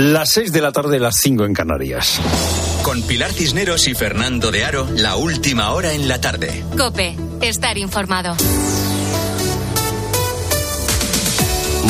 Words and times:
Las 0.00 0.30
6 0.30 0.52
de 0.52 0.60
la 0.60 0.70
tarde, 0.70 1.00
las 1.00 1.16
5 1.16 1.44
en 1.44 1.52
Canarias. 1.52 2.20
Con 2.84 3.02
Pilar 3.02 3.32
Cisneros 3.32 3.88
y 3.88 3.94
Fernando 3.94 4.52
de 4.52 4.64
Aro, 4.64 4.86
la 4.94 5.16
última 5.16 5.72
hora 5.72 5.92
en 5.92 6.06
la 6.06 6.20
tarde. 6.20 6.62
Cope, 6.76 7.16
estar 7.40 7.76
informado. 7.76 8.36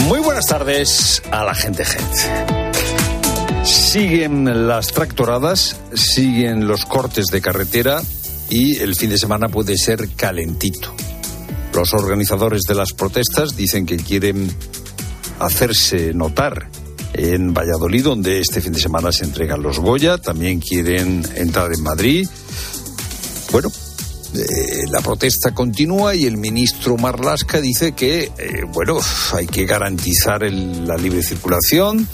Muy 0.06 0.20
buenas 0.20 0.46
tardes 0.46 1.22
a 1.30 1.44
la 1.44 1.54
gente, 1.54 1.84
gente. 1.84 3.66
Siguen 3.66 4.66
las 4.66 4.86
tractoradas, 4.86 5.78
siguen 5.92 6.66
los 6.66 6.86
cortes 6.86 7.26
de 7.26 7.42
carretera 7.42 8.00
y 8.48 8.78
el 8.78 8.94
fin 8.94 9.10
de 9.10 9.18
semana 9.18 9.50
puede 9.50 9.76
ser 9.76 10.08
calentito. 10.16 10.94
Los 11.74 11.92
organizadores 11.92 12.62
de 12.62 12.74
las 12.74 12.94
protestas 12.94 13.54
dicen 13.54 13.84
que 13.84 13.98
quieren 13.98 14.50
hacerse 15.40 16.14
notar 16.14 16.70
en 17.18 17.52
Valladolid, 17.52 18.04
donde 18.04 18.40
este 18.40 18.60
fin 18.60 18.72
de 18.72 18.80
semana 18.80 19.12
se 19.12 19.24
entregan 19.24 19.62
los 19.62 19.78
Goya. 19.78 20.18
También 20.18 20.60
quieren 20.60 21.24
entrar 21.34 21.72
en 21.72 21.82
Madrid. 21.82 22.28
Bueno, 23.50 23.70
eh, 24.34 24.84
la 24.90 25.00
protesta 25.00 25.52
continúa 25.52 26.14
y 26.14 26.26
el 26.26 26.36
ministro 26.36 26.96
Marlasca 26.96 27.60
dice 27.60 27.92
que, 27.92 28.24
eh, 28.24 28.64
bueno, 28.72 29.00
hay 29.32 29.46
que 29.46 29.64
garantizar 29.64 30.42
la 30.42 30.96
libre 30.96 31.22
circulación 31.22 32.06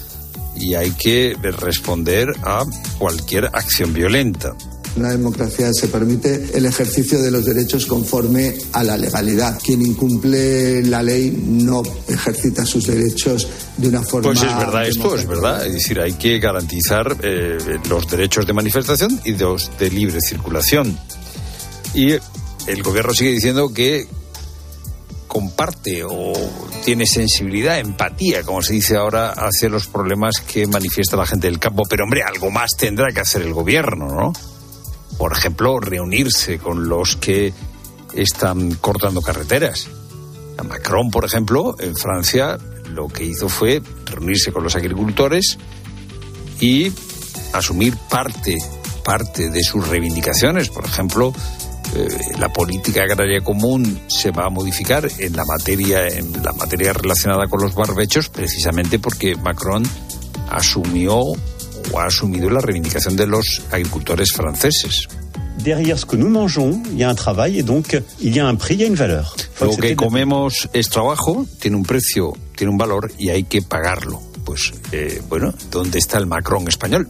y 0.56 0.74
hay 0.74 0.92
que 0.92 1.36
responder 1.42 2.32
a 2.42 2.64
cualquier 2.98 3.46
acción 3.46 3.92
violenta. 3.92 4.55
Una 4.96 5.10
democracia 5.10 5.72
se 5.72 5.88
permite 5.88 6.50
el 6.54 6.66
ejercicio 6.66 7.20
de 7.20 7.30
los 7.30 7.44
derechos 7.44 7.86
conforme 7.86 8.54
a 8.72 8.84
la 8.84 8.96
legalidad. 8.96 9.58
Quien 9.60 9.82
incumple 9.82 10.82
la 10.84 11.02
ley 11.02 11.36
no 11.36 11.82
ejercita 12.06 12.64
sus 12.64 12.86
derechos 12.86 13.48
de 13.76 13.88
una 13.88 14.02
forma. 14.02 14.28
Pues 14.28 14.42
es 14.42 14.56
verdad, 14.56 14.86
esto 14.86 15.16
es 15.16 15.26
verdad. 15.26 15.66
Es 15.66 15.72
decir, 15.72 16.00
hay 16.00 16.12
que 16.12 16.38
garantizar 16.38 17.16
eh, 17.22 17.58
los 17.88 18.08
derechos 18.08 18.46
de 18.46 18.52
manifestación 18.52 19.20
y 19.24 19.32
los 19.32 19.70
de 19.78 19.91
libre 19.91 20.20
circulación. 20.20 20.97
Y 21.92 22.12
el 22.12 22.82
gobierno 22.82 23.12
sigue 23.14 23.32
diciendo 23.32 23.72
que 23.72 24.06
comparte 25.26 26.04
o 26.04 26.32
tiene 26.84 27.06
sensibilidad, 27.06 27.80
empatía, 27.80 28.44
como 28.44 28.62
se 28.62 28.74
dice 28.74 28.97
ahora, 28.97 29.32
hacia 29.32 29.69
los 29.69 29.88
problemas 29.88 30.41
que 30.41 30.69
manifiesta 30.69 31.16
la 31.16 31.26
gente 31.26 31.48
del 31.48 31.58
campo. 31.58 31.82
Pero 31.91 32.04
hombre, 32.04 32.22
algo 32.22 32.52
más 32.52 32.76
tendrá 32.78 33.08
que 33.12 33.20
hacer 33.20 33.42
el 33.42 33.52
gobierno, 33.52 34.06
¿no? 34.06 34.32
Por 35.18 35.32
ejemplo, 35.32 35.80
reunirse 35.80 36.58
con 36.58 36.88
los 36.88 37.16
que 37.16 37.52
están 38.14 38.74
cortando 38.76 39.20
carreteras. 39.22 39.88
Macron, 40.68 41.10
por 41.10 41.24
ejemplo, 41.24 41.74
en 41.78 41.96
Francia 41.96 42.58
lo 42.90 43.08
que 43.08 43.24
hizo 43.24 43.48
fue 43.48 43.82
reunirse 44.06 44.52
con 44.52 44.62
los 44.62 44.76
agricultores 44.76 45.58
y 46.60 46.92
asumir 47.52 47.96
parte, 48.08 48.56
parte 49.04 49.50
de 49.50 49.62
sus 49.62 49.86
reivindicaciones. 49.88 50.68
Por 50.68 50.84
ejemplo, 50.84 51.32
eh, 51.94 52.08
la 52.38 52.48
política 52.52 53.02
agraria 53.02 53.40
común 53.42 54.00
se 54.06 54.30
va 54.30 54.46
a 54.46 54.50
modificar 54.50 55.08
en 55.18 55.36
la 55.36 55.44
materia, 55.44 56.08
en 56.08 56.32
la 56.42 56.52
materia 56.52 56.92
relacionada 56.92 57.46
con 57.48 57.62
los 57.62 57.74
barbechos, 57.74 58.28
precisamente 58.28 58.98
porque 58.98 59.36
Macron 59.36 59.84
asumió 60.50 61.20
o 61.92 62.00
ha 62.00 62.06
asumido 62.06 62.50
la 62.50 62.60
reivindicación 62.60 63.16
de 63.16 63.27
los 63.27 63.62
agricultores 63.70 64.32
franceses. 64.32 65.08
Derrière 65.58 65.98
ce 65.98 66.04
que 66.04 66.16
nous 66.16 66.28
mangeons, 66.28 66.82
il 66.91 66.98
y 66.98 67.04
a 67.04 67.08
un 67.08 67.14
travail 67.14 67.58
et 67.58 67.62
donc 67.62 67.96
il 68.20 68.36
y 68.36 68.41
a 68.41 68.46
un 68.46 68.56
prix, 68.56 68.74
il 68.74 68.80
y 68.80 68.84
a 68.84 68.86
une 68.86 68.96
valeur. 68.96 69.34
Lo 69.60 69.76
que 69.76 69.94
comemos 69.94 70.68
es 70.72 70.88
trabajo, 70.88 71.46
tiene 71.60 71.76
un 71.76 71.84
precio, 71.84 72.34
tiene 72.56 72.70
un 72.72 72.78
valor 72.78 73.10
y 73.18 73.30
hay 73.30 73.44
que 73.44 73.62
pagarlo. 73.62 74.20
Pues 74.44 74.72
eh, 74.92 75.22
bueno, 75.28 75.54
¿dónde 75.70 75.98
está 75.98 76.18
el 76.18 76.26
Macron 76.26 76.68
español? 76.68 77.08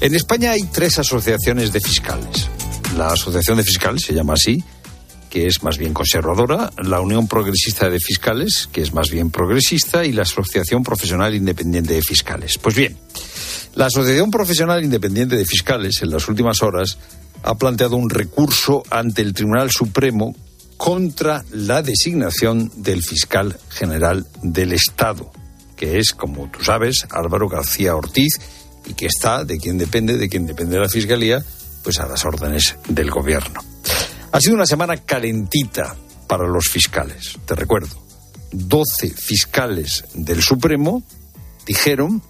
En 0.00 0.14
España 0.14 0.50
hay 0.50 0.64
tres 0.64 0.98
asociaciones 0.98 1.72
de 1.72 1.80
fiscales. 1.80 2.50
La 2.96 3.08
Asociación 3.08 3.56
de 3.56 3.64
Fiscales 3.64 4.02
se 4.02 4.12
llama 4.12 4.34
así, 4.34 4.62
que 5.34 5.48
es 5.48 5.64
más 5.64 5.78
bien 5.78 5.92
conservadora, 5.92 6.70
la 6.76 7.00
Unión 7.00 7.26
Progresista 7.26 7.90
de 7.90 7.98
Fiscales, 7.98 8.68
que 8.70 8.82
es 8.82 8.94
más 8.94 9.10
bien 9.10 9.32
progresista, 9.32 10.04
y 10.04 10.12
la 10.12 10.22
Asociación 10.22 10.84
Profesional 10.84 11.34
Independiente 11.34 11.92
de 11.92 12.02
Fiscales. 12.02 12.56
Pues 12.58 12.76
bien, 12.76 12.96
la 13.74 13.86
Asociación 13.86 14.30
Profesional 14.30 14.84
Independiente 14.84 15.34
de 15.34 15.44
Fiscales, 15.44 16.02
en 16.02 16.10
las 16.10 16.28
últimas 16.28 16.62
horas, 16.62 16.98
ha 17.42 17.56
planteado 17.56 17.96
un 17.96 18.10
recurso 18.10 18.84
ante 18.90 19.22
el 19.22 19.34
Tribunal 19.34 19.72
Supremo 19.72 20.36
contra 20.76 21.44
la 21.50 21.82
designación 21.82 22.70
del 22.76 23.02
fiscal 23.02 23.58
general 23.70 24.28
del 24.40 24.72
Estado, 24.72 25.32
que 25.74 25.98
es, 25.98 26.12
como 26.12 26.48
tú 26.48 26.62
sabes, 26.62 27.08
Álvaro 27.10 27.48
García 27.48 27.96
Ortiz, 27.96 28.34
y 28.86 28.94
que 28.94 29.06
está, 29.06 29.44
de 29.44 29.58
quien 29.58 29.78
depende, 29.78 30.16
de 30.16 30.28
quien 30.28 30.46
depende 30.46 30.76
de 30.76 30.82
la 30.82 30.88
Fiscalía, 30.88 31.44
pues 31.82 31.98
a 31.98 32.06
las 32.06 32.24
órdenes 32.24 32.76
del 32.88 33.10
Gobierno. 33.10 33.73
Ha 34.34 34.40
sido 34.40 34.56
una 34.56 34.66
semana 34.66 34.96
calentita 34.96 35.94
para 36.26 36.48
los 36.48 36.68
fiscales. 36.68 37.38
Te 37.46 37.54
recuerdo, 37.54 38.04
12 38.50 39.10
fiscales 39.10 40.06
del 40.12 40.42
Supremo 40.42 41.04
dijeron 41.64 42.20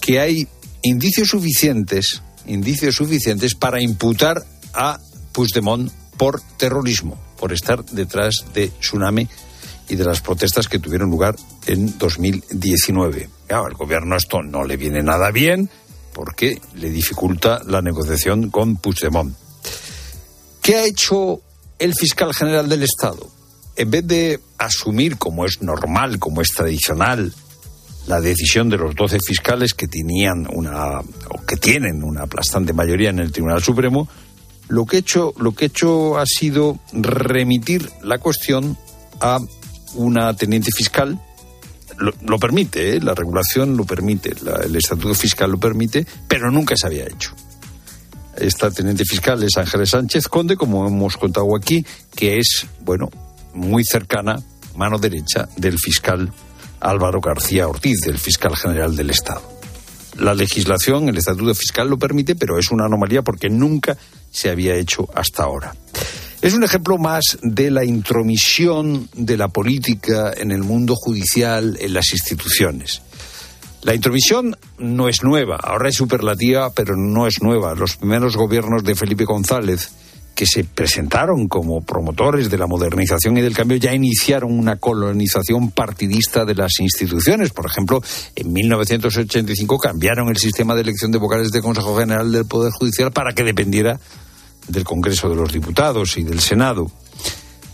que 0.00 0.20
hay 0.20 0.48
indicios 0.80 1.28
suficientes, 1.28 2.22
indicios 2.46 2.94
suficientes 2.94 3.54
para 3.54 3.82
imputar 3.82 4.42
a 4.72 4.98
Puigdemont 5.32 5.92
por 6.16 6.40
terrorismo, 6.56 7.20
por 7.38 7.52
estar 7.52 7.84
detrás 7.84 8.46
de 8.54 8.68
Tsunami 8.68 9.28
y 9.90 9.96
de 9.96 10.04
las 10.04 10.22
protestas 10.22 10.66
que 10.66 10.78
tuvieron 10.78 11.10
lugar 11.10 11.36
en 11.66 11.98
2019. 11.98 13.28
al 13.50 13.74
gobierno 13.74 14.16
esto 14.16 14.42
no 14.42 14.64
le 14.64 14.78
viene 14.78 15.02
nada 15.02 15.30
bien 15.30 15.68
porque 16.14 16.58
le 16.74 16.88
dificulta 16.88 17.60
la 17.66 17.82
negociación 17.82 18.48
con 18.48 18.76
Puigdemont. 18.76 19.41
¿Qué 20.62 20.76
ha 20.76 20.84
hecho 20.84 21.42
el 21.80 21.92
fiscal 21.92 22.32
general 22.32 22.68
del 22.68 22.84
Estado? 22.84 23.28
En 23.74 23.90
vez 23.90 24.06
de 24.06 24.40
asumir, 24.58 25.18
como 25.18 25.44
es 25.44 25.60
normal, 25.60 26.20
como 26.20 26.40
es 26.40 26.50
tradicional, 26.54 27.34
la 28.06 28.20
decisión 28.20 28.68
de 28.68 28.76
los 28.76 28.94
doce 28.94 29.18
fiscales 29.26 29.74
que 29.74 29.88
tenían 29.88 30.46
una 30.52 31.00
o 31.00 31.44
que 31.44 31.56
tienen 31.56 32.04
una 32.04 32.22
aplastante 32.22 32.72
mayoría 32.72 33.10
en 33.10 33.18
el 33.18 33.32
Tribunal 33.32 33.60
Supremo, 33.60 34.08
lo 34.68 34.86
que 34.86 34.96
he 34.96 35.00
hecho, 35.00 35.34
lo 35.36 35.52
que 35.52 35.64
he 35.64 35.68
hecho 35.68 36.16
ha 36.16 36.26
sido 36.26 36.78
remitir 36.92 37.90
la 38.02 38.18
cuestión 38.18 38.78
a 39.20 39.40
una 39.94 40.34
teniente 40.36 40.70
fiscal. 40.70 41.20
Lo, 41.98 42.38
permite, 42.38 42.96
¿eh? 42.96 43.00
la 43.00 43.14
regulación 43.14 43.76
lo 43.76 43.84
permite, 43.84 44.32
el 44.64 44.76
estatuto 44.76 45.14
fiscal 45.14 45.50
lo 45.50 45.58
permite, 45.58 46.06
pero 46.28 46.52
nunca 46.52 46.76
se 46.76 46.86
había 46.86 47.04
hecho. 47.04 47.34
Esta 48.36 48.70
teniente 48.70 49.04
fiscal 49.04 49.42
es 49.42 49.56
Ángeles 49.56 49.90
Sánchez 49.90 50.28
Conde, 50.28 50.56
como 50.56 50.86
hemos 50.86 51.16
contado 51.16 51.54
aquí, 51.56 51.84
que 52.14 52.38
es, 52.38 52.66
bueno, 52.80 53.10
muy 53.54 53.84
cercana, 53.84 54.36
mano 54.74 54.98
derecha 54.98 55.48
del 55.56 55.78
fiscal 55.78 56.32
Álvaro 56.80 57.20
García 57.20 57.68
Ortiz, 57.68 58.00
del 58.00 58.18
fiscal 58.18 58.56
general 58.56 58.96
del 58.96 59.10
Estado. 59.10 59.42
La 60.18 60.34
legislación, 60.34 61.08
el 61.08 61.16
estatuto 61.16 61.54
fiscal 61.54 61.88
lo 61.88 61.98
permite, 61.98 62.34
pero 62.34 62.58
es 62.58 62.70
una 62.70 62.84
anomalía 62.84 63.22
porque 63.22 63.48
nunca 63.48 63.96
se 64.30 64.50
había 64.50 64.74
hecho 64.74 65.08
hasta 65.14 65.44
ahora. 65.44 65.74
Es 66.42 66.54
un 66.54 66.64
ejemplo 66.64 66.98
más 66.98 67.38
de 67.42 67.70
la 67.70 67.84
intromisión 67.84 69.08
de 69.14 69.36
la 69.36 69.48
política 69.48 70.32
en 70.36 70.50
el 70.50 70.62
mundo 70.64 70.96
judicial, 70.96 71.78
en 71.80 71.94
las 71.94 72.12
instituciones. 72.12 73.00
La 73.82 73.96
intromisión 73.96 74.56
no 74.78 75.08
es 75.08 75.24
nueva, 75.24 75.56
ahora 75.56 75.88
es 75.88 75.96
superlativa, 75.96 76.70
pero 76.70 76.96
no 76.96 77.26
es 77.26 77.42
nueva. 77.42 77.74
Los 77.74 77.96
primeros 77.96 78.36
gobiernos 78.36 78.84
de 78.84 78.94
Felipe 78.94 79.24
González, 79.24 79.90
que 80.36 80.46
se 80.46 80.62
presentaron 80.62 81.48
como 81.48 81.82
promotores 81.82 82.48
de 82.48 82.58
la 82.58 82.68
modernización 82.68 83.36
y 83.38 83.40
del 83.40 83.56
cambio, 83.56 83.78
ya 83.78 83.92
iniciaron 83.92 84.56
una 84.56 84.76
colonización 84.76 85.72
partidista 85.72 86.44
de 86.44 86.54
las 86.54 86.78
instituciones. 86.78 87.50
Por 87.50 87.66
ejemplo, 87.66 88.00
en 88.36 88.52
1985 88.52 89.78
cambiaron 89.78 90.28
el 90.28 90.36
sistema 90.36 90.76
de 90.76 90.82
elección 90.82 91.10
de 91.10 91.18
vocales 91.18 91.50
del 91.50 91.62
Consejo 91.62 91.96
General 91.98 92.30
del 92.30 92.46
Poder 92.46 92.70
Judicial 92.70 93.10
para 93.10 93.32
que 93.32 93.42
dependiera 93.42 93.98
del 94.68 94.84
Congreso 94.84 95.28
de 95.28 95.34
los 95.34 95.52
Diputados 95.52 96.16
y 96.18 96.22
del 96.22 96.38
Senado. 96.38 96.86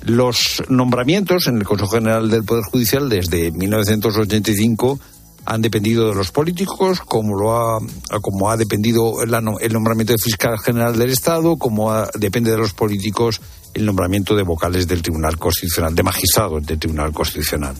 Los 0.00 0.62
nombramientos 0.70 1.48
en 1.48 1.58
el 1.58 1.64
Consejo 1.64 1.96
General 1.96 2.30
del 2.30 2.44
Poder 2.44 2.64
Judicial 2.64 3.10
desde 3.10 3.50
1985 3.50 4.98
han 5.48 5.62
dependido 5.62 6.10
de 6.10 6.14
los 6.14 6.30
políticos, 6.30 7.00
como 7.00 7.34
lo 7.34 7.56
ha, 7.56 7.78
como 8.20 8.50
ha 8.50 8.56
dependido 8.58 9.22
el, 9.22 9.30
nombramiento 9.72 10.12
de 10.12 10.18
fiscal 10.18 10.58
general 10.58 10.98
del 10.98 11.08
Estado, 11.08 11.56
como 11.56 11.90
depende 12.14 12.50
de 12.50 12.58
los 12.58 12.74
políticos 12.74 13.40
el 13.72 13.86
nombramiento 13.86 14.36
de 14.36 14.42
vocales 14.42 14.86
del 14.86 15.00
Tribunal 15.00 15.38
Constitucional, 15.38 15.94
de 15.94 16.02
magistrados 16.02 16.66
del 16.66 16.78
Tribunal 16.78 17.12
Constitucional. 17.12 17.74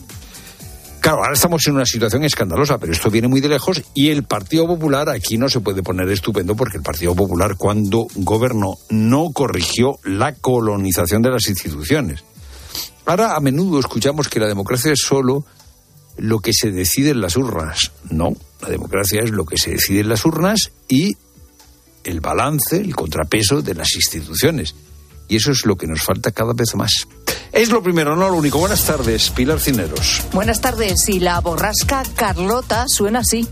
Claro, 0.99 1.19
ahora 1.19 1.33
estamos 1.33 1.65
en 1.67 1.75
una 1.75 1.85
situación 1.85 2.23
escandalosa, 2.23 2.79
pero 2.79 2.91
esto 2.91 3.11
viene 3.11 3.27
muy 3.27 3.39
de 3.39 3.49
lejos 3.49 3.83
y 3.93 4.09
el 4.09 4.23
Partido 4.23 4.65
Popular 4.65 5.07
aquí 5.07 5.37
no 5.37 5.47
se 5.47 5.59
puede 5.59 5.83
poner 5.83 6.09
estupendo 6.09 6.55
porque 6.55 6.77
el 6.77 6.83
Partido 6.83 7.15
Popular 7.15 7.55
cuando 7.55 8.07
gobernó 8.15 8.77
no 8.89 9.27
corrigió 9.31 9.99
la 10.03 10.33
colonización 10.33 11.21
de 11.21 11.29
las 11.29 11.47
instituciones. 11.47 12.23
Ahora 13.05 13.35
a 13.35 13.39
menudo 13.39 13.79
escuchamos 13.79 14.27
que 14.27 14.39
la 14.39 14.47
democracia 14.47 14.91
es 14.91 15.01
solo 15.01 15.45
lo 16.19 16.39
que 16.39 16.53
se 16.53 16.71
decide 16.71 17.11
en 17.11 17.21
las 17.21 17.35
urnas. 17.37 17.91
No, 18.09 18.35
la 18.61 18.69
democracia 18.69 19.21
es 19.21 19.31
lo 19.31 19.45
que 19.45 19.57
se 19.57 19.71
decide 19.71 20.01
en 20.01 20.09
las 20.09 20.25
urnas 20.25 20.71
y 20.87 21.15
el 22.03 22.21
balance, 22.21 22.77
el 22.77 22.95
contrapeso 22.95 23.61
de 23.61 23.75
las 23.75 23.93
instituciones. 23.95 24.75
Y 25.27 25.35
eso 25.35 25.51
es 25.51 25.65
lo 25.65 25.75
que 25.75 25.87
nos 25.87 26.01
falta 26.01 26.31
cada 26.31 26.53
vez 26.53 26.75
más. 26.75 26.91
Es 27.51 27.69
lo 27.69 27.83
primero, 27.83 28.15
no 28.15 28.29
lo 28.29 28.35
único. 28.35 28.59
Buenas 28.59 28.85
tardes, 28.85 29.29
Pilar 29.29 29.59
Cineros. 29.59 30.23
Buenas 30.33 30.61
tardes. 30.61 31.07
Y 31.07 31.19
la 31.19 31.39
borrasca 31.39 32.03
Carlota 32.15 32.85
suena 32.87 33.19
así. 33.19 33.47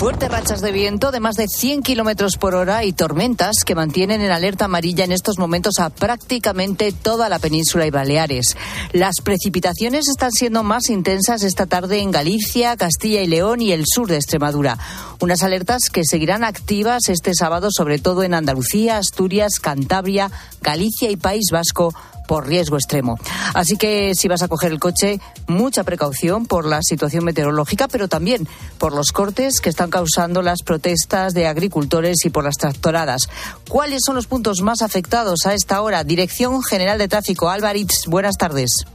Fuertes 0.00 0.30
rachas 0.30 0.62
de 0.62 0.72
viento 0.72 1.10
de 1.10 1.20
más 1.20 1.36
de 1.36 1.46
100 1.46 1.82
kilómetros 1.82 2.38
por 2.38 2.54
hora 2.54 2.86
y 2.86 2.94
tormentas 2.94 3.56
que 3.66 3.74
mantienen 3.74 4.22
en 4.22 4.30
alerta 4.30 4.64
amarilla 4.64 5.04
en 5.04 5.12
estos 5.12 5.38
momentos 5.38 5.78
a 5.78 5.90
prácticamente 5.90 6.90
toda 6.90 7.28
la 7.28 7.38
península 7.38 7.84
y 7.84 7.90
Baleares. 7.90 8.56
Las 8.94 9.16
precipitaciones 9.22 10.08
están 10.08 10.32
siendo 10.32 10.62
más 10.62 10.88
intensas 10.88 11.42
esta 11.42 11.66
tarde 11.66 11.98
en 11.98 12.12
Galicia, 12.12 12.78
Castilla 12.78 13.20
y 13.20 13.26
León 13.26 13.60
y 13.60 13.72
el 13.72 13.84
sur 13.84 14.08
de 14.08 14.16
Extremadura. 14.16 14.78
Unas 15.20 15.42
alertas 15.42 15.90
que 15.92 16.06
seguirán 16.06 16.44
activas 16.44 17.10
este 17.10 17.34
sábado, 17.34 17.68
sobre 17.70 17.98
todo 17.98 18.22
en 18.22 18.32
Andalucía, 18.32 18.96
Asturias, 18.96 19.60
Cantabria, 19.60 20.30
Galicia 20.62 21.10
y 21.10 21.16
País 21.16 21.48
Vasco 21.52 21.92
por 22.30 22.46
riesgo 22.46 22.76
extremo. 22.76 23.18
Así 23.54 23.76
que 23.76 24.14
si 24.14 24.28
vas 24.28 24.42
a 24.42 24.46
coger 24.46 24.70
el 24.70 24.78
coche, 24.78 25.18
mucha 25.48 25.82
precaución 25.82 26.46
por 26.46 26.64
la 26.64 26.80
situación 26.80 27.24
meteorológica, 27.24 27.88
pero 27.88 28.06
también 28.06 28.46
por 28.78 28.94
los 28.94 29.10
cortes 29.10 29.60
que 29.60 29.68
están 29.68 29.90
causando 29.90 30.40
las 30.40 30.62
protestas 30.62 31.34
de 31.34 31.48
agricultores 31.48 32.24
y 32.24 32.30
por 32.30 32.44
las 32.44 32.56
tractoradas. 32.56 33.28
¿Cuáles 33.68 34.02
son 34.06 34.14
los 34.14 34.28
puntos 34.28 34.60
más 34.60 34.80
afectados 34.80 35.44
a 35.44 35.54
esta 35.54 35.82
hora? 35.82 36.04
Dirección 36.04 36.62
General 36.62 36.98
de 36.98 37.08
Tráfico, 37.08 37.50
Álvarez, 37.50 37.88
buenas 38.06 38.36
tardes. 38.36 38.86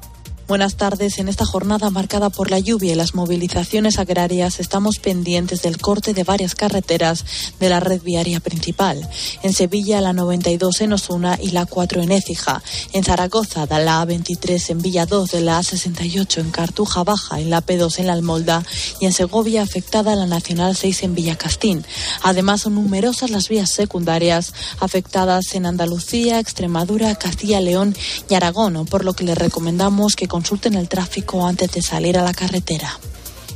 Buenas 0.48 0.76
tardes. 0.76 1.18
En 1.18 1.28
esta 1.28 1.44
jornada 1.44 1.90
marcada 1.90 2.30
por 2.30 2.52
la 2.52 2.60
lluvia 2.60 2.92
y 2.92 2.96
las 2.96 3.16
movilizaciones 3.16 3.98
agrarias 3.98 4.60
estamos 4.60 5.00
pendientes 5.00 5.64
del 5.64 5.80
corte 5.80 6.14
de 6.14 6.24
varias 6.24 6.54
carreteras 6.54 7.26
de 7.60 7.68
la 7.68 7.80
red 7.80 8.00
viaria 8.04 8.40
principal. 8.40 9.10
En 9.42 9.54
Sevilla, 9.54 10.02
la 10.02 10.14
92 10.14 10.82
en 10.82 10.94
Osuna 10.94 11.40
y 11.42 11.50
la 11.50 11.66
4 11.66 12.04
en 12.04 12.12
Écija. 12.12 12.62
En 12.94 13.04
Zaragoza, 13.04 13.66
la 13.66 14.06
A23 14.06 14.70
en 14.70 14.84
Villa 14.84 15.08
2 15.08 15.32
de 15.32 15.42
la 15.42 15.60
A68 15.60 16.38
en 16.38 16.52
Cartuja 16.52 17.04
Baja, 17.04 17.40
en 17.40 17.50
la 17.50 17.66
P2 17.66 17.98
en 17.98 18.06
la 18.06 18.14
Almolda 18.14 18.64
y 19.00 19.08
en 19.08 19.14
Segovia 19.14 19.64
afectada 19.64 20.16
la 20.16 20.28
Nacional 20.28 20.76
6 20.76 21.02
en 21.04 21.16
Villacastín. 21.16 21.84
Además, 22.22 22.62
son 22.62 22.76
numerosas 22.76 23.32
las 23.32 23.50
vías 23.50 23.72
secundarias 23.72 24.54
afectadas 24.80 25.56
en 25.56 25.66
Andalucía, 25.66 26.40
Extremadura, 26.40 27.16
Castilla, 27.16 27.60
León 27.62 27.96
y 28.30 28.36
Aragón, 28.36 28.86
por 28.86 29.04
lo 29.04 29.14
que 29.14 29.24
les 29.24 29.40
recomendamos 29.40 30.16
que 30.16 30.35
consulten 30.36 30.74
el 30.74 30.90
tráfico 30.90 31.48
antes 31.48 31.72
de 31.72 31.82
salir 31.82 32.18
a 32.18 32.22
la 32.22 32.34
carretera. 32.34 33.00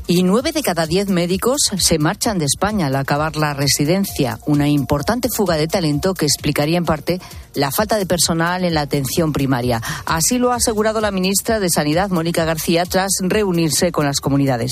Y 0.07 0.23
nueve 0.23 0.53
de 0.53 0.63
cada 0.63 0.87
diez 0.87 1.09
médicos 1.09 1.57
se 1.77 1.99
marchan 1.99 2.39
de 2.39 2.45
España 2.45 2.87
al 2.87 2.95
acabar 2.95 3.35
la 3.35 3.53
residencia, 3.53 4.39
una 4.45 4.69
importante 4.69 5.27
fuga 5.29 5.57
de 5.57 5.67
talento 5.67 6.13
que 6.13 6.25
explicaría 6.25 6.77
en 6.77 6.85
parte 6.85 7.19
la 7.53 7.69
falta 7.69 7.97
de 7.97 8.05
personal 8.05 8.63
en 8.63 8.73
la 8.73 8.81
atención 8.81 9.33
primaria. 9.33 9.81
Así 10.05 10.37
lo 10.37 10.53
ha 10.53 10.55
asegurado 10.55 11.01
la 11.01 11.11
ministra 11.11 11.59
de 11.59 11.69
Sanidad, 11.69 12.11
Mónica 12.11 12.45
García, 12.45 12.85
tras 12.85 13.11
reunirse 13.19 13.91
con 13.91 14.05
las 14.05 14.21
comunidades. 14.21 14.71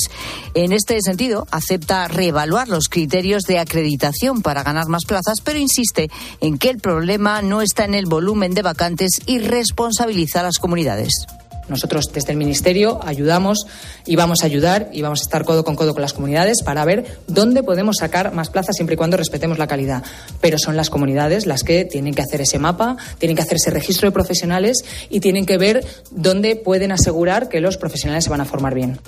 En 0.54 0.72
este 0.72 1.02
sentido, 1.02 1.46
acepta 1.52 2.08
reevaluar 2.08 2.70
los 2.70 2.88
criterios 2.88 3.44
de 3.44 3.60
acreditación 3.60 4.42
para 4.42 4.64
ganar 4.64 4.88
más 4.88 5.04
plazas, 5.04 5.42
pero 5.44 5.60
insiste 5.60 6.10
en 6.40 6.58
que 6.58 6.70
el 6.70 6.80
problema 6.80 7.42
no 7.42 7.62
está 7.62 7.84
en 7.84 7.96
el 7.96 8.06
volumen 8.06 8.54
de 8.54 8.62
vacantes 8.62 9.20
y 9.26 9.40
responsabiliza 9.40 10.40
a 10.40 10.44
las 10.44 10.58
comunidades. 10.58 11.28
Nosotros 11.70 12.12
desde 12.14 12.32
el 12.32 12.38
Ministerio 12.38 13.00
ayudamos 13.04 13.68
y 14.06 14.16
vamos 14.16 14.40
a 14.42 14.46
ayudar 14.46 14.90
y 14.92 15.02
vamos 15.02 15.22
a 15.22 15.24
estar 15.24 15.46
codo 15.46 15.64
con 15.64 15.76
codo 15.76 15.94
con 15.94 16.02
las 16.02 16.14
comunidades 16.14 16.64
para 16.64 16.86
ver 16.86 17.20
dónde 17.28 17.64
podemos 17.64 17.98
sacar 17.98 18.34
más 18.34 18.50
plazas 18.50 18.76
siempre 18.76 18.96
y 18.96 18.98
cuando 18.98 19.18
respetemos 19.18 19.58
la 19.58 19.68
calidad. 19.68 20.04
Pero 20.42 20.58
son 20.58 20.76
las 20.76 20.90
comunidades 20.90 21.46
las 21.46 21.64
que 21.64 21.86
tienen 21.86 22.14
que 22.14 22.22
hacer 22.22 22.42
ese 22.42 22.60
mapa, 22.60 22.98
tienen 23.18 23.36
que 23.36 23.42
hacer 23.42 23.58
ese 23.58 23.72
registro 23.72 24.08
de 24.08 24.14
profesionales 24.14 24.84
y 25.10 25.20
tienen 25.20 25.46
que 25.46 25.58
ver 25.58 25.86
dónde 26.12 26.56
pueden 26.56 26.92
asegurar 26.92 27.50
que 27.50 27.62
los 27.62 27.78
profesionales 27.78 28.24
se 28.24 28.30
van 28.30 28.42
a 28.42 28.46
formar 28.46 28.74
bien 28.74 29.00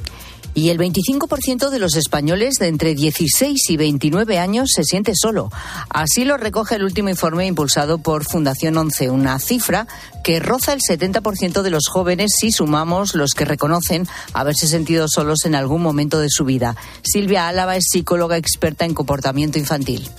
y 0.53 0.69
el 0.69 0.77
25% 0.77 1.69
de 1.69 1.79
los 1.79 1.95
españoles 1.95 2.55
de 2.59 2.67
entre 2.67 2.95
16 2.95 3.69
y 3.69 3.77
29 3.77 4.39
años 4.39 4.69
se 4.73 4.83
siente 4.83 5.13
solo. 5.15 5.51
Así 5.89 6.25
lo 6.25 6.37
recoge 6.37 6.75
el 6.75 6.83
último 6.83 7.09
informe 7.09 7.45
impulsado 7.45 7.97
por 7.97 8.23
Fundación 8.23 8.77
11, 8.77 9.09
una 9.09 9.39
cifra 9.39 9.87
que 10.23 10.39
roza 10.39 10.73
el 10.73 10.81
70% 10.81 11.61
de 11.61 11.69
los 11.69 11.87
jóvenes 11.87 12.31
si 12.39 12.51
sumamos 12.51 13.15
los 13.15 13.31
que 13.31 13.45
reconocen 13.45 14.07
haberse 14.33 14.67
sentido 14.67 15.07
solos 15.07 15.45
en 15.45 15.55
algún 15.55 15.81
momento 15.81 16.19
de 16.19 16.29
su 16.29 16.45
vida. 16.45 16.75
Silvia 17.03 17.47
Álava 17.47 17.75
es 17.75 17.85
psicóloga 17.89 18.37
experta 18.37 18.85
en 18.85 18.93
comportamiento 18.93 19.59
infantil 19.59 20.09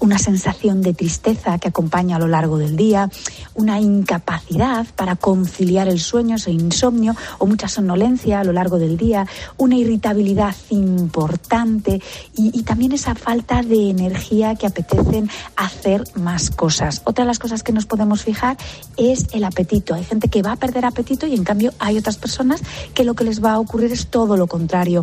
una 0.00 0.18
sensación 0.18 0.82
de 0.82 0.94
tristeza 0.94 1.58
que 1.58 1.68
acompaña 1.68 2.16
a 2.16 2.18
lo 2.18 2.28
largo 2.28 2.58
del 2.58 2.76
día, 2.76 3.10
una 3.54 3.80
incapacidad 3.80 4.86
para 4.96 5.16
conciliar 5.16 5.88
el 5.88 6.00
sueño, 6.00 6.36
ese 6.36 6.50
insomnio 6.50 7.16
o 7.38 7.46
mucha 7.46 7.68
somnolencia 7.68 8.40
a 8.40 8.44
lo 8.44 8.52
largo 8.52 8.78
del 8.78 8.96
día, 8.96 9.26
una 9.56 9.76
irritabilidad 9.76 10.54
importante 10.70 12.00
y, 12.34 12.62
también 12.62 12.92
esa 12.92 13.14
falta 13.14 13.62
de 13.62 13.90
energía 13.90 14.54
que 14.54 14.66
apetecen 14.66 15.30
hacer 15.56 16.04
más 16.14 16.50
cosas. 16.50 17.02
Otra 17.04 17.24
de 17.24 17.28
las 17.28 17.38
cosas 17.38 17.62
que 17.62 17.72
nos 17.72 17.86
podemos 17.86 18.22
fijar 18.22 18.56
es 18.96 19.26
el 19.32 19.44
apetito. 19.44 19.94
Hay 19.94 20.04
gente 20.04 20.28
que 20.28 20.42
va 20.42 20.52
a 20.52 20.56
perder 20.56 20.84
apetito 20.84 21.26
y 21.26 21.34
en 21.34 21.44
cambio 21.44 21.72
hay 21.78 21.96
otras 21.96 22.18
personas 22.18 22.60
que 22.94 23.04
lo 23.04 23.14
que 23.14 23.24
les 23.24 23.42
va 23.42 23.52
a 23.52 23.58
ocurrir 23.58 23.92
es 23.92 24.08
todo 24.08 24.36
lo 24.36 24.46
contrario. 24.46 25.02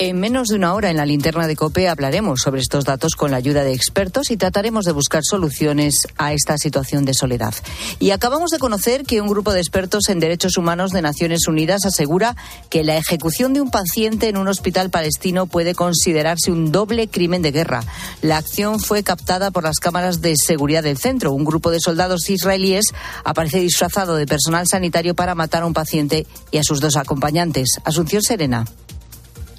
En 0.00 0.20
menos 0.20 0.46
de 0.46 0.54
una 0.54 0.74
hora 0.74 0.90
en 0.90 0.96
la 0.96 1.04
linterna 1.04 1.48
de 1.48 1.56
COPE 1.56 1.88
hablaremos 1.88 2.42
sobre 2.42 2.60
estos 2.60 2.84
datos 2.84 3.16
con 3.16 3.32
la 3.32 3.36
ayuda 3.36 3.64
de 3.64 3.72
expertos 3.72 4.30
y 4.30 4.36
trataremos 4.36 4.84
de 4.84 4.92
buscar 4.92 5.24
soluciones 5.24 6.02
a 6.18 6.32
esta 6.32 6.56
situación 6.56 7.04
de 7.04 7.14
soledad. 7.14 7.52
Y 7.98 8.12
acabamos 8.12 8.50
de 8.50 8.60
conocer 8.60 9.02
que 9.02 9.20
un 9.20 9.26
grupo 9.26 9.52
de 9.52 9.58
expertos 9.58 10.08
en 10.08 10.20
derechos 10.20 10.56
humanos 10.56 10.92
de 10.92 11.02
Naciones 11.02 11.48
Unidas 11.48 11.84
asegura 11.84 12.36
que 12.70 12.84
la 12.84 12.96
ejecución 12.96 13.54
de 13.54 13.60
un 13.60 13.72
paciente 13.72 14.28
en 14.28 14.36
un 14.36 14.46
hospital 14.46 14.88
palestino 14.88 15.46
puede 15.46 15.74
considerarse 15.74 16.52
un 16.52 16.70
doble 16.70 17.08
crimen 17.08 17.42
de 17.42 17.50
guerra. 17.50 17.82
La 18.22 18.36
acción 18.36 18.78
fue 18.78 19.02
captada 19.02 19.50
por 19.50 19.64
las 19.64 19.80
cámaras 19.80 20.20
de 20.20 20.36
seguridad 20.36 20.84
del 20.84 20.98
centro. 20.98 21.32
Un 21.32 21.44
grupo 21.44 21.72
de 21.72 21.80
soldados 21.80 22.30
israelíes 22.30 22.84
aparece 23.24 23.58
disfrazado 23.58 24.14
de 24.14 24.26
personal 24.26 24.68
sanitario 24.68 25.16
para 25.16 25.34
matar 25.34 25.64
a 25.64 25.66
un 25.66 25.74
paciente 25.74 26.24
y 26.52 26.58
a 26.58 26.62
sus 26.62 26.80
dos 26.80 26.94
acompañantes. 26.96 27.80
Asunción 27.84 28.22
Serena. 28.22 28.64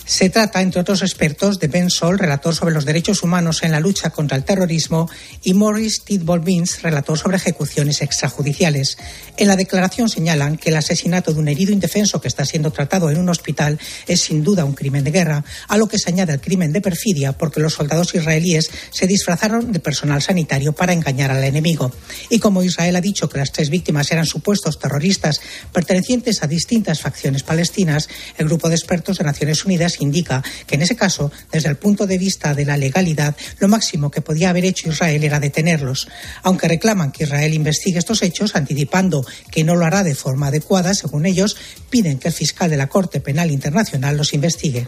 Se 0.09 0.31
trata, 0.31 0.63
entre 0.63 0.81
otros 0.81 1.03
expertos, 1.03 1.59
de 1.59 1.67
Ben 1.67 1.91
Sol, 1.91 2.17
relator 2.17 2.55
sobre 2.55 2.73
los 2.73 2.83
derechos 2.83 3.21
humanos 3.21 3.61
en 3.61 3.71
la 3.71 3.79
lucha 3.79 4.09
contra 4.09 4.35
el 4.37 4.43
terrorismo, 4.43 5.07
y 5.43 5.53
Morris 5.53 6.03
Tidball 6.03 6.39
Vince, 6.39 6.81
relator 6.81 7.15
sobre 7.15 7.37
ejecuciones 7.37 8.01
extrajudiciales. 8.01 8.97
En 9.37 9.47
la 9.47 9.55
declaración 9.55 10.09
señalan 10.09 10.57
que 10.57 10.71
el 10.71 10.77
asesinato 10.77 11.31
de 11.31 11.39
un 11.39 11.47
herido 11.47 11.71
indefenso 11.71 12.19
que 12.19 12.27
está 12.27 12.43
siendo 12.43 12.71
tratado 12.71 13.11
en 13.11 13.19
un 13.19 13.29
hospital 13.29 13.79
es 14.07 14.21
sin 14.21 14.43
duda 14.43 14.65
un 14.65 14.73
crimen 14.73 15.03
de 15.03 15.11
guerra, 15.11 15.45
a 15.67 15.77
lo 15.77 15.87
que 15.87 15.99
se 15.99 16.09
añade 16.09 16.33
el 16.33 16.41
crimen 16.41 16.73
de 16.73 16.81
perfidia 16.81 17.33
porque 17.33 17.59
los 17.59 17.75
soldados 17.75 18.15
israelíes 18.15 18.71
se 18.89 19.05
disfrazaron 19.05 19.71
de 19.71 19.79
personal 19.79 20.23
sanitario 20.23 20.73
para 20.73 20.93
engañar 20.93 21.29
al 21.29 21.43
enemigo. 21.43 21.91
Y 22.31 22.39
como 22.39 22.63
Israel 22.63 22.95
ha 22.95 23.01
dicho 23.01 23.29
que 23.29 23.37
las 23.37 23.51
tres 23.51 23.69
víctimas 23.69 24.11
eran 24.11 24.25
supuestos 24.25 24.79
terroristas 24.79 25.39
pertenecientes 25.71 26.41
a 26.41 26.47
distintas 26.47 26.99
facciones 26.99 27.43
palestinas, 27.43 28.09
el 28.39 28.47
grupo 28.47 28.69
de 28.69 28.75
expertos 28.75 29.19
de 29.19 29.23
Naciones 29.23 29.63
Unidas 29.65 29.98
indica 30.03 30.43
que 30.65 30.75
en 30.75 30.81
ese 30.81 30.95
caso, 30.95 31.31
desde 31.51 31.69
el 31.69 31.77
punto 31.77 32.07
de 32.07 32.17
vista 32.17 32.53
de 32.53 32.65
la 32.65 32.77
legalidad, 32.77 33.35
lo 33.59 33.67
máximo 33.67 34.11
que 34.11 34.21
podía 34.21 34.49
haber 34.49 34.65
hecho 34.65 34.89
Israel 34.89 35.23
era 35.23 35.39
detenerlos. 35.39 36.07
Aunque 36.43 36.67
reclaman 36.67 37.11
que 37.11 37.23
Israel 37.23 37.53
investigue 37.53 37.99
estos 37.99 38.21
hechos, 38.21 38.55
anticipando 38.55 39.25
que 39.51 39.63
no 39.63 39.75
lo 39.75 39.85
hará 39.85 40.03
de 40.03 40.15
forma 40.15 40.47
adecuada, 40.47 40.93
según 40.93 41.25
ellos, 41.25 41.57
piden 41.89 42.19
que 42.19 42.29
el 42.29 42.33
fiscal 42.33 42.69
de 42.69 42.77
la 42.77 42.87
Corte 42.87 43.19
Penal 43.19 43.51
Internacional 43.51 44.17
los 44.17 44.33
investigue. 44.33 44.87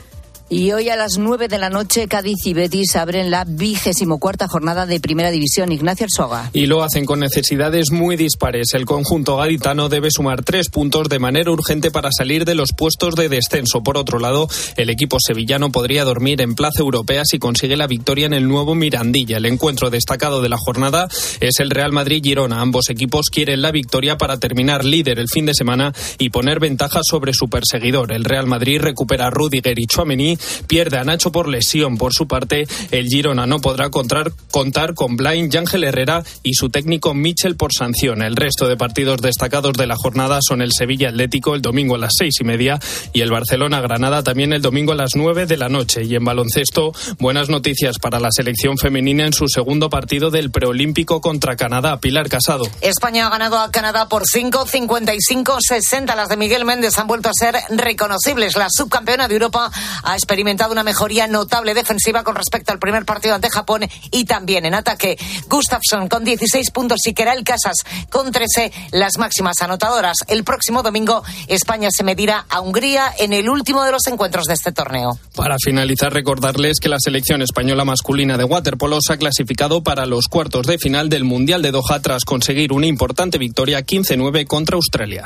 Y 0.53 0.74
hoy 0.74 0.89
a 0.89 0.98
las 0.98 1.17
nueve 1.17 1.48
de 1.48 1.58
la 1.58 1.70
noche, 1.70 2.10
Cádiz 2.10 2.46
y 2.46 2.53
Betis 2.53 2.98
abren 2.98 3.31
la 3.31 3.46
vigésimo 3.46 4.20
cuarta 4.20 4.50
jornada 4.50 4.86
de 4.86 5.00
Primera 5.00 5.31
División. 5.31 5.72
Ignacio 5.72 6.08
Arsoga. 6.08 6.50
Y 6.51 6.65
lo 6.65 6.84
hacen 6.84 7.05
con 7.05 7.22
necesidades 7.22 7.91
muy 7.93 8.17
dispares. 8.17 8.74
El 8.74 8.84
conjunto 8.84 9.38
gaditano 9.38 9.88
debe 9.88 10.12
sumar 10.12 10.43
tres 10.43 10.67
puntos 10.67 11.08
de 11.08 11.20
manera 11.20 11.51
urgente 11.51 11.89
para 11.89 12.10
salir 12.12 12.43
de 12.43 12.55
los 12.55 12.74
puestos 12.75 13.15
de 13.15 13.29
descenso. 13.29 13.81
Por 13.81 13.98
otro 13.98 14.20
lado, 14.20 14.50
el 14.75 14.89
equipo 14.89 15.15
sevillano 15.25 15.72
podría 15.72 16.03
dormir 16.03 16.41
en 16.41 16.53
plaza 16.53 16.81
europea 16.81 17.24
si 17.24 17.39
consigue 17.39 17.77
la 17.77 17.88
victoria 17.88 18.25
en 18.25 18.34
el 18.34 18.50
nuevo 18.50 18.75
Mirandilla. 18.75 19.38
El 19.38 19.46
encuentro 19.46 19.89
destacado 19.89 20.41
de 20.41 20.50
la 20.50 20.58
jornada 20.58 21.08
es 21.39 21.62
el 21.62 21.70
Real 21.70 21.93
Madrid-Girona. 21.93 22.60
Ambos 22.60 22.89
equipos 22.89 23.27
quieren 23.31 23.62
la 23.62 23.72
victoria 23.72 24.17
para 24.17 24.38
terminar 24.38 24.84
líder 24.84 25.17
el 25.17 25.29
fin 25.29 25.46
de 25.46 25.53
semana 25.53 25.93
y 26.20 26.29
poner 26.29 26.60
ventaja 26.60 27.00
sobre 27.03 27.31
su 27.31 27.48
perseguidor. 27.48 28.12
El 28.12 28.25
Real 28.25 28.48
Madrid 28.48 28.81
recupera 28.81 29.27
a 29.27 29.29
Rudiger 29.29 29.79
y 29.79 29.88
Chouameni 29.88 30.41
pierde 30.68 30.98
a 30.98 31.04
Nacho 31.04 31.32
por 31.32 31.48
lesión. 31.48 31.98
Por 31.98 32.14
su 32.14 32.28
parte, 32.28 32.68
el 32.92 33.08
Girona 33.08 33.46
no 33.46 33.60
podrá 33.60 33.90
contar, 33.90 34.32
contar 34.52 34.94
con 34.94 35.18
Blain, 35.18 35.50
Ángel 35.56 35.84
Herrera 35.84 36.24
y 36.44 36.54
su 36.54 36.70
técnico 36.70 37.14
Michel 37.14 37.56
por 37.56 37.74
sanción. 37.74 38.22
El 38.22 38.36
resto 38.36 38.68
de 38.68 38.78
partidos 38.78 39.22
destacados 39.22 39.74
de 39.74 39.88
la 39.88 39.96
jornada 39.96 40.40
son 40.42 40.62
el 40.62 40.72
Sevilla 40.72 41.10
Atlético 41.10 41.56
el 41.56 41.62
domingo 41.62 41.96
a 41.96 41.98
las 41.98 42.14
seis 42.18 42.36
y 42.40 42.44
media 42.44 42.80
y 43.14 43.22
el 43.22 43.32
Barcelona 43.32 43.82
Granada 43.82 44.24
también 44.24 44.54
el 44.54 44.62
domingo 44.62 44.92
a 44.94 44.96
las 44.96 45.16
nueve 45.16 45.46
de 45.46 45.58
la 45.58 45.70
noche. 45.70 46.04
Y 46.04 46.16
en 46.16 46.24
baloncesto, 46.24 46.94
buenas 47.20 47.50
noticias 47.50 47.98
para 48.00 48.20
la 48.20 48.30
selección 48.32 48.78
femenina 48.78 49.26
en 49.26 49.34
su 49.34 49.48
segundo 49.48 49.90
partido 49.90 50.30
del 50.30 50.52
preolímpico 50.52 51.22
contra 51.22 51.56
Canadá. 51.56 52.00
Pilar 52.00 52.30
Casado. 52.30 52.66
España 52.82 53.28
ha 53.28 53.30
ganado 53.30 53.60
a 53.60 53.72
Canadá 53.72 54.08
por 54.08 54.24
5, 54.26 54.68
55, 54.68 55.58
60. 55.60 56.16
Las 56.16 56.30
de 56.30 56.38
Miguel 56.38 56.66
Méndez 56.66 56.98
han 56.98 57.08
vuelto 57.08 57.30
a 57.30 57.34
ser 57.34 57.56
reconocibles. 57.70 58.56
La 58.56 58.68
subcampeona 58.70 59.28
de 59.28 59.34
Europa 59.36 59.72
ha 60.04 60.16
experimentado 60.32 60.72
una 60.72 60.84
mejoría 60.84 61.28
notable 61.28 61.74
defensiva 61.74 62.24
con 62.24 62.38
respecto 62.38 62.72
al 62.72 62.80
primer 62.80 63.04
partido 63.04 63.36
ante 63.36 63.50
Japón 63.50 63.82
y 64.12 64.24
también 64.24 64.66
en 64.66 64.74
ataque. 64.74 65.18
Gustafsson 65.50 66.08
con 66.08 66.24
16 66.24 66.72
puntos 66.72 67.00
y 67.06 67.14
Keral 67.14 67.44
Casas 67.44 67.76
con 68.10 68.32
13, 68.32 68.72
las 68.92 69.18
máximas 69.18 69.62
anotadoras. 69.62 70.16
El 70.30 70.46
próximo 70.46 70.84
domingo 70.84 71.22
España 71.50 71.90
se 71.92 72.06
medirá 72.06 72.46
a 72.48 72.62
Hungría 72.62 73.14
en 73.20 73.34
el 73.34 73.50
último 73.50 73.84
de 73.84 73.92
los 73.92 74.08
encuentros 74.08 74.46
de 74.46 74.54
este 74.54 74.72
torneo. 74.72 75.20
Para 75.36 75.58
finalizar, 75.62 76.14
recordarles 76.14 76.80
que 76.80 76.88
la 76.88 77.00
selección 77.02 77.42
española 77.42 77.84
masculina 77.84 78.38
de 78.38 78.46
waterpolo 78.46 79.00
se 79.02 79.12
ha 79.12 79.18
clasificado 79.18 79.84
para 79.84 80.06
los 80.06 80.28
cuartos 80.30 80.66
de 80.66 80.78
final 80.78 81.10
del 81.10 81.26
Mundial 81.26 81.62
de 81.62 81.72
Doha 81.72 82.00
tras 82.02 82.24
conseguir 82.24 82.72
una 82.72 82.88
importante 82.88 83.38
victoria 83.38 83.82
15-9 83.82 84.48
contra 84.48 84.78
Australia. 84.78 85.26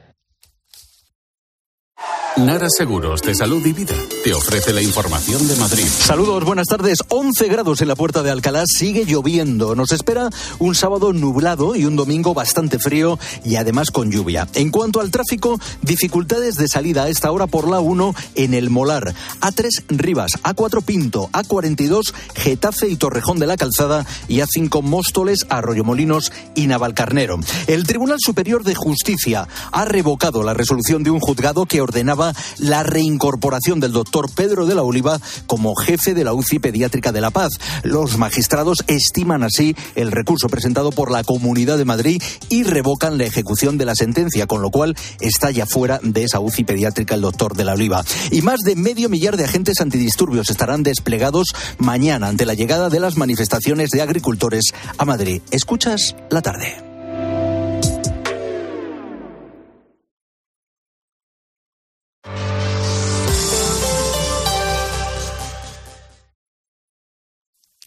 Nara 2.37 2.69
Seguros 2.69 3.21
de 3.21 3.35
Salud 3.35 3.63
y 3.65 3.73
Vida 3.73 3.93
te 4.23 4.33
ofrece 4.33 4.71
la 4.71 4.81
información 4.81 5.45
de 5.49 5.55
Madrid. 5.57 5.85
Saludos, 5.85 6.45
buenas 6.45 6.67
tardes. 6.67 6.99
11 7.09 7.47
grados 7.49 7.81
en 7.81 7.89
la 7.89 7.95
puerta 7.95 8.23
de 8.23 8.31
Alcalá, 8.31 8.63
sigue 8.65 9.05
lloviendo. 9.05 9.75
Nos 9.75 9.91
espera 9.91 10.29
un 10.57 10.73
sábado 10.73 11.11
nublado 11.11 11.75
y 11.75 11.85
un 11.85 11.97
domingo 11.97 12.33
bastante 12.33 12.79
frío 12.79 13.19
y 13.43 13.57
además 13.57 13.91
con 13.91 14.11
lluvia. 14.11 14.47
En 14.53 14.71
cuanto 14.71 15.01
al 15.01 15.11
tráfico, 15.11 15.59
dificultades 15.81 16.55
de 16.55 16.69
salida 16.69 17.03
a 17.03 17.09
esta 17.09 17.31
hora 17.31 17.47
por 17.47 17.67
la 17.67 17.81
1 17.81 18.15
en 18.35 18.53
el 18.53 18.69
Molar, 18.69 19.13
A3 19.41 19.83
Rivas, 19.89 20.31
A4 20.43 20.83
Pinto, 20.83 21.29
A42 21.33 22.13
Getafe 22.35 22.87
y 22.87 22.95
Torrejón 22.95 23.39
de 23.39 23.47
la 23.47 23.57
Calzada 23.57 24.05
y 24.29 24.37
A5 24.37 24.81
Móstoles, 24.81 25.45
Arroyomolinos 25.49 26.31
y 26.55 26.67
Navalcarnero. 26.67 27.39
El 27.67 27.85
Tribunal 27.85 28.19
Superior 28.21 28.63
de 28.63 28.73
Justicia 28.73 29.49
ha 29.71 29.85
revocado 29.85 30.43
la 30.43 30.53
resolución 30.53 31.03
de 31.03 31.11
un 31.11 31.19
juzgado 31.19 31.65
que 31.65 31.81
ordenaba 31.81 32.20
la 32.57 32.83
reincorporación 32.83 33.79
del 33.79 33.91
doctor 33.91 34.29
Pedro 34.33 34.65
de 34.65 34.75
la 34.75 34.83
Oliva 34.83 35.19
como 35.47 35.75
jefe 35.75 36.13
de 36.13 36.23
la 36.23 36.33
UCI 36.33 36.59
Pediátrica 36.59 37.11
de 37.11 37.21
La 37.21 37.31
Paz. 37.31 37.53
Los 37.83 38.17
magistrados 38.17 38.83
estiman 38.87 39.43
así 39.43 39.75
el 39.95 40.11
recurso 40.11 40.47
presentado 40.47 40.91
por 40.91 41.11
la 41.11 41.23
Comunidad 41.23 41.77
de 41.77 41.85
Madrid 41.85 42.21
y 42.49 42.63
revocan 42.63 43.17
la 43.17 43.25
ejecución 43.25 43.77
de 43.77 43.85
la 43.85 43.95
sentencia, 43.95 44.47
con 44.47 44.61
lo 44.61 44.69
cual 44.69 44.95
está 45.19 45.51
ya 45.51 45.65
fuera 45.65 45.99
de 46.03 46.23
esa 46.23 46.39
UCI 46.39 46.63
pediátrica 46.63 47.15
el 47.15 47.21
doctor 47.21 47.55
de 47.55 47.65
la 47.65 47.73
Oliva. 47.73 48.03
Y 48.31 48.41
más 48.41 48.59
de 48.59 48.75
medio 48.75 49.09
millar 49.09 49.37
de 49.37 49.45
agentes 49.45 49.81
antidisturbios 49.81 50.49
estarán 50.49 50.83
desplegados 50.83 51.47
mañana 51.77 52.27
ante 52.27 52.45
la 52.45 52.53
llegada 52.53 52.89
de 52.89 52.99
las 52.99 53.17
manifestaciones 53.17 53.89
de 53.89 54.01
agricultores 54.01 54.65
a 54.97 55.05
Madrid. 55.05 55.41
Escuchas 55.51 56.15
la 56.29 56.41
tarde. 56.41 56.90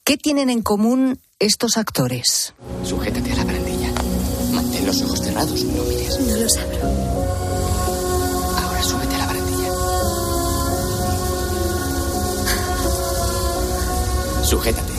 ¿Qué 0.06 0.18
tienen 0.18 0.50
en 0.50 0.61
común 0.61 1.18
estos 1.38 1.78
actores? 1.78 2.52
Sujétate 2.84 3.32
a 3.32 3.37
la 3.37 3.44
barandilla. 3.44 3.90
Mantén 4.52 4.87
los 4.87 5.00
ojos 5.00 5.18
cerrados, 5.18 5.64
no 5.64 5.82
mires. 5.84 6.20
No 6.20 6.37
los 6.37 6.56
abro. 6.58 6.76
Ahora 8.62 8.82
súbete 8.82 9.14
a 9.14 9.18
la 9.18 9.26
barandilla. 9.26 9.70
Sujétate. 14.44 14.92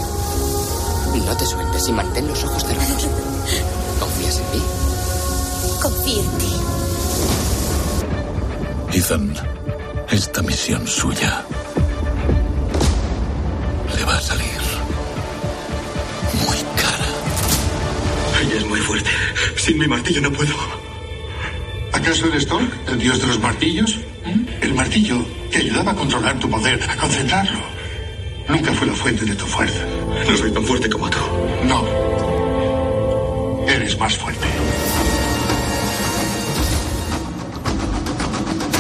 No 1.24 1.38
te 1.38 1.46
sueltes 1.46 1.88
y 1.88 1.92
mantén 1.92 2.28
los 2.28 2.44
ojos 2.44 2.64
cerrados. 2.64 3.08
¿Confías 4.00 4.40
en 4.40 4.52
mí? 4.54 4.64
Confío 5.84 6.24
en 6.24 6.32
ti. 6.40 6.54
Ethan, 8.98 9.36
esta 10.10 10.42
misión 10.42 10.88
suya 10.88 11.46
le 13.96 14.04
va 14.04 14.18
a 14.18 14.22
salir 14.22 14.55
es 18.58 18.66
muy 18.66 18.80
fuerte. 18.80 19.10
Sin 19.58 19.78
mi 19.78 19.88
martillo 19.88 20.22
no 20.22 20.32
puedo. 20.32 20.56
¿Acaso 21.92 22.28
eres 22.28 22.46
Thor, 22.48 22.62
el 22.88 23.00
dios 23.00 23.20
de 23.22 23.28
los 23.28 23.40
martillos? 23.40 24.00
El 24.62 24.74
martillo 24.74 25.26
que 25.52 25.60
ayudaba 25.60 25.92
a 25.92 25.96
controlar 25.96 26.40
tu 26.40 26.50
poder, 26.50 26.82
a 26.90 26.96
concentrarlo. 26.96 27.60
Nunca 28.48 28.74
fue 28.74 28.88
la 28.88 28.94
fuente 28.94 29.26
de 29.26 29.36
tu 29.36 29.46
fuerza. 29.46 29.86
No 30.28 30.38
soy 30.38 30.52
tan 30.52 30.64
fuerte 30.64 30.90
como 30.90 31.10
tú. 31.10 31.18
No. 31.66 31.86
Eres 33.68 33.98
más 33.98 34.16
fuerte. 34.18 34.46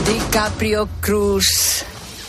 DiCaprio, 0.07 0.87
Cruz, 1.01 1.83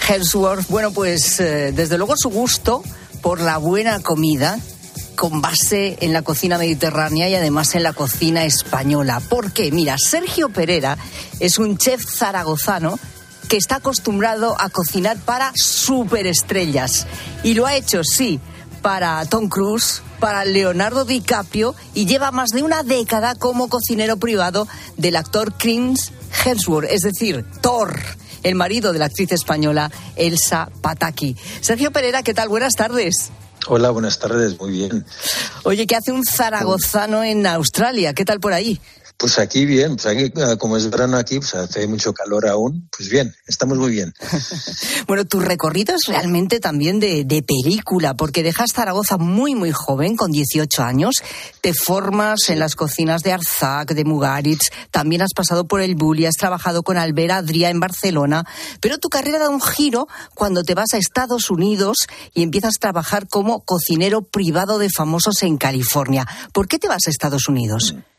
Hemsworth. 0.08 0.68
Bueno, 0.68 0.92
pues 0.92 1.40
eh, 1.40 1.72
desde 1.72 1.98
luego 1.98 2.14
su 2.16 2.30
gusto 2.30 2.82
por 3.20 3.40
la 3.40 3.58
buena 3.58 4.00
comida 4.00 4.58
con 5.16 5.40
base 5.40 5.96
en 6.00 6.12
la 6.12 6.22
cocina 6.22 6.58
mediterránea 6.58 7.28
y 7.28 7.34
además 7.34 7.74
en 7.74 7.82
la 7.82 7.92
cocina 7.92 8.44
española. 8.44 9.20
¿Por 9.28 9.52
qué? 9.52 9.72
Mira, 9.72 9.96
Sergio 9.98 10.50
Pereira 10.50 10.96
es 11.40 11.58
un 11.58 11.76
chef 11.78 12.04
zaragozano 12.06 12.98
que 13.48 13.56
está 13.56 13.76
acostumbrado 13.76 14.54
a 14.60 14.68
cocinar 14.68 15.16
para 15.18 15.52
superestrellas. 15.56 17.06
Y 17.42 17.54
lo 17.54 17.66
ha 17.66 17.74
hecho, 17.74 18.04
sí, 18.04 18.38
para 18.82 19.24
Tom 19.24 19.48
Cruise, 19.48 20.02
para 20.20 20.44
Leonardo 20.44 21.04
DiCaprio 21.04 21.74
y 21.94 22.06
lleva 22.06 22.30
más 22.30 22.50
de 22.50 22.62
una 22.62 22.82
década 22.82 23.34
como 23.34 23.68
cocinero 23.68 24.16
privado 24.18 24.68
del 24.96 25.16
actor 25.16 25.54
Chris 25.58 26.12
Hemsworth, 26.44 26.90
es 26.90 27.00
decir, 27.00 27.44
Thor 27.60 27.98
el 28.42 28.54
marido 28.54 28.92
de 28.92 29.00
la 29.00 29.06
actriz 29.06 29.32
española 29.32 29.90
Elsa 30.14 30.70
Pataki. 30.80 31.36
Sergio 31.60 31.90
Pereira, 31.90 32.22
¿qué 32.22 32.32
tal? 32.32 32.48
Buenas 32.48 32.74
tardes. 32.74 33.32
Hola, 33.68 33.90
buenas 33.90 34.18
tardes, 34.18 34.58
muy 34.60 34.70
bien. 34.70 35.04
Oye, 35.64 35.86
¿qué 35.86 35.96
hace 35.96 36.12
un 36.12 36.24
zaragozano 36.24 37.24
en 37.24 37.46
Australia? 37.46 38.14
¿Qué 38.14 38.24
tal 38.24 38.38
por 38.38 38.52
ahí? 38.52 38.80
Pues 39.18 39.38
aquí 39.38 39.64
bien, 39.64 39.96
pues 39.96 40.06
aquí 40.06 40.24
eh, 40.24 40.58
como 40.58 40.76
es 40.76 40.90
verano 40.90 41.16
aquí, 41.16 41.38
pues 41.38 41.54
hace 41.54 41.86
mucho 41.86 42.12
calor 42.12 42.46
aún, 42.46 42.86
pues 42.94 43.08
bien, 43.08 43.34
estamos 43.46 43.78
muy 43.78 43.90
bien. 43.90 44.12
bueno, 45.06 45.24
tu 45.24 45.40
recorrido 45.40 45.94
es 45.94 46.02
realmente 46.06 46.60
también 46.60 47.00
de, 47.00 47.24
de, 47.24 47.42
película, 47.42 48.14
porque 48.14 48.42
dejas 48.42 48.72
Zaragoza 48.74 49.16
muy, 49.16 49.54
muy 49.54 49.72
joven, 49.72 50.16
con 50.16 50.32
18 50.32 50.82
años, 50.82 51.14
te 51.62 51.72
formas 51.72 52.50
en 52.50 52.58
las 52.58 52.74
cocinas 52.74 53.22
de 53.22 53.32
Arzac, 53.32 53.94
de 53.94 54.04
Mugaritz, 54.04 54.70
también 54.90 55.22
has 55.22 55.32
pasado 55.34 55.66
por 55.66 55.80
el 55.80 55.94
Bulli, 55.94 56.26
has 56.26 56.36
trabajado 56.36 56.82
con 56.82 56.98
Albera 56.98 57.38
Adrià 57.38 57.70
en 57.70 57.80
Barcelona, 57.80 58.44
pero 58.82 58.98
tu 58.98 59.08
carrera 59.08 59.38
da 59.38 59.48
un 59.48 59.62
giro 59.62 60.08
cuando 60.34 60.62
te 60.62 60.74
vas 60.74 60.92
a 60.92 60.98
Estados 60.98 61.50
Unidos 61.50 62.06
y 62.34 62.42
empiezas 62.42 62.74
a 62.76 62.80
trabajar 62.80 63.28
como 63.28 63.60
cocinero 63.60 64.20
privado 64.20 64.78
de 64.78 64.90
famosos 64.90 65.42
en 65.42 65.56
California. 65.56 66.26
¿Por 66.52 66.68
qué 66.68 66.78
te 66.78 66.88
vas 66.88 67.06
a 67.06 67.10
Estados 67.10 67.48
Unidos? 67.48 67.94
Mm. 67.96 68.15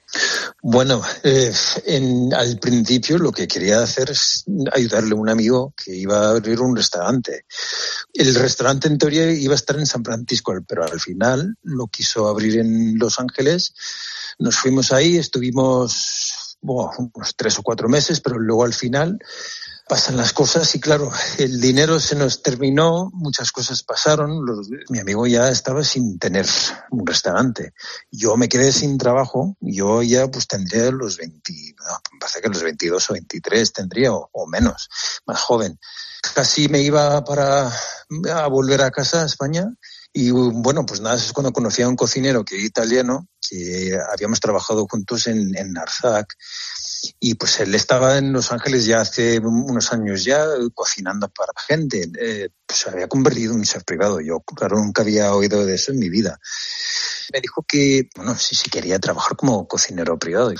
Bueno, 0.61 1.01
eh, 1.23 1.53
al 2.35 2.59
principio 2.59 3.17
lo 3.17 3.31
que 3.31 3.47
quería 3.47 3.81
hacer 3.81 4.11
es 4.11 4.45
ayudarle 4.73 5.11
a 5.11 5.15
un 5.15 5.29
amigo 5.29 5.73
que 5.75 5.95
iba 5.95 6.27
a 6.27 6.29
abrir 6.31 6.59
un 6.61 6.75
restaurante. 6.75 7.45
El 8.13 8.33
restaurante 8.35 8.87
en 8.87 8.97
teoría 8.97 9.31
iba 9.31 9.53
a 9.53 9.55
estar 9.55 9.77
en 9.77 9.85
San 9.85 10.03
Francisco, 10.03 10.53
pero 10.67 10.83
al 10.83 10.99
final 10.99 11.55
lo 11.63 11.87
quiso 11.87 12.27
abrir 12.27 12.59
en 12.59 12.97
Los 12.97 13.19
Ángeles. 13.19 13.73
Nos 14.39 14.57
fuimos 14.57 14.91
ahí, 14.91 15.17
estuvimos 15.17 16.57
unos 16.61 17.35
tres 17.35 17.59
o 17.59 17.63
cuatro 17.63 17.87
meses, 17.87 18.19
pero 18.19 18.39
luego 18.39 18.63
al 18.63 18.73
final 18.73 19.19
pasan 19.87 20.17
las 20.17 20.33
cosas 20.33 20.73
y 20.75 20.79
claro, 20.79 21.11
el 21.37 21.61
dinero 21.61 21.99
se 21.99 22.15
nos 22.15 22.41
terminó, 22.41 23.09
muchas 23.13 23.51
cosas 23.51 23.83
pasaron, 23.83 24.45
los, 24.45 24.69
mi 24.89 24.99
amigo 24.99 25.25
ya 25.27 25.49
estaba 25.49 25.83
sin 25.83 26.19
tener 26.19 26.45
un 26.91 27.05
restaurante. 27.05 27.73
Yo 28.11 28.35
me 28.35 28.49
quedé 28.49 28.71
sin 28.71 28.97
trabajo, 28.97 29.55
yo 29.59 30.01
ya 30.03 30.27
pues 30.27 30.47
tendría 30.47 30.91
los 30.91 31.17
20, 31.17 31.53
no, 31.79 31.99
parece 32.19 32.41
que 32.41 32.49
los 32.49 32.63
22 32.63 33.09
o 33.09 33.13
23 33.13 33.73
tendría 33.73 34.11
o, 34.13 34.47
menos, 34.47 34.89
más 35.25 35.39
joven. 35.41 35.79
Casi 36.35 36.67
me 36.67 36.81
iba 36.81 37.23
para 37.23 37.71
a 38.33 38.47
volver 38.47 38.81
a 38.81 38.91
casa 38.91 39.21
a 39.21 39.25
España 39.25 39.67
Y 40.13 40.31
bueno, 40.31 40.85
pues 40.85 40.99
nada, 40.99 41.15
es 41.15 41.31
cuando 41.31 41.53
conocí 41.53 41.81
a 41.81 41.87
un 41.87 41.95
cocinero 41.95 42.43
que 42.43 42.59
italiano, 42.59 43.27
que 43.47 43.97
habíamos 44.11 44.39
trabajado 44.39 44.85
juntos 44.89 45.27
en, 45.27 45.55
en 45.55 45.73
Narzac. 45.73 46.33
Y 47.19 47.35
pues 47.35 47.59
él 47.59 47.73
estaba 47.75 48.17
en 48.17 48.33
Los 48.33 48.51
Ángeles 48.51 48.85
ya 48.85 49.01
hace 49.01 49.39
unos 49.39 49.91
años 49.93 50.23
ya 50.23 50.45
cocinando 50.73 51.29
para 51.29 51.53
gente. 51.67 52.09
Eh, 52.19 52.49
pues 52.65 52.79
se 52.79 52.89
había 52.89 53.07
convertido 53.07 53.53
en 53.53 53.59
un 53.59 53.65
chef 53.65 53.83
privado. 53.83 54.19
Yo, 54.19 54.39
claro, 54.41 54.77
nunca 54.77 55.01
había 55.01 55.33
oído 55.33 55.65
de 55.65 55.75
eso 55.75 55.91
en 55.91 55.99
mi 55.99 56.09
vida. 56.09 56.39
Me 57.33 57.41
dijo 57.41 57.65
que, 57.67 58.09
bueno, 58.15 58.37
si, 58.37 58.55
si 58.55 58.69
quería 58.69 58.99
trabajar 58.99 59.35
como 59.35 59.67
cocinero 59.67 60.17
privado. 60.17 60.53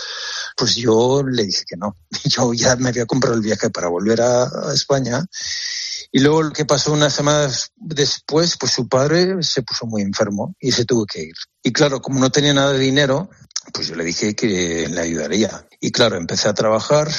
Pues 0.56 0.76
yo 0.76 1.24
le 1.24 1.46
dije 1.46 1.64
que 1.68 1.78
no. 1.78 1.98
Yo 2.26 2.54
ya 2.54 2.76
me 2.76 2.90
había 2.90 3.06
comprado 3.06 3.36
el 3.36 3.42
viaje 3.42 3.70
para 3.70 3.88
volver 3.88 4.22
a, 4.22 4.44
a 4.44 4.74
España 4.74 5.26
y 6.12 6.20
luego 6.20 6.44
lo 6.44 6.52
que 6.52 6.66
pasó 6.66 6.94
unas 6.94 7.14
semanas 7.14 7.72
después, 7.76 8.58
pues 8.58 8.72
su 8.72 8.88
padre 8.88 9.42
se 9.44 9.62
puso 9.62 9.86
muy 9.86 10.02
enfermo 10.02 10.56
y 10.60 10.72
se 10.72 10.86
tuvo 10.86 11.06
que 11.06 11.24
ir. 11.24 11.36
Y 11.64 11.72
claro, 11.72 12.02
como 12.02 12.20
no 12.20 12.32
tenía 12.32 12.54
nada 12.54 12.72
de 12.72 12.80
dinero, 12.80 13.30
pues 13.74 13.88
yo 13.88 13.96
le 13.96 14.04
dije 14.04 14.36
que 14.36 14.88
le 14.90 15.02
ayudaría. 15.02 15.66
Y 15.80 15.92
claro, 15.92 16.18
empecé 16.18 16.50
a 16.50 16.54
trabajar. 16.54 17.10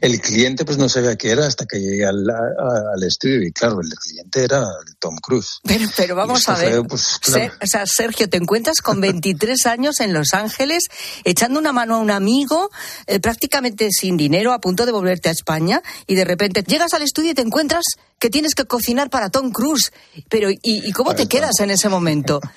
El 0.00 0.20
cliente 0.22 0.64
pues 0.64 0.78
no 0.78 0.88
sabía 0.88 1.16
qué 1.16 1.30
era 1.32 1.46
hasta 1.46 1.66
que 1.66 1.78
llegué 1.78 2.06
al, 2.06 2.28
a- 2.30 2.94
al 2.94 3.02
estudio 3.02 3.42
y 3.42 3.52
claro, 3.52 3.80
el 3.82 3.90
cliente 3.90 4.44
era 4.44 4.60
el 4.60 4.96
Tom 4.98 5.16
Cruise. 5.18 5.58
Pero, 5.64 5.86
pero 5.96 6.14
vamos 6.14 6.48
a 6.48 6.56
ver. 6.56 6.72
fue, 6.78 6.84
pues, 6.84 7.18
claro. 7.20 7.52
O 7.62 7.66
sea, 7.66 7.84
Sergio, 7.86 8.28
te 8.28 8.38
encuentras 8.38 8.80
con 8.80 9.00
23 9.00 9.66
años 9.66 10.00
en 10.00 10.14
Los 10.14 10.32
Ángeles, 10.32 10.84
echando 11.24 11.58
una 11.58 11.72
mano 11.72 11.96
a 11.96 11.98
un 11.98 12.10
amigo, 12.10 12.70
eh, 13.06 13.20
prácticamente 13.20 13.88
sin 13.90 14.16
dinero, 14.16 14.52
a 14.52 14.60
punto 14.60 14.86
de 14.86 14.92
volverte 14.92 15.28
a 15.28 15.32
España, 15.32 15.82
y 16.06 16.14
de 16.14 16.24
repente 16.24 16.62
llegas 16.66 16.94
al 16.94 17.02
estudio 17.02 17.32
y 17.32 17.34
te 17.34 17.42
encuentras 17.42 17.84
que 18.18 18.30
tienes 18.30 18.54
que 18.54 18.64
cocinar 18.64 19.10
para 19.10 19.30
Tom 19.30 19.50
Cruise. 19.52 19.92
Pero, 20.28 20.50
¿y, 20.50 20.58
y 20.62 20.92
cómo 20.92 21.14
te 21.14 21.26
quedas 21.28 21.60
en 21.60 21.70
ese 21.70 21.88
momento? 21.88 22.40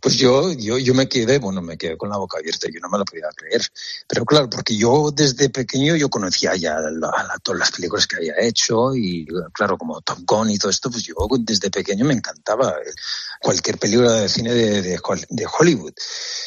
Pues 0.00 0.16
yo, 0.16 0.52
yo, 0.52 0.78
yo 0.78 0.94
me 0.94 1.08
quedé, 1.08 1.38
bueno, 1.38 1.62
me 1.62 1.76
quedé 1.78 1.96
con 1.96 2.08
la 2.10 2.16
boca 2.18 2.38
abierta, 2.38 2.68
yo 2.72 2.78
no 2.80 2.88
me 2.88 2.98
lo 2.98 3.04
podía 3.04 3.26
creer. 3.34 3.62
Pero 4.08 4.24
claro, 4.24 4.50
porque 4.50 4.76
yo 4.76 5.10
desde 5.14 5.48
pequeño 5.50 5.96
yo 5.96 6.08
conocía 6.08 6.54
ya 6.56 6.74
la- 6.78 6.90
la- 6.90 7.38
todas 7.42 7.58
las 7.58 7.70
películas 7.70 8.06
que 8.06 8.16
había 8.16 8.34
hecho 8.40 8.94
y 8.94 9.26
claro, 9.52 9.78
como 9.78 10.00
Top 10.02 10.18
Gun 10.26 10.50
y 10.50 10.58
todo 10.58 10.70
esto, 10.70 10.90
pues 10.90 11.04
yo 11.04 11.14
desde 11.40 11.70
pequeño 11.70 12.04
me 12.04 12.14
encantaba 12.14 12.74
cualquier 13.40 13.78
película 13.78 14.12
de 14.12 14.28
cine 14.28 14.52
de, 14.52 14.82
de 14.82 15.46
Hollywood. 15.58 15.92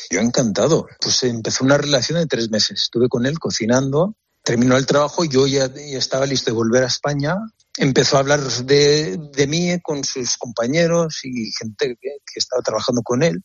Yo 0.09 0.19
encantado. 0.19 0.87
Pues 0.99 1.23
empezó 1.23 1.63
una 1.63 1.77
relación 1.77 2.19
de 2.19 2.27
tres 2.27 2.49
meses. 2.49 2.81
Estuve 2.83 3.09
con 3.09 3.25
él 3.25 3.39
cocinando, 3.39 4.15
terminó 4.43 4.77
el 4.77 4.85
trabajo, 4.85 5.23
yo 5.25 5.47
ya, 5.47 5.67
ya 5.73 5.97
estaba 5.97 6.25
listo 6.25 6.51
de 6.51 6.55
volver 6.55 6.83
a 6.83 6.87
España. 6.87 7.35
Empezó 7.77 8.17
a 8.17 8.19
hablar 8.21 8.41
de, 8.41 9.17
de 9.33 9.47
mí 9.47 9.79
con 9.81 10.03
sus 10.03 10.37
compañeros 10.37 11.19
y 11.23 11.51
gente 11.57 11.95
que, 12.01 12.09
que 12.25 12.39
estaba 12.39 12.61
trabajando 12.61 13.01
con 13.03 13.23
él. 13.23 13.43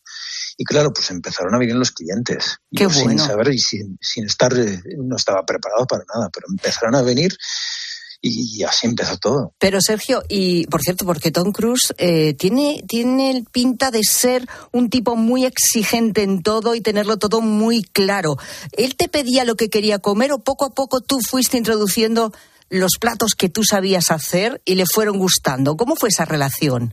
Y 0.57 0.65
claro, 0.65 0.93
pues 0.93 1.11
empezaron 1.11 1.55
a 1.55 1.59
venir 1.59 1.77
los 1.77 1.91
clientes. 1.91 2.59
Qué 2.75 2.85
Yo 2.85 2.91
sin 2.91 3.19
saber 3.19 3.49
y 3.49 3.59
sin, 3.59 3.99
sin 4.01 4.27
estar, 4.27 4.53
eh, 4.57 4.83
no 4.99 5.17
estaba 5.17 5.45
preparado 5.45 5.87
para 5.87 6.05
nada, 6.15 6.31
pero 6.33 6.47
empezaron 6.49 6.95
a 6.95 7.03
venir 7.03 7.37
y, 8.23 8.59
y 8.59 8.63
así 8.63 8.87
empezó 8.87 9.19
todo. 9.19 9.55
Pero 9.59 9.81
Sergio, 9.81 10.23
y 10.29 10.67
por 10.69 10.81
cierto, 10.81 11.05
porque 11.05 11.33
Tom 11.33 11.53
Cruise 11.53 11.93
eh, 11.99 12.35
tiene, 12.35 12.85
tiene 12.87 13.45
pinta 13.51 13.91
de 13.91 14.01
ser 14.05 14.49
un 14.71 14.89
tipo 14.89 15.17
muy 15.17 15.45
exigente 15.45 16.23
en 16.23 16.43
todo 16.43 16.75
y 16.75 16.81
tenerlo 16.81 17.19
todo 17.19 17.41
muy 17.41 17.83
claro. 17.83 18.37
¿Él 18.73 18.95
te 18.95 19.09
pedía 19.09 19.45
lo 19.45 19.57
que 19.57 19.69
quería 19.69 19.99
comer 19.99 20.33
o 20.33 20.39
poco 20.39 20.65
a 20.65 20.71
poco 20.71 21.01
tú 21.01 21.19
fuiste 21.21 21.59
introduciendo 21.59 22.33
los 22.73 22.93
platos 22.99 23.35
que 23.37 23.49
tú 23.49 23.63
sabías 23.65 24.11
hacer 24.11 24.61
y 24.65 24.75
le 24.75 24.87
fueron 24.87 25.19
gustando? 25.19 25.77
¿Cómo 25.77 25.95
fue 25.95 26.09
esa 26.09 26.25
relación? 26.25 26.93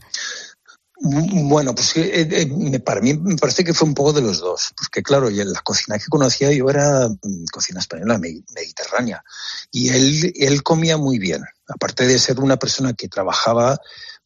Bueno, 1.02 1.74
pues 1.74 1.96
eh, 1.96 2.28
eh, 2.30 2.46
me- 2.46 2.78
para 2.80 3.00
mí 3.00 3.14
me 3.14 3.36
parece 3.36 3.64
que 3.64 3.72
fue 3.72 3.88
un 3.88 3.94
poco 3.94 4.12
de 4.12 4.20
los 4.20 4.40
dos, 4.40 4.72
porque 4.76 5.02
claro, 5.02 5.30
la 5.30 5.60
cocina 5.62 5.98
que 5.98 6.04
conocía 6.10 6.52
yo 6.52 6.68
era 6.68 7.08
mm, 7.08 7.44
cocina 7.50 7.80
española 7.80 8.18
me- 8.18 8.42
mediterránea 8.54 9.24
y 9.72 9.88
él, 9.88 10.32
él 10.36 10.62
comía 10.62 10.98
muy 10.98 11.18
bien, 11.18 11.42
aparte 11.68 12.06
de 12.06 12.18
ser 12.18 12.38
una 12.40 12.58
persona 12.58 12.92
que 12.92 13.08
trabajaba 13.08 13.78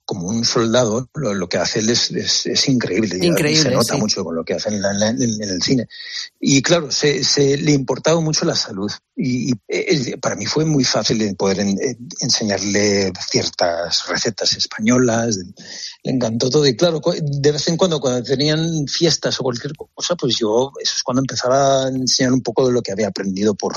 como 0.05 0.29
un 0.29 0.45
soldado, 0.45 1.09
lo, 1.15 1.33
lo 1.35 1.49
que 1.49 1.57
hace 1.59 1.79
él 1.81 1.91
es, 1.91 2.11
es, 2.11 2.47
es 2.47 2.69
increíble, 2.69 3.19
Increíble, 3.25 3.63
se 3.63 3.71
nota 3.71 3.95
sí. 3.95 4.01
mucho 4.01 4.23
con 4.25 4.35
lo 4.37 4.45
que 4.45 4.55
hace 4.55 4.69
en, 4.69 4.83
la- 4.83 5.09
en 5.09 5.23
en- 5.23 5.43
el 5.43 5.63
cine. 5.63 5.87
Y 6.41 6.61
claro, 6.63 6.91
se, 6.91 7.25
se 7.25 7.57
le 7.57 7.73
importaba 7.73 8.21
mucho 8.21 8.45
la 8.45 8.55
salud 8.55 8.91
y, 9.17 9.53
y, 9.69 10.17
para 10.17 10.37
mí 10.37 10.45
fue 10.47 10.65
muy 10.65 10.85
fácil 10.85 11.19
de 11.19 11.35
poder 11.35 11.61
en- 11.61 11.79
eh, 11.81 11.97
enseñarle 12.21 13.13
ciertas 13.31 14.07
recetas 14.09 14.55
españolas, 14.57 15.37
le 16.03 16.13
encantó 16.13 16.51
todo 16.51 16.67
y 16.67 16.77
claro, 16.77 17.01
de 17.23 17.53
vez 17.53 17.69
en 17.69 17.77
cuando 17.77 18.01
cuando 18.01 18.23
tenían 18.23 18.87
fiestas 18.87 19.41
o 19.41 19.43
cualquier 19.45 19.73
cosa, 19.95 20.17
pues 20.17 20.37
yo, 20.37 20.73
eso 20.83 20.95
es 20.97 21.03
cuando 21.03 21.21
empezaba 21.23 21.85
a 21.85 21.89
enseñar 21.89 22.33
un 22.33 22.43
poco 22.43 22.67
de 22.67 22.73
lo 22.73 22.83
que 22.83 22.93
había 22.93 23.09
aprendido 23.09 23.55
por, 23.55 23.75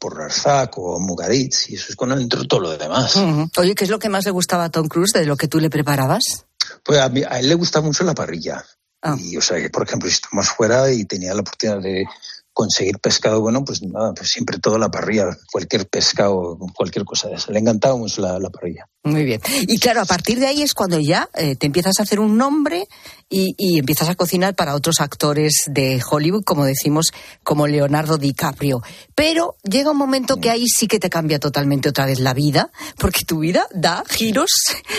por 0.00 0.20
Arzac 0.20 0.76
o 0.78 0.98
Mugaritz 0.98 1.70
y 1.70 1.74
eso 1.76 1.86
es 1.90 1.96
cuando 1.96 2.16
entró 2.18 2.44
todo 2.48 2.60
lo 2.60 2.76
demás. 2.76 3.14
Oye, 3.58 3.74
¿qué 3.76 3.84
es 3.84 3.90
lo 3.90 3.98
que 4.00 4.08
más 4.08 4.24
le 4.24 4.32
gustaba 4.32 4.64
a 4.64 4.70
Tom 4.70 4.88
Cruise 4.88 5.12
de 5.12 5.26
lo 5.26 5.36
que 5.36 5.46
tú 5.46 5.60
le 5.60 5.70
preparabas? 5.70 6.46
Pues 6.82 6.98
a, 6.98 7.08
mí- 7.08 7.22
a 7.22 7.38
él 7.38 7.48
le 7.48 7.54
gusta 7.54 7.80
mucho 7.80 8.02
la 8.02 8.14
parrilla. 8.14 8.64
Ah. 9.02 9.16
Y, 9.18 9.36
o 9.36 9.40
sea, 9.40 9.58
que, 9.58 9.70
por 9.70 9.82
ejemplo, 9.86 10.08
si 10.08 10.14
estamos 10.16 10.48
fuera 10.48 10.90
y 10.90 11.04
tenía 11.04 11.32
la 11.34 11.40
oportunidad 11.42 11.80
de 11.80 12.04
conseguir 12.60 12.98
pescado, 12.98 13.40
bueno, 13.40 13.64
pues 13.64 13.80
nada, 13.82 14.12
pues 14.12 14.28
siempre 14.28 14.58
todo 14.58 14.74
a 14.74 14.78
la 14.78 14.90
parrilla, 14.90 15.34
cualquier 15.50 15.88
pescado, 15.88 16.58
cualquier 16.74 17.06
cosa 17.06 17.28
de 17.28 17.36
eso. 17.36 17.50
Le 17.52 17.58
encantaba 17.58 17.96
mucho 17.96 18.20
la, 18.20 18.38
la 18.38 18.50
parrilla. 18.50 18.86
Muy 19.02 19.24
bien. 19.24 19.40
Y 19.62 19.78
claro, 19.78 20.02
a 20.02 20.04
partir 20.04 20.38
de 20.38 20.46
ahí 20.46 20.60
es 20.60 20.74
cuando 20.74 21.00
ya 21.00 21.30
eh, 21.34 21.56
te 21.56 21.64
empiezas 21.64 21.98
a 21.98 22.02
hacer 22.02 22.20
un 22.20 22.36
nombre 22.36 22.86
y, 23.30 23.54
y 23.56 23.78
empiezas 23.78 24.10
a 24.10 24.14
cocinar 24.14 24.54
para 24.54 24.74
otros 24.74 25.00
actores 25.00 25.54
de 25.68 26.02
Hollywood, 26.06 26.44
como 26.44 26.66
decimos, 26.66 27.12
como 27.42 27.66
Leonardo 27.66 28.18
DiCaprio. 28.18 28.82
Pero 29.14 29.56
llega 29.62 29.92
un 29.92 29.96
momento 29.96 30.36
que 30.36 30.50
ahí 30.50 30.66
sí 30.68 30.86
que 30.86 30.98
te 30.98 31.08
cambia 31.08 31.38
totalmente 31.38 31.88
otra 31.88 32.04
vez 32.04 32.20
la 32.20 32.34
vida, 32.34 32.70
porque 32.98 33.24
tu 33.24 33.38
vida 33.38 33.66
da 33.72 34.04
giros 34.06 34.50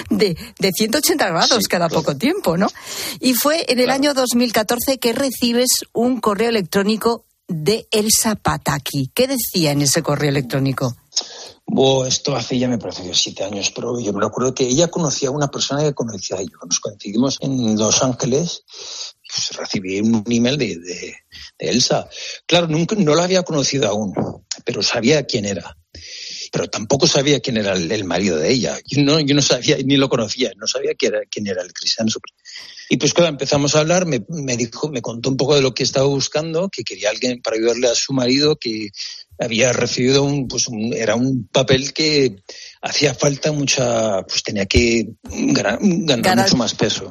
de, 0.10 0.36
de 0.58 0.72
180 0.72 1.30
grados 1.30 1.68
cada 1.68 1.88
poco 1.88 2.18
tiempo, 2.18 2.58
¿no? 2.58 2.70
Y 3.20 3.36
fue 3.36 3.66
en 3.68 3.78
el 3.78 3.92
año 3.92 4.16
2014 4.16 4.98
que 4.98 5.14
recibes 5.14 5.86
un 5.94 6.20
correo 6.20 6.50
electrónico 6.50 7.26
de 7.52 7.88
Elsa 7.92 8.36
Pataki. 8.36 9.12
¿Qué 9.14 9.28
decía 9.28 9.72
en 9.72 9.82
ese 9.82 10.02
correo 10.02 10.30
electrónico? 10.30 10.96
Bueno, 11.66 12.06
esto 12.06 12.36
hace 12.36 12.60
ya 12.60 12.68
me 12.68 12.78
parece 12.78 13.14
siete 13.14 13.44
años, 13.44 13.72
pero 13.72 14.00
yo 14.00 14.12
me 14.12 14.26
acuerdo 14.26 14.54
que 14.54 14.68
ella 14.68 14.90
conocía 14.90 15.30
a 15.30 15.32
una 15.32 15.50
persona 15.50 15.84
que 15.84 15.94
conocía 15.94 16.38
yo. 16.42 16.58
Nos 16.66 16.80
coincidimos 16.80 17.38
en 17.42 17.78
Los 17.78 18.04
Ángeles, 18.04 18.64
pues 19.34 19.58
recibí 19.58 20.02
un 20.02 20.24
email 20.28 20.58
de, 20.58 21.16
Elsa. 21.58 22.10
Claro, 22.46 22.68
nunca, 22.68 22.96
no 22.98 23.16
la 23.16 23.24
había 23.24 23.44
conocido 23.44 23.88
aún, 23.88 24.14
pero 24.66 24.82
sabía 24.82 25.24
quién 25.24 25.46
era. 25.46 25.78
Pero 26.52 26.70
tampoco 26.70 27.08
sabía 27.08 27.40
quién 27.40 27.56
era 27.56 27.74
el, 27.74 27.90
el 27.90 28.04
marido 28.04 28.38
de 28.38 28.52
ella. 28.52 28.78
Yo 28.86 29.02
no, 29.04 29.20
yo 29.22 29.34
no 29.34 29.42
sabía, 29.42 29.78
ni 29.78 29.96
lo 29.96 30.10
conocía, 30.10 30.52
no 30.58 30.68
sabía 30.68 30.94
quién 30.98 31.14
era, 31.14 31.24
quién 31.30 31.48
era 31.48 31.62
el 31.62 31.72
cristiano. 31.72 32.12
Y 32.94 32.98
pues 32.98 33.14
cuando 33.14 33.30
empezamos 33.30 33.74
a 33.74 33.80
hablar, 33.80 34.06
me, 34.06 34.22
me 34.28 34.58
dijo, 34.58 34.90
me 34.90 35.02
contó 35.02 35.30
un 35.30 35.38
poco 35.38 35.56
de 35.56 35.62
lo 35.62 35.74
que 35.74 35.84
estaba 35.84 36.08
buscando, 36.08 36.68
que 36.68 36.84
quería 36.84 37.10
alguien 37.10 37.42
para 37.42 37.56
ayudarle 37.56 37.88
a 37.88 37.96
su 37.96 38.12
marido, 38.12 38.58
que 38.58 38.90
había 39.40 39.72
recibido 39.72 40.24
un, 40.24 40.50
pues 40.50 40.68
un- 40.68 40.94
era 40.94 41.16
un 41.16 41.48
papel 41.48 41.94
que 41.94 42.36
hacía 42.82 43.14
falta 43.14 43.52
mucha, 43.52 44.24
pues 44.24 44.44
tenía 44.44 44.66
que 44.66 45.08
ganar, 45.24 45.80
mucho 45.82 46.58
más 46.58 46.74
peso. 46.74 47.10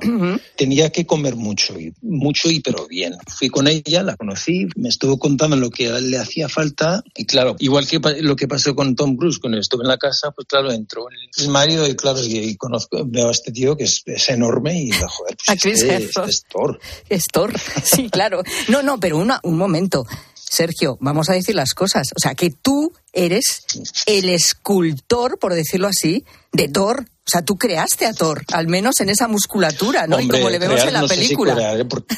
Tenía 0.56 0.90
que 0.90 1.06
comer 1.06 1.36
mucho, 1.36 1.78
y 1.78 1.92
mucho 2.02 2.50
y 2.50 2.60
pero 2.60 2.86
bien. 2.86 3.14
Fui 3.28 3.48
con 3.48 3.68
ella, 3.68 4.02
la 4.02 4.16
conocí, 4.16 4.66
me 4.76 4.88
estuvo 4.88 5.18
contando 5.18 5.56
lo 5.56 5.70
que 5.70 5.88
le 6.00 6.18
hacía 6.18 6.48
falta 6.48 7.02
y 7.16 7.24
claro, 7.24 7.56
igual 7.58 7.86
que 7.86 8.00
lo 8.20 8.36
que 8.36 8.48
pasó 8.48 8.74
con 8.74 8.96
Tom 8.96 9.16
Cruise, 9.16 9.38
cuando 9.38 9.58
estuve 9.58 9.82
en 9.84 9.88
la 9.88 9.98
casa, 9.98 10.30
pues 10.32 10.46
claro, 10.46 10.72
entró 10.72 11.06
el 11.38 11.48
marido 11.48 11.86
y 11.88 11.94
claro, 11.94 12.18
y, 12.24 12.56
conozco, 12.56 13.04
veo 13.06 13.28
a 13.28 13.32
este 13.32 13.52
tío 13.52 13.76
que 13.76 13.84
es, 13.84 14.02
es 14.06 14.28
enorme 14.28 14.82
y 14.82 14.90
joder, 14.90 15.36
pues 15.36 15.48
A 15.48 15.56
Chris 15.56 15.82
este- 15.82 15.96
este 16.04 16.24
es 16.24 16.44
Thor. 16.50 16.80
Es 17.08 17.24
Thor, 17.32 17.52
sí, 17.84 18.08
claro. 18.10 18.42
No, 18.68 18.82
no, 18.82 18.98
pero 18.98 19.18
una, 19.18 19.40
un 19.44 19.56
momento. 19.56 20.06
Sergio, 20.50 20.98
vamos 21.00 21.30
a 21.30 21.34
decir 21.34 21.54
las 21.54 21.74
cosas. 21.74 22.08
O 22.16 22.18
sea, 22.20 22.34
que 22.34 22.50
tú 22.50 22.92
eres 23.12 23.64
el 24.06 24.28
escultor, 24.28 25.38
por 25.38 25.54
decirlo 25.54 25.86
así, 25.86 26.24
de 26.52 26.68
Thor. 26.68 27.06
O 27.08 27.30
sea, 27.30 27.42
tú 27.42 27.56
creaste 27.56 28.06
a 28.06 28.12
Thor, 28.12 28.42
al 28.52 28.66
menos 28.66 29.00
en 29.00 29.08
esa 29.10 29.28
musculatura, 29.28 30.08
¿no? 30.08 30.18
y 30.18 30.26
como 30.26 30.50
le 30.50 30.58
vemos 30.58 30.74
crear, 30.74 30.88
en 30.88 30.94
la 30.94 31.00
no 31.02 31.08
sé 31.08 31.14
si 31.14 31.20
película. 31.20 31.54
crear, 31.54 31.78
¿eh? 31.80 31.84
Porque- 31.84 32.16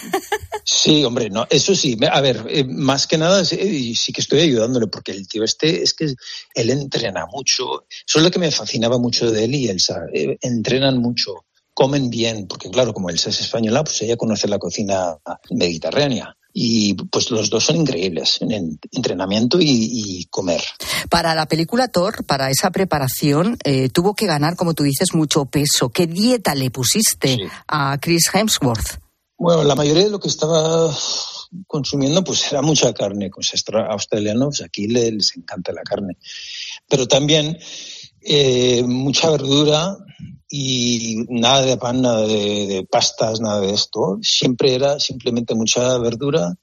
Sí, 0.65 1.05
hombre, 1.05 1.29
no, 1.29 1.47
eso 1.51 1.75
sí. 1.75 1.99
A 2.11 2.21
ver, 2.23 2.47
eh, 2.49 2.65
más 2.65 3.07
que 3.07 3.19
nada, 3.19 3.45
sí, 3.45 3.95
sí 3.95 4.13
que 4.13 4.23
estoy 4.23 4.41
ayudándole, 4.41 4.87
porque 4.87 5.13
el 5.13 5.29
tío 5.29 5.45
este 5.45 5.83
es 5.83 5.93
que 5.93 6.15
él 6.55 6.71
entrena 6.71 7.27
mucho. 7.27 7.85
Eso 8.09 8.19
es 8.19 8.23
lo 8.25 8.31
que 8.31 8.39
me 8.39 8.51
fascinaba 8.51 8.97
mucho 8.97 9.31
de 9.31 9.45
él 9.45 9.55
y 9.55 9.69
Elsa. 9.69 10.01
eh, 10.15 10.39
entrenan 10.41 10.99
mucho, 10.99 11.45
comen 11.75 12.09
bien, 12.09 12.47
porque 12.47 12.71
claro, 12.71 12.95
como 12.95 13.11
Elsa 13.11 13.29
es 13.29 13.41
española, 13.41 13.85
pues 13.85 14.01
ella 14.01 14.17
conoce 14.17 14.49
la 14.49 14.59
cocina 14.59 15.19
mediterránea. 15.51 16.35
Y 16.53 16.95
pues 16.95 17.31
los 17.31 17.49
dos 17.49 17.65
son 17.65 17.77
increíbles 17.77 18.39
en 18.41 18.79
entrenamiento 18.91 19.59
y, 19.61 20.27
comer. 20.31 20.63
Para 21.11 21.35
la 21.35 21.47
película 21.47 21.89
Thor, 21.89 22.25
para 22.25 22.51
esa 22.51 22.71
preparación, 22.71 23.59
eh, 23.65 23.89
tuvo 23.89 24.15
que 24.15 24.27
ganar, 24.27 24.57
como 24.57 24.75
tú 24.75 24.83
dices, 24.83 25.15
mucho 25.15 25.47
peso. 25.47 25.89
¿Qué 25.91 26.07
dieta 26.07 26.55
le 26.55 26.71
pusiste 26.71 27.39
a 27.69 27.99
Chris 28.01 28.31
Hemsworth? 28.33 28.99
Bueno, 29.37 29.65
la 29.65 29.75
mayoría 29.75 30.05
de 30.05 30.11
lo 30.11 30.21
que 30.21 30.29
estaba 30.29 30.95
consumiendo 31.67 32.23
pues 32.25 32.51
era 32.51 32.63
mucha 32.63 32.93
carne, 32.95 33.31
pues 33.35 33.53
australianos 33.91 34.63
aquí 34.63 34.87
les, 34.87 35.37
encanta 35.37 35.73
la 35.73 35.83
carne, 35.83 36.17
pero 36.89 37.07
también 37.07 37.59
eh, 38.21 38.83
mucha 38.87 39.31
verdura 39.31 39.97
y 40.55 41.25
nada 41.31 41.63
de 41.63 41.79
pan, 41.79 42.03
nada 42.03 42.27
de, 42.27 42.87
pastas, 42.91 43.41
nada 43.41 43.61
de 43.61 43.73
esto. 43.73 44.19
Siempre 44.21 44.75
era 44.75 45.01
simplemente 45.01 45.55
mucha 45.55 45.97
verdura, 45.97 46.59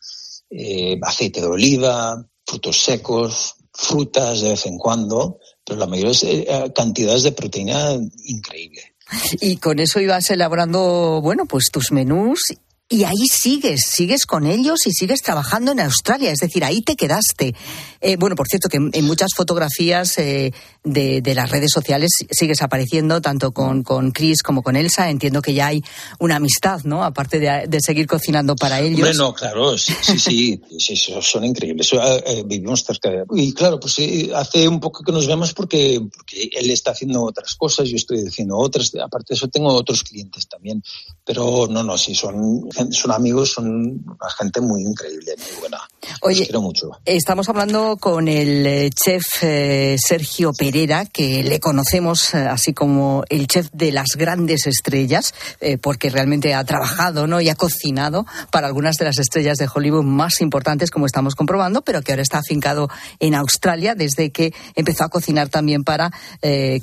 eh, 0.51 0.99
aceite 1.01 1.41
de 1.41 1.47
oliva, 1.47 2.23
frutos 2.45 2.83
secos, 2.83 3.55
frutas 3.73 4.41
de 4.41 4.49
vez 4.49 4.67
en 4.67 4.77
cuando, 4.77 5.39
pero 5.65 5.79
la 5.79 5.87
mayoría 5.87 6.11
es 6.11 6.23
eh, 6.23 6.71
cantidades 6.75 7.23
de 7.23 7.31
proteína 7.31 7.93
increíble. 8.25 8.93
Y 9.41 9.57
con 9.57 9.79
eso 9.79 9.99
ibas 9.99 10.29
elaborando, 10.29 11.19
bueno, 11.23 11.47
pues 11.47 11.71
tus 11.71 11.91
menús 11.91 12.53
y 12.91 13.03
ahí 13.03 13.27
sigues, 13.31 13.81
sigues 13.85 14.25
con 14.25 14.47
ellos 14.47 14.87
y 14.87 14.91
sigues 14.91 15.21
trabajando 15.21 15.73
en 15.73 15.79
Australia, 15.79 16.31
es 16.31 16.39
decir, 16.39 16.63
ahí 16.63 16.81
te 16.81 16.95
quedaste. 16.95 17.53
Eh, 18.01 18.15
bueno, 18.17 18.35
por 18.35 18.47
cierto, 18.47 18.67
que 18.67 18.77
en, 18.77 19.05
muchas 19.05 19.29
fotografías 19.35 20.17
eh, 20.17 20.51
de, 20.83 21.21
las 21.35 21.51
redes 21.51 21.69
sociales 21.71 22.09
sigues 22.31 22.63
apareciendo, 22.63 23.21
tanto 23.21 23.51
con, 23.51 23.83
con 23.83 24.09
Chris 24.09 24.41
como 24.41 24.63
con 24.63 24.75
Elsa. 24.75 25.11
Entiendo 25.11 25.43
que 25.43 25.53
ya 25.53 25.67
hay 25.67 25.83
una 26.17 26.37
amistad, 26.37 26.81
¿no? 26.83 27.03
Aparte 27.03 27.39
de, 27.39 27.79
seguir 27.79 28.07
cocinando 28.07 28.55
para 28.55 28.79
ellos. 28.79 29.01
Bueno, 29.01 29.35
claro, 29.35 29.77
sí, 29.77 29.93
sí, 30.17 30.59
sí, 30.79 30.95
son 31.21 31.45
increíbles. 31.45 31.91
Eh, 31.93 32.43
vivimos 32.43 32.83
cerca 32.83 33.11
de... 33.11 33.23
Y 33.35 33.53
claro, 33.53 33.79
pues 33.79 33.97
hace 34.33 34.67
un 34.67 34.79
poco 34.79 35.03
que 35.03 35.11
nos 35.11 35.27
vemos 35.27 35.53
porque, 35.53 36.01
porque 36.15 36.49
él 36.53 36.71
está 36.71 36.91
haciendo 36.91 37.23
otras 37.23 37.53
cosas, 37.53 37.87
yo 37.87 37.97
estoy 37.97 38.25
haciendo 38.27 38.57
otras. 38.57 38.91
Aparte 38.95 39.33
de 39.33 39.35
eso, 39.35 39.47
tengo 39.47 39.71
otros 39.73 40.03
clientes 40.03 40.47
también. 40.47 40.81
Pero 41.23 41.67
no, 41.69 41.83
no, 41.83 41.95
sí, 41.95 42.15
son 42.15 42.67
son 42.91 43.11
amigos, 43.11 43.51
son 43.51 44.03
gente 44.37 44.61
muy 44.61 44.83
increíble, 44.83 45.35
muy 45.37 45.59
buena. 45.59 45.79
Oye, 46.21 46.45
quiero 46.45 46.61
mucho. 46.61 46.91
Estamos 47.05 47.49
hablando 47.49 47.97
con 47.97 48.27
el 48.27 48.65
eh, 48.65 48.89
chef 48.91 49.23
eh, 49.41 49.97
Sergio 49.99 50.51
Pereira, 50.53 51.05
que 51.05 51.43
le 51.43 51.59
conocemos 51.59 52.33
eh, 52.33 52.37
así 52.37 52.73
como 52.73 53.23
el 53.29 53.47
chef 53.47 53.67
de 53.73 53.91
las 53.91 54.09
grandes 54.15 54.67
estrellas, 54.67 55.33
porque 55.81 56.09
realmente 56.09 56.53
ha 56.53 56.63
trabajado 56.63 57.27
¿no? 57.27 57.41
y 57.41 57.49
ha 57.49 57.55
cocinado 57.55 58.25
para 58.51 58.67
algunas 58.67 58.95
de 58.95 59.05
las 59.05 59.19
estrellas 59.19 59.57
de 59.57 59.67
Hollywood 59.73 60.03
más 60.03 60.41
importantes, 60.41 60.91
como 60.91 61.05
estamos 61.05 61.35
comprobando, 61.35 61.81
pero 61.81 62.01
que 62.01 62.11
ahora 62.11 62.21
está 62.21 62.39
afincado 62.39 62.89
en 63.19 63.35
Australia 63.35 63.95
desde 63.95 64.31
que 64.31 64.53
empezó 64.75 65.03
a 65.03 65.09
cocinar 65.09 65.49
también 65.49 65.83
para 65.83 66.11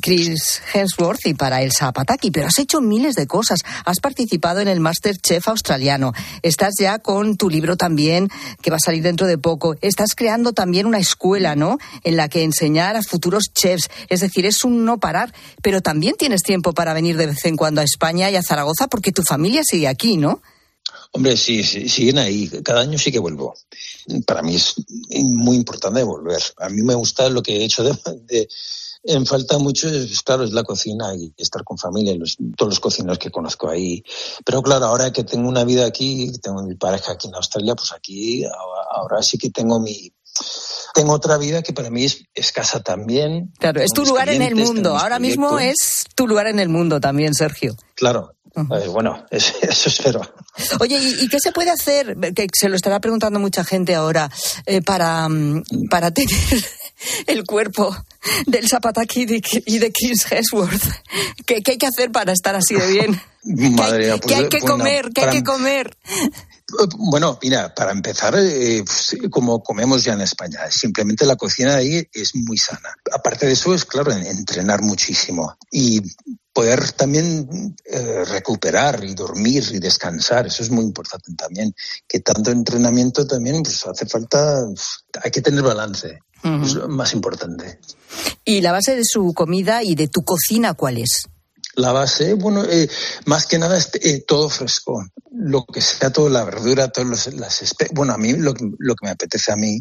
Chris 0.00 0.60
Hemsworth 0.72 1.26
y 1.26 1.34
para 1.34 1.62
Elsa 1.62 1.92
Pataki. 1.92 2.30
Pero 2.30 2.48
has 2.48 2.58
hecho 2.58 2.80
miles 2.80 3.14
de 3.14 3.26
cosas. 3.26 3.60
Has 3.84 4.00
participado 4.00 4.60
en 4.60 4.68
el 4.68 4.80
Master 4.80 5.16
Chef 5.16 5.48
australiano 5.48 5.76
Estás 6.42 6.74
ya 6.78 6.98
con 6.98 7.36
tu 7.36 7.50
libro 7.50 7.76
también, 7.76 8.28
que 8.62 8.70
va 8.70 8.76
a 8.76 8.80
salir 8.80 9.02
dentro 9.06 9.26
de 9.26 9.38
poco. 9.38 9.76
Estás 9.80 10.14
creando 10.14 10.52
también 10.52 10.86
una 10.86 10.98
escuela, 10.98 11.56
¿no? 11.56 11.78
En 12.02 12.16
la 12.16 12.28
que 12.28 12.42
enseñar 12.42 12.96
a 12.96 13.02
futuros 13.02 13.44
chefs. 13.54 13.88
Es 14.08 14.20
decir, 14.20 14.44
es 14.44 14.64
un 14.64 14.84
no 14.84 14.98
parar, 14.98 15.32
pero 15.62 15.80
también 15.80 16.14
tienes 16.18 16.42
tiempo 16.42 16.72
para 16.72 16.92
venir 16.92 17.16
de 17.16 17.26
vez 17.26 17.44
en 17.44 17.56
cuando 17.56 17.80
a 17.80 17.84
España 17.84 18.30
y 18.30 18.36
a 18.36 18.42
Zaragoza 18.42 18.88
porque 18.88 19.12
tu 19.12 19.22
familia 19.22 19.62
sigue 19.64 19.88
aquí, 19.88 20.16
¿no? 20.16 20.42
Hombre, 21.12 21.36
sí, 21.36 21.62
sí, 21.62 21.88
siguen 21.88 22.18
ahí. 22.18 22.48
Cada 22.62 22.82
año 22.82 22.98
sí 22.98 23.10
que 23.10 23.18
vuelvo. 23.18 23.54
Para 24.26 24.42
mí 24.42 24.56
es 24.56 24.74
muy 25.10 25.56
importante 25.56 26.02
volver. 26.02 26.42
A 26.58 26.68
mí 26.68 26.82
me 26.82 26.94
gusta 26.94 27.30
lo 27.30 27.42
que 27.42 27.56
he 27.56 27.64
hecho 27.64 27.82
de 27.82 28.48
en 29.06 29.26
falta 29.26 29.58
mucho, 29.58 29.88
claro, 30.24 30.44
es 30.44 30.52
la 30.52 30.64
cocina 30.64 31.14
y 31.14 31.32
estar 31.36 31.64
con 31.64 31.78
familia, 31.78 32.14
los, 32.16 32.36
todos 32.56 32.70
los 32.70 32.80
cocineros 32.80 33.18
que 33.18 33.30
conozco 33.30 33.68
ahí. 33.68 34.02
Pero 34.44 34.62
claro, 34.62 34.86
ahora 34.86 35.12
que 35.12 35.24
tengo 35.24 35.48
una 35.48 35.64
vida 35.64 35.86
aquí, 35.86 36.32
tengo 36.42 36.62
mi 36.62 36.74
pareja 36.74 37.12
aquí 37.12 37.28
en 37.28 37.34
Australia, 37.34 37.74
pues 37.74 37.92
aquí 37.92 38.44
ahora, 38.92 39.22
sí 39.22 39.38
que 39.38 39.50
tengo 39.50 39.80
mi, 39.80 40.12
tengo 40.94 41.12
otra 41.12 41.38
vida 41.38 41.62
que 41.62 41.72
para 41.72 41.90
mí 41.90 42.04
es 42.04 42.24
escasa 42.34 42.80
también. 42.80 43.52
Claro, 43.58 43.80
es 43.80 43.92
tu 43.92 44.04
lugar 44.04 44.28
en 44.28 44.42
el 44.42 44.56
mundo. 44.56 44.96
Ahora 44.96 45.18
mismo 45.18 45.58
es 45.58 46.04
tu 46.14 46.26
lugar 46.26 46.46
en 46.48 46.58
el 46.58 46.68
mundo 46.68 47.00
también, 47.00 47.34
Sergio. 47.34 47.76
Claro. 47.94 48.34
bueno, 48.90 49.24
eso, 49.30 49.54
espero. 49.62 50.20
Oye, 50.80 50.98
¿y, 50.98 51.28
qué 51.28 51.38
se 51.40 51.52
puede 51.52 51.70
hacer? 51.70 52.16
Que 52.34 52.48
se 52.52 52.68
lo 52.68 52.76
estará 52.76 53.00
preguntando 53.00 53.38
mucha 53.38 53.64
gente 53.64 53.94
ahora, 53.94 54.30
eh, 54.64 54.82
para, 54.82 55.28
mm, 55.28 55.62
para 55.90 56.10
tener 56.10 56.64
el 57.26 57.44
cuerpo 57.44 57.96
del 58.46 58.68
Zapataki 58.68 59.26
y 59.66 59.78
de 59.78 59.92
Chris 59.92 60.30
Hemsworth. 60.30 60.84
¿Qué, 61.44 61.62
hay 61.66 61.78
que 61.78 61.86
hacer 61.86 62.10
para 62.10 62.32
estar 62.32 62.54
así 62.54 62.74
de 62.74 62.86
bien? 62.86 63.20
Madre 63.76 64.18
¿Qué, 64.26 64.34
hay, 64.34 64.48
que 64.48 64.58
pues, 64.58 64.70
comer? 64.70 65.10
¿Qué 65.14 65.22
hay 65.22 65.30
que 65.30 65.44
comer? 65.44 65.96
Bueno, 66.96 67.38
mira, 67.40 67.72
para 67.74 67.92
empezar, 67.92 68.34
eh, 68.36 68.82
pues, 68.84 69.16
como 69.30 69.62
comemos 69.62 70.02
ya 70.02 70.14
en 70.14 70.22
España, 70.22 70.68
simplemente 70.68 71.24
la 71.24 71.36
cocina 71.36 71.76
ahí 71.76 72.08
es 72.12 72.34
muy 72.34 72.58
sana. 72.58 72.96
Aparte 73.12 73.46
de 73.46 73.52
eso, 73.52 73.72
es 73.72 73.84
claro, 73.84 74.10
entrenar 74.12 74.82
muchísimo 74.82 75.56
y 75.70 76.02
poder 76.56 76.90
también 76.92 77.76
eh, 77.84 78.24
recuperar 78.24 79.04
y 79.04 79.14
dormir 79.14 79.62
y 79.72 79.78
descansar, 79.78 80.46
eso 80.46 80.62
es 80.62 80.70
muy 80.70 80.84
importante 80.84 81.30
también. 81.36 81.74
Que 82.08 82.20
tanto 82.20 82.50
entrenamiento 82.50 83.26
también, 83.26 83.62
pues 83.62 83.86
hace 83.86 84.06
falta, 84.06 84.64
hay 85.22 85.30
que 85.30 85.42
tener 85.42 85.62
balance, 85.62 86.18
es 86.42 86.72
lo 86.72 86.88
más 86.88 87.12
importante. 87.12 87.78
¿Y 88.42 88.62
la 88.62 88.72
base 88.72 88.96
de 88.96 89.02
su 89.04 89.34
comida 89.34 89.82
y 89.82 89.96
de 89.96 90.08
tu 90.08 90.22
cocina 90.24 90.72
cuál 90.72 90.96
es? 90.96 91.28
La 91.76 91.92
base, 91.92 92.34
bueno, 92.34 92.64
eh, 92.64 92.88
más 93.26 93.46
que 93.46 93.58
nada 93.58 93.76
es 93.76 93.90
eh, 94.02 94.24
todo 94.26 94.48
fresco. 94.48 95.04
Lo 95.30 95.64
que 95.66 95.80
sea, 95.80 96.10
toda 96.10 96.30
la 96.30 96.44
verdura, 96.44 96.88
todas 96.88 97.26
las 97.34 97.62
especies. 97.62 97.94
Bueno, 97.94 98.14
a 98.14 98.18
mí 98.18 98.32
lo, 98.32 98.54
lo, 98.78 98.94
que 98.94 99.06
me 99.06 99.10
apetece 99.10 99.52
a 99.52 99.56
mí 99.56 99.80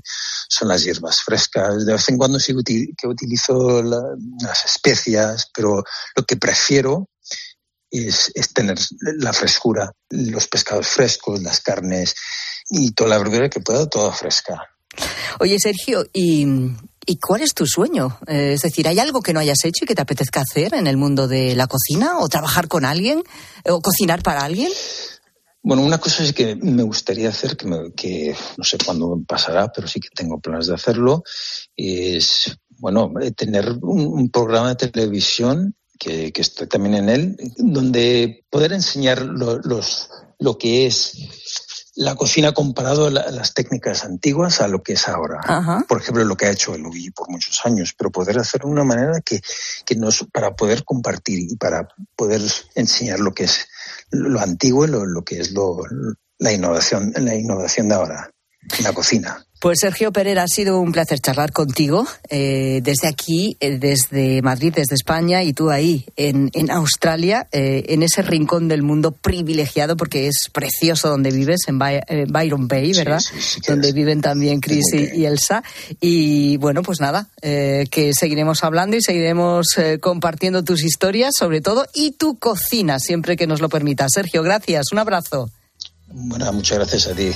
son 0.49 0.67
las 0.67 0.83
hierbas 0.83 1.21
frescas. 1.21 1.85
De 1.85 1.93
vez 1.93 2.09
en 2.09 2.17
cuando 2.17 2.39
sí 2.39 2.53
que 2.65 3.07
utilizo 3.07 3.81
las 3.81 4.65
especias, 4.65 5.49
pero 5.53 5.83
lo 6.15 6.25
que 6.25 6.35
prefiero 6.35 7.09
es, 7.89 8.31
es, 8.35 8.53
tener 8.53 8.77
la 9.19 9.31
frescura, 9.31 9.91
los 10.09 10.47
pescados 10.47 10.87
frescos, 10.87 11.41
las 11.41 11.61
carnes 11.61 12.13
y 12.69 12.91
toda 12.91 13.11
la 13.11 13.17
verdura 13.19 13.49
que 13.49 13.61
pueda, 13.61 13.87
toda 13.87 14.11
fresca. 14.11 14.61
Oye, 15.39 15.57
Sergio, 15.59 16.05
¿y, 16.13 16.45
¿y 17.05 17.17
cuál 17.17 17.41
es 17.41 17.53
tu 17.53 17.65
sueño? 17.65 18.17
Eh, 18.27 18.53
es 18.53 18.61
decir, 18.61 18.87
¿hay 18.87 18.99
algo 18.99 19.21
que 19.21 19.33
no 19.33 19.39
hayas 19.39 19.63
hecho 19.63 19.83
y 19.83 19.87
que 19.87 19.95
te 19.95 20.01
apetezca 20.01 20.41
hacer 20.41 20.73
en 20.73 20.87
el 20.87 20.97
mundo 20.97 21.27
de 21.27 21.55
la 21.55 21.67
cocina? 21.67 22.19
¿O 22.19 22.29
trabajar 22.29 22.67
con 22.67 22.85
alguien? 22.85 23.23
¿O 23.65 23.81
cocinar 23.81 24.23
para 24.23 24.43
alguien? 24.43 24.71
Bueno, 25.61 25.81
una 25.81 25.97
cosa 25.97 26.23
es 26.23 26.31
que 26.31 26.55
me 26.55 26.83
gustaría 26.83 27.29
hacer, 27.29 27.57
que, 27.57 27.67
que 27.95 28.35
no 28.55 28.63
sé 28.63 28.77
cuándo 28.85 29.19
pasará, 29.27 29.71
pero 29.71 29.87
sí 29.87 29.99
que 29.99 30.09
tengo 30.13 30.39
planes 30.39 30.67
de 30.67 30.75
hacerlo, 30.75 31.23
es, 31.75 32.55
bueno, 32.77 33.11
eh, 33.19 33.31
tener 33.31 33.71
un, 33.81 34.29
programa 34.29 34.75
de 34.75 34.89
televisión 34.89 35.75
que, 35.97 36.31
que, 36.31 36.41
estoy 36.41 36.67
también 36.67 36.93
en 36.93 37.09
él, 37.09 37.37
donde 37.57 38.45
poder 38.51 38.73
enseñar 38.73 39.23
los, 39.23 40.09
lo 40.37 40.57
que 40.59 40.85
es 40.85 41.13
la 41.95 42.15
cocina 42.15 42.51
comparado 42.51 43.07
a 43.07 43.09
las 43.09 43.53
técnicas 43.53 44.03
antiguas 44.03 44.59
a 44.59 44.67
lo 44.67 44.83
que 44.83 44.93
es 44.93 45.07
ahora. 45.07 45.39
Por 45.87 46.01
ejemplo, 46.01 46.23
lo 46.25 46.35
que 46.35 46.45
ha 46.45 46.51
hecho 46.51 46.75
el 46.75 46.81
Luigi 46.81 47.11
por 47.11 47.29
muchos 47.29 47.65
años, 47.65 47.93
pero 47.97 48.11
poder 48.11 48.37
hacerlo 48.37 48.67
de 48.67 48.73
una 48.73 48.83
manera 48.83 49.21
que, 49.21 49.41
que 49.85 49.95
nos, 49.95 50.25
para 50.31 50.55
poder 50.55 50.83
compartir 50.83 51.39
y 51.39 51.55
para 51.55 51.87
poder 52.15 52.41
enseñar 52.75 53.19
lo 53.19 53.33
que 53.33 53.45
es 53.45 53.67
lo 54.11 54.39
antiguo 54.41 54.85
y 54.85 54.89
lo, 54.89 55.05
lo 55.05 55.23
que 55.23 55.39
es 55.39 55.51
lo, 55.51 55.77
la 56.37 56.51
innovación, 56.51 57.13
la 57.15 57.35
innovación 57.35 57.87
de 57.87 57.95
ahora 57.95 58.31
en 58.77 58.83
la 58.83 58.93
cocina. 58.93 59.45
Pues 59.65 59.79
Sergio 59.79 60.11
Pereira, 60.11 60.43
ha 60.43 60.47
sido 60.47 60.79
un 60.79 60.91
placer 60.91 61.19
charlar 61.19 61.51
contigo 61.51 62.05
eh, 62.29 62.81
desde 62.83 63.07
aquí, 63.07 63.57
eh, 63.59 63.79
desde 63.79 64.43
Madrid, 64.43 64.71
desde 64.75 64.93
España 64.93 65.41
y 65.41 65.53
tú 65.53 65.71
ahí 65.71 66.05
en, 66.15 66.51
en 66.53 66.69
Australia, 66.69 67.47
eh, 67.51 67.83
en 67.87 68.03
ese 68.03 68.21
rincón 68.21 68.67
del 68.67 68.83
mundo 68.83 69.11
privilegiado 69.11 69.97
porque 69.97 70.27
es 70.27 70.51
precioso 70.53 71.09
donde 71.09 71.31
vives, 71.31 71.61
en 71.65 71.79
Byron 71.79 72.67
Bay, 72.67 72.93
¿verdad? 72.93 73.23
donde 73.67 73.91
viven 73.91 74.21
también 74.21 74.59
Chris 74.59 74.93
y, 74.93 75.25
Elsa. 75.25 75.63
Y 75.99 76.57
bueno, 76.57 76.83
pues 76.83 77.01
nada, 77.01 77.29
que 77.41 78.11
seguiremos 78.13 78.63
hablando 78.63 78.97
y 78.97 79.01
seguiremos 79.01 79.65
compartiendo 79.99 80.63
tus 80.63 80.83
historias 80.83 81.33
sobre 81.35 81.61
todo 81.61 81.87
y 81.95 82.11
tu 82.11 82.37
cocina 82.37 82.99
siempre 82.99 83.35
que 83.35 83.47
nos 83.47 83.61
lo 83.61 83.69
permita. 83.69 84.05
Sergio, 84.09 84.43
gracias, 84.43 84.91
un 84.91 84.99
abrazo. 84.99 85.49
Bueno, 86.09 86.53
muchas 86.53 86.77
gracias 86.77 87.07
a 87.07 87.15
ti. 87.15 87.31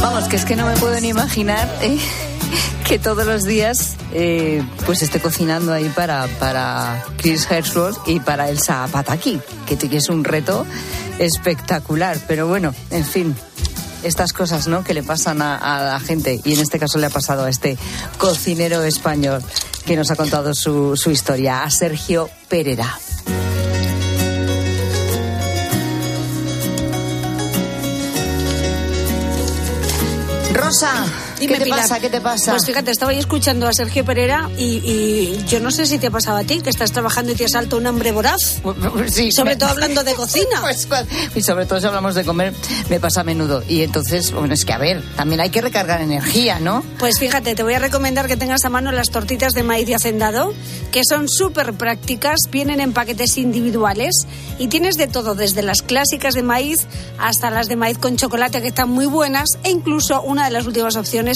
Vamos, 0.00 0.28
que 0.28 0.36
es 0.36 0.44
que 0.44 0.56
no 0.56 0.66
me 0.66 0.74
puedo 0.76 0.98
ni 1.00 1.08
imaginar 1.08 1.68
¿eh? 1.82 1.98
que 2.88 2.98
todos 2.98 3.26
los 3.26 3.44
días 3.44 3.96
eh, 4.12 4.62
pues 4.86 5.02
esté 5.02 5.20
cocinando 5.20 5.72
ahí 5.72 5.90
para, 5.94 6.26
para 6.38 7.04
Chris 7.18 7.46
Hemsworth 7.50 8.08
y 8.08 8.20
para 8.20 8.48
Elsa 8.48 8.88
Pataki, 8.90 9.40
que 9.66 9.96
es 9.96 10.08
un 10.08 10.24
reto 10.24 10.66
espectacular. 11.18 12.18
Pero 12.26 12.48
bueno, 12.48 12.74
en 12.90 13.04
fin, 13.04 13.36
estas 14.02 14.32
cosas 14.32 14.68
¿no? 14.68 14.84
que 14.84 14.94
le 14.94 15.02
pasan 15.02 15.42
a 15.42 15.82
la 15.82 16.00
gente 16.00 16.40
y 16.44 16.54
en 16.54 16.60
este 16.60 16.78
caso 16.78 16.98
le 16.98 17.06
ha 17.06 17.10
pasado 17.10 17.44
a 17.44 17.50
este 17.50 17.76
cocinero 18.18 18.82
español 18.84 19.42
que 19.84 19.96
nos 19.96 20.10
ha 20.10 20.16
contado 20.16 20.54
su, 20.54 20.96
su 20.96 21.10
historia, 21.10 21.62
a 21.62 21.70
Sergio 21.70 22.30
Pereira. 22.48 22.98
Rosa, 30.52 31.04
Dime, 31.42 31.54
¿qué 31.54 31.58
te 31.60 31.64
Pilar. 31.64 31.80
pasa? 31.80 32.00
¿Qué 32.00 32.10
te 32.10 32.20
pasa? 32.20 32.52
Pues 32.52 32.66
fíjate, 32.66 32.90
estaba 32.90 33.12
ahí 33.12 33.18
escuchando 33.18 33.66
a 33.68 33.72
Sergio 33.72 34.04
Pereira 34.04 34.48
y, 34.56 34.64
y 34.84 35.44
yo 35.48 35.60
no 35.60 35.70
sé 35.70 35.86
si 35.86 35.98
te 35.98 36.06
ha 36.06 36.10
pasado 36.10 36.38
a 36.38 36.44
ti, 36.44 36.60
que 36.60 36.70
estás 36.70 36.92
trabajando 36.92 37.32
y 37.32 37.34
te 37.34 37.44
asalta 37.44 37.76
un 37.76 37.86
hambre 37.86 38.12
voraz. 38.12 38.60
Sí, 39.08 39.30
Sobre 39.32 39.50
me- 39.50 39.56
todo 39.56 39.70
hablando 39.70 40.02
de 40.04 40.14
cocina. 40.14 40.60
Pues, 40.62 40.86
cual- 40.86 41.06
y 41.34 41.42
sobre 41.42 41.66
todo 41.66 41.80
si 41.80 41.86
hablamos 41.86 42.14
de 42.14 42.24
comer, 42.24 42.54
me 42.88 42.98
pasa 43.00 43.20
a 43.20 43.24
menudo. 43.24 43.62
Y 43.68 43.82
entonces, 43.82 44.32
bueno, 44.32 44.54
es 44.54 44.64
que 44.64 44.72
a 44.72 44.78
ver, 44.78 45.02
también 45.16 45.40
hay 45.40 45.50
que 45.50 45.60
recargar 45.60 46.00
energía, 46.00 46.58
¿no? 46.60 46.82
Pues 46.98 47.18
fíjate, 47.18 47.54
te 47.54 47.62
voy 47.62 47.74
a 47.74 47.78
recomendar 47.78 48.26
que 48.28 48.36
tengas 48.36 48.64
a 48.64 48.68
mano 48.70 48.92
las 48.92 49.10
tortitas 49.10 49.52
de 49.52 49.62
maíz 49.62 49.86
de 49.86 49.94
hacendado, 49.94 50.54
que 50.92 51.02
son 51.08 51.28
súper 51.28 51.74
prácticas, 51.74 52.38
vienen 52.50 52.80
en 52.80 52.92
paquetes 52.92 53.36
individuales 53.38 54.14
y 54.58 54.68
tienes 54.68 54.96
de 54.96 55.06
todo, 55.08 55.34
desde 55.34 55.62
las 55.62 55.82
clásicas 55.82 56.34
de 56.34 56.42
maíz 56.42 56.86
hasta 57.18 57.50
las 57.50 57.68
de 57.68 57.76
maíz 57.76 57.98
con 57.98 58.16
chocolate, 58.16 58.60
que 58.62 58.68
están 58.68 58.90
muy 58.90 59.06
buenas, 59.06 59.48
e 59.64 59.70
incluso 59.70 60.20
una 60.22 60.44
de 60.44 60.50
las 60.50 60.66
últimas 60.66 60.96
opciones, 60.96 61.31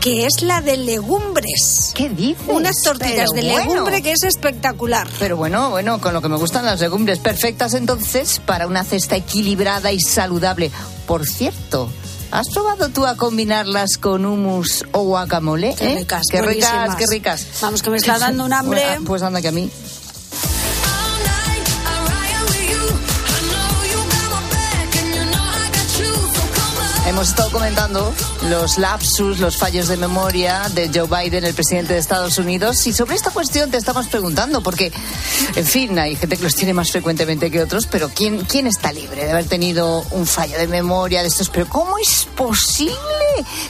que 0.00 0.26
es 0.26 0.42
la 0.42 0.60
de 0.60 0.76
legumbres. 0.76 1.92
¿Qué 1.94 2.10
dices? 2.10 2.44
Unas 2.46 2.76
tortitas 2.82 3.30
Pero 3.32 3.42
de 3.46 3.52
bueno. 3.52 3.72
legumbre 3.72 4.02
que 4.02 4.12
es 4.12 4.22
espectacular. 4.22 5.08
Pero 5.18 5.36
bueno, 5.36 5.70
bueno, 5.70 6.00
con 6.00 6.12
lo 6.12 6.20
que 6.20 6.28
me 6.28 6.36
gustan 6.36 6.64
las 6.66 6.80
legumbres 6.80 7.18
perfectas 7.18 7.74
entonces 7.74 8.40
para 8.44 8.66
una 8.66 8.84
cesta 8.84 9.16
equilibrada 9.16 9.92
y 9.92 10.00
saludable. 10.00 10.70
Por 11.06 11.26
cierto, 11.26 11.90
¿has 12.30 12.48
probado 12.50 12.90
tú 12.90 13.06
a 13.06 13.16
combinarlas 13.16 13.96
con 13.98 14.26
hummus 14.26 14.84
o 14.92 15.02
guacamole? 15.04 15.74
Qué 15.74 15.92
eh? 15.92 15.96
ricas, 15.96 16.22
qué 16.30 16.42
ricas, 16.42 16.96
qué 16.96 17.06
ricas. 17.06 17.46
Vamos, 17.62 17.82
que 17.82 17.90
me 17.90 17.96
está 17.96 18.18
dando 18.18 18.44
un 18.44 18.52
hambre. 18.54 18.82
Bueno, 18.84 19.04
pues 19.06 19.22
anda 19.22 19.40
que 19.40 19.48
a 19.48 19.52
mí. 19.52 19.70
Hemos 27.14 27.28
estado 27.28 27.52
comentando 27.52 28.12
los 28.50 28.76
lapsus, 28.76 29.38
los 29.38 29.56
fallos 29.56 29.86
de 29.86 29.96
memoria 29.96 30.68
de 30.74 30.90
Joe 30.92 31.06
Biden, 31.06 31.44
el 31.44 31.54
presidente 31.54 31.92
de 31.92 32.00
Estados 32.00 32.38
Unidos, 32.38 32.84
y 32.88 32.92
sobre 32.92 33.14
esta 33.14 33.30
cuestión 33.30 33.70
te 33.70 33.76
estamos 33.76 34.08
preguntando, 34.08 34.64
porque, 34.64 34.92
en 35.54 35.64
fin, 35.64 35.96
hay 35.96 36.16
gente 36.16 36.36
que 36.36 36.42
los 36.42 36.56
tiene 36.56 36.74
más 36.74 36.90
frecuentemente 36.90 37.52
que 37.52 37.62
otros, 37.62 37.86
pero 37.86 38.08
¿quién, 38.08 38.40
quién 38.40 38.66
está 38.66 38.92
libre 38.92 39.26
de 39.26 39.30
haber 39.30 39.44
tenido 39.44 40.02
un 40.10 40.26
fallo 40.26 40.58
de 40.58 40.66
memoria 40.66 41.22
de 41.22 41.28
estos? 41.28 41.50
Pero 41.50 41.68
¿cómo 41.68 41.98
es 41.98 42.26
posible 42.34 42.98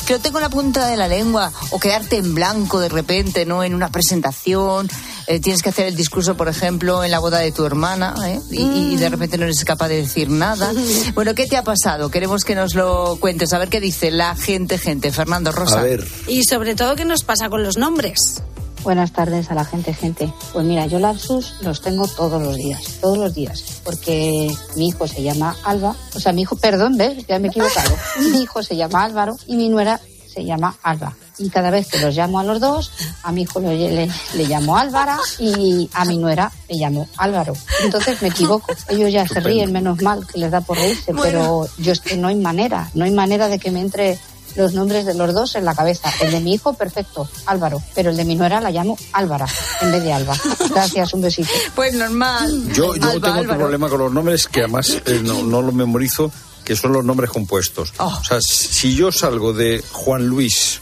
que 0.07 0.15
lo 0.15 0.21
tengo 0.21 0.39
en 0.39 0.45
la 0.45 0.49
punta 0.49 0.87
de 0.87 0.97
la 0.97 1.07
lengua 1.07 1.53
o 1.69 1.79
quedarte 1.79 2.17
en 2.17 2.35
blanco 2.35 2.81
de 2.81 2.89
repente, 2.89 3.45
¿no? 3.45 3.63
En 3.63 3.75
una 3.75 3.91
presentación, 3.91 4.89
eh, 5.27 5.41
tienes 5.41 5.63
que 5.63 5.71
hacer 5.71 5.87
el 5.87 5.97
discurso, 5.97 6.37
por 6.37 6.49
ejemplo, 6.49 7.03
en 7.03 7.11
la 7.11 7.19
boda 7.19 7.39
de 7.39 7.51
tu 7.51 7.65
hermana, 7.65 8.15
¿eh? 8.27 8.41
y, 8.51 8.93
y 8.93 8.97
de 8.97 9.09
repente 9.09 9.39
no 9.39 9.45
eres 9.45 9.65
capaz 9.65 9.89
de 9.89 9.97
decir 9.97 10.29
nada. 10.31 10.73
Bueno, 11.15 11.35
¿qué 11.35 11.47
te 11.47 11.57
ha 11.57 11.63
pasado? 11.63 12.11
Queremos 12.11 12.45
que 12.45 12.55
nos 12.55 12.75
lo 12.75 13.17
cuentes, 13.21 13.34
a 13.53 13.59
ver 13.59 13.69
qué 13.69 13.81
dice 13.81 14.11
la 14.11 14.37
gente, 14.37 14.79
gente. 14.79 15.11
Fernando 15.11 15.53
Rosa. 15.53 15.83
Y 16.27 16.45
sobre 16.45 16.75
todo, 16.75 16.97
¿qué 16.97 17.05
nos 17.05 17.25
pasa 17.25 17.49
con 17.49 17.63
los 17.63 17.77
nombres? 17.77 18.43
Buenas 18.83 19.13
tardes 19.13 19.51
a 19.51 19.55
la 19.55 19.65
gente, 19.65 19.93
gente. 19.95 20.33
Pues 20.53 20.65
mira, 20.65 20.87
yo 20.87 20.99
lapsus 20.99 21.55
los 21.63 21.81
tengo 21.81 22.07
todos 22.07 22.43
los 22.43 22.57
días, 22.57 22.99
todos 23.01 23.19
los 23.19 23.35
días, 23.35 23.81
porque 23.83 24.55
mi 24.77 24.89
hijo 24.89 25.09
se 25.09 25.23
llama 25.23 25.57
Alba, 25.65 25.97
o 26.15 26.21
sea, 26.21 26.33
mi 26.33 26.43
hijo, 26.43 26.57
perdón, 26.57 26.97
¿ves? 26.97 27.27
Ya 27.27 27.39
me 27.39 27.49
he 27.49 27.51
equivocado. 27.51 27.97
Mi 28.21 28.43
hijo 28.43 28.63
se 28.63 28.77
llama 28.77 29.05
Álvaro 29.05 29.35
y 29.47 29.57
mi 29.57 29.69
nuera 29.69 30.01
se 30.33 30.45
llama 30.45 30.77
Alba. 30.83 31.17
Y 31.39 31.51
cada 31.51 31.71
vez 31.71 31.89
que 31.89 31.99
los 31.99 32.15
llamo 32.15 32.39
a 32.39 32.45
los 32.45 32.61
dos, 32.61 32.93
a 33.23 33.33
mi 33.33 33.43
hijo 33.43 33.59
le, 33.61 34.09
le 34.35 34.45
llamo 34.47 34.77
Álvara 34.77 35.19
y 35.39 35.89
a 35.93 36.05
mi 36.05 36.17
nuera 36.19 36.51
le 36.69 36.77
llamo 36.77 37.09
Álvaro. 37.17 37.55
Entonces 37.83 38.23
me 38.23 38.29
equivoco. 38.29 38.73
Ellos 38.89 39.13
ya 39.13 39.27
se 39.27 39.41
ríen, 39.41 39.73
menos 39.73 40.01
mal 40.01 40.27
que 40.27 40.39
les 40.39 40.51
da 40.51 40.61
por 40.61 40.77
reírse, 40.79 41.13
Bueno. 41.13 41.23
pero 41.23 41.69
yo 41.79 41.93
es 41.93 42.01
que 42.01 42.17
no 42.17 42.29
hay 42.29 42.37
manera, 42.37 42.89
no 42.95 43.05
hay 43.05 43.11
manera 43.11 43.49
de 43.49 43.59
que 43.59 43.71
me 43.73 43.81
entre 43.81 44.19
los 44.57 44.73
nombres 44.73 45.05
de 45.05 45.15
los 45.15 45.35
dos 45.35 45.57
en 45.57 45.65
la 45.65 45.75
cabeza. 45.75 46.13
El 46.21 46.31
de 46.31 46.39
mi 46.41 46.55
hijo, 46.55 46.75
perfecto, 46.75 47.29
Álvaro, 47.47 47.83
pero 47.95 48.11
el 48.11 48.17
de 48.17 48.25
mi 48.25 48.37
nuera 48.37 48.61
la 48.61 48.71
llamo 48.71 48.97
Álvara 49.13 49.47
en 49.81 49.91
vez 49.91 50.05
de 50.05 50.13
Alba. 50.13 50.37
Gracias, 50.71 51.13
un 51.15 51.23
besito. 51.23 51.51
Pues 51.75 51.95
normal. 51.95 52.69
Yo, 52.73 52.95
yo 52.95 53.11
Alba, 53.11 53.21
tengo 53.29 53.41
otro 53.41 53.57
problema 53.59 53.89
con 53.89 53.99
los 53.99 54.13
nombres 54.13 54.47
que 54.47 54.61
además 54.61 54.91
eh, 55.07 55.21
no, 55.25 55.43
no 55.43 55.63
los 55.63 55.75
memorizo, 55.75 56.31
que 56.65 56.77
son 56.77 56.93
los 56.93 57.05
nombres 57.05 57.31
compuestos. 57.31 57.93
Oh. 57.99 58.07
O 58.21 58.23
sea, 58.25 58.39
si 58.41 58.95
yo 58.95 59.11
salgo 59.11 59.53
de 59.53 59.83
Juan 59.91 60.27
Luis, 60.27 60.81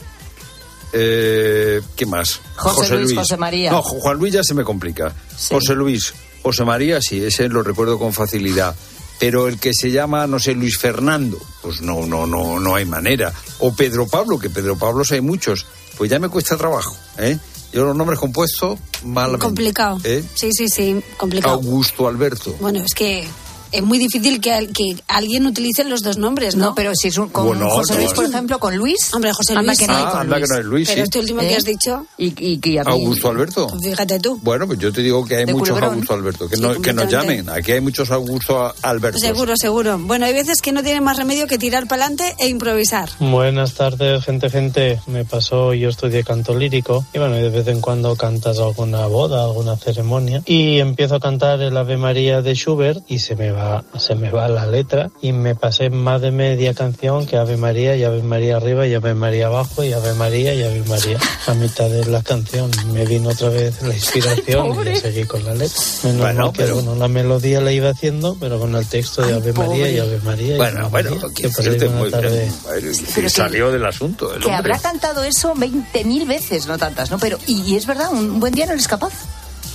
eh, 0.92 1.80
¿qué 1.96 2.06
más? 2.06 2.40
José 2.56 2.96
Luis, 2.96 3.14
José 3.16 3.36
María. 3.36 3.70
No, 3.72 3.82
Ju- 3.82 4.00
Juan 4.00 4.18
Luis 4.18 4.32
ya 4.34 4.42
se 4.44 4.54
me 4.54 4.64
complica. 4.64 5.12
José 5.50 5.74
Luis, 5.74 6.12
José 6.42 6.64
María, 6.64 7.00
sí, 7.00 7.22
ese 7.24 7.48
lo 7.48 7.62
recuerdo 7.62 7.98
con 7.98 8.12
facilidad. 8.12 8.74
Pero 9.18 9.46
el 9.46 9.60
que 9.60 9.72
se 9.72 9.90
llama, 9.92 10.26
no 10.26 10.40
sé, 10.40 10.52
Luis 10.54 10.78
Fernando, 10.78 11.38
pues 11.62 11.80
no, 11.80 12.04
no, 12.06 12.26
no, 12.26 12.58
no 12.58 12.74
hay 12.74 12.84
manera. 12.84 13.32
O 13.60 13.72
Pedro 13.72 14.06
Pablo, 14.08 14.38
que 14.38 14.50
Pedro 14.50 14.76
Pablo 14.76 15.04
hay 15.08 15.20
muchos, 15.20 15.64
pues 15.96 16.10
ya 16.10 16.18
me 16.18 16.28
cuesta 16.28 16.56
trabajo, 16.56 16.96
¿eh? 17.18 17.38
Yo 17.72 17.84
los 17.84 17.96
nombres 17.96 18.18
compuestos, 18.18 18.78
malamente. 19.04 19.44
Complicado. 19.46 19.98
¿eh? 20.04 20.22
Sí, 20.34 20.50
sí, 20.52 20.68
sí, 20.68 21.00
complicado. 21.16 21.54
Augusto 21.54 22.08
Alberto. 22.08 22.54
Bueno, 22.60 22.80
es 22.84 22.92
que 22.94 23.24
es 23.72 23.82
muy 23.82 23.98
difícil 23.98 24.40
que, 24.40 24.68
que 24.72 25.02
alguien 25.08 25.46
utilice 25.46 25.84
los 25.84 26.02
dos 26.02 26.18
nombres, 26.18 26.54
¿no? 26.56 26.66
No, 26.66 26.74
pero 26.74 26.92
si 26.94 27.08
es 27.08 27.18
un, 27.18 27.28
con 27.30 27.46
Bueno, 27.46 27.68
José 27.70 27.94
no. 27.94 28.00
Luis, 28.00 28.12
por 28.12 28.24
ejemplo, 28.26 28.58
con 28.58 28.76
Luis. 28.76 29.12
Hombre, 29.14 29.32
José 29.32 29.52
Anda 29.54 29.62
Luis. 29.72 29.78
que 29.78 29.86
no 29.86 29.96
hay 29.96 30.04
Ah, 30.06 30.10
con 30.10 30.20
anda 30.20 30.36
Luis. 30.38 30.48
que 30.48 30.52
no 30.54 30.58
hay 30.58 30.64
Luis, 30.64 30.88
Pero 30.88 30.96
sí. 30.96 31.02
este 31.02 31.18
último 31.20 31.40
que 31.40 31.52
¿Eh? 31.52 31.56
has 31.56 31.64
dicho, 31.64 32.06
Y, 32.18 32.26
y, 32.70 32.78
a 32.78 32.84
mí- 32.84 32.90
Augusto 32.92 33.28
Alberto. 33.30 33.68
fíjate 33.82 34.20
tú. 34.20 34.38
Bueno, 34.42 34.66
pues 34.66 34.78
yo 34.78 34.92
te 34.92 35.00
digo 35.02 35.24
que 35.24 35.36
hay 35.36 35.46
muchos 35.46 35.70
Culebrón. 35.70 35.90
Augusto 35.94 36.14
Alberto, 36.14 36.48
que, 36.48 36.56
Sí, 36.56 36.62
no, 36.62 36.80
que 36.80 36.92
nos 36.92 37.08
llamen. 37.10 37.48
Aquí 37.48 37.72
hay 37.72 37.80
muchos 37.80 38.10
Augusto 38.10 38.74
Alberto. 38.82 39.18
Seguro, 39.18 39.56
seguro. 39.56 39.98
Bueno, 39.98 40.26
hay 40.26 40.32
veces 40.34 40.60
que 40.60 40.72
no 40.72 40.82
tiene 40.82 41.00
más 41.00 41.16
remedio 41.16 41.46
que 41.46 41.58
tirar 41.58 41.86
para 41.86 42.04
adelante 42.06 42.34
e 42.38 42.48
improvisar. 42.48 43.08
Buenas 43.18 43.74
tardes, 43.74 44.24
gente, 44.24 44.50
gente. 44.50 45.00
Me 45.06 45.24
pasó, 45.24 45.74
yo 45.74 45.88
estudié 45.88 46.24
canto 46.24 46.54
lírico 46.54 47.04
y 47.12 47.18
bueno, 47.18 47.38
y 47.38 47.42
de 47.42 47.50
vez 47.50 47.66
en 47.68 47.80
cuando 47.80 48.14
cantas 48.16 48.58
alguna 48.58 49.06
boda, 49.06 49.44
alguna 49.44 49.76
ceremonia 49.76 50.42
y 50.46 50.78
empiezo 50.78 51.14
a 51.16 51.20
cantar 51.20 51.60
el 51.62 51.76
Ave 51.76 51.96
María 51.96 52.42
de 52.42 52.54
Schubert 52.54 53.02
y 53.08 53.18
se 53.20 53.34
me 53.36 53.50
va, 53.50 53.61
se 53.98 54.14
me 54.14 54.30
va 54.30 54.48
la 54.48 54.66
letra 54.66 55.10
y 55.20 55.32
me 55.32 55.54
pasé 55.54 55.90
más 55.90 56.20
de 56.20 56.30
media 56.30 56.74
canción 56.74 57.26
que 57.26 57.36
Ave 57.36 57.56
María 57.56 57.96
y 57.96 58.04
Ave 58.04 58.22
María 58.22 58.56
arriba 58.56 58.86
y 58.86 58.94
Ave 58.94 59.14
María 59.14 59.46
abajo 59.46 59.82
y 59.84 59.92
Ave 59.92 60.14
María 60.14 60.54
y 60.54 60.62
Ave 60.62 60.82
María 60.88 61.18
a 61.46 61.54
mitad 61.54 61.88
de 61.88 62.04
la 62.06 62.22
canción. 62.22 62.70
Me 62.92 63.04
vino 63.06 63.30
otra 63.30 63.48
vez 63.48 63.82
la 63.82 63.94
inspiración 63.94 64.86
y 64.88 64.96
seguí 64.96 65.24
con 65.24 65.44
la 65.44 65.54
letra. 65.54 65.80
Menos 66.04 66.20
Bueno, 66.20 66.44
mal 66.44 66.52
que 66.52 66.62
pero- 66.62 66.74
bueno, 66.76 66.94
la 66.96 67.08
melodía 67.08 67.60
la 67.60 67.72
iba 67.72 67.90
haciendo, 67.90 68.36
pero 68.40 68.58
con 68.60 68.74
el 68.74 68.86
texto 68.86 69.22
de 69.22 69.34
Ave 69.34 69.52
María 69.52 69.90
y 69.90 69.98
Ave 69.98 70.18
María. 70.24 70.54
y 70.54 70.58
Bueno, 70.58 70.80
Ave 70.80 70.88
bueno, 70.90 71.10
María. 71.10 71.34
que 71.34 71.48
buena 71.48 71.96
muy 71.98 72.10
tarde. 72.10 72.50
bien. 72.74 72.92
Que- 73.14 73.28
salió 73.30 73.70
del 73.72 73.84
asunto. 73.84 74.26
El 74.34 74.40
Que 74.40 74.46
hombre. 74.46 74.56
habrá 74.56 74.78
cantado 74.78 75.24
eso 75.24 75.54
20.000 75.54 76.26
veces, 76.26 76.66
no 76.66 76.76
tantas, 76.78 77.10
¿no? 77.10 77.18
Pero, 77.18 77.38
y, 77.46 77.62
y 77.62 77.76
es 77.76 77.86
verdad, 77.86 78.12
un 78.12 78.40
buen 78.40 78.52
día 78.52 78.66
no 78.66 78.72
eres 78.72 78.88
capaz. 78.88 79.12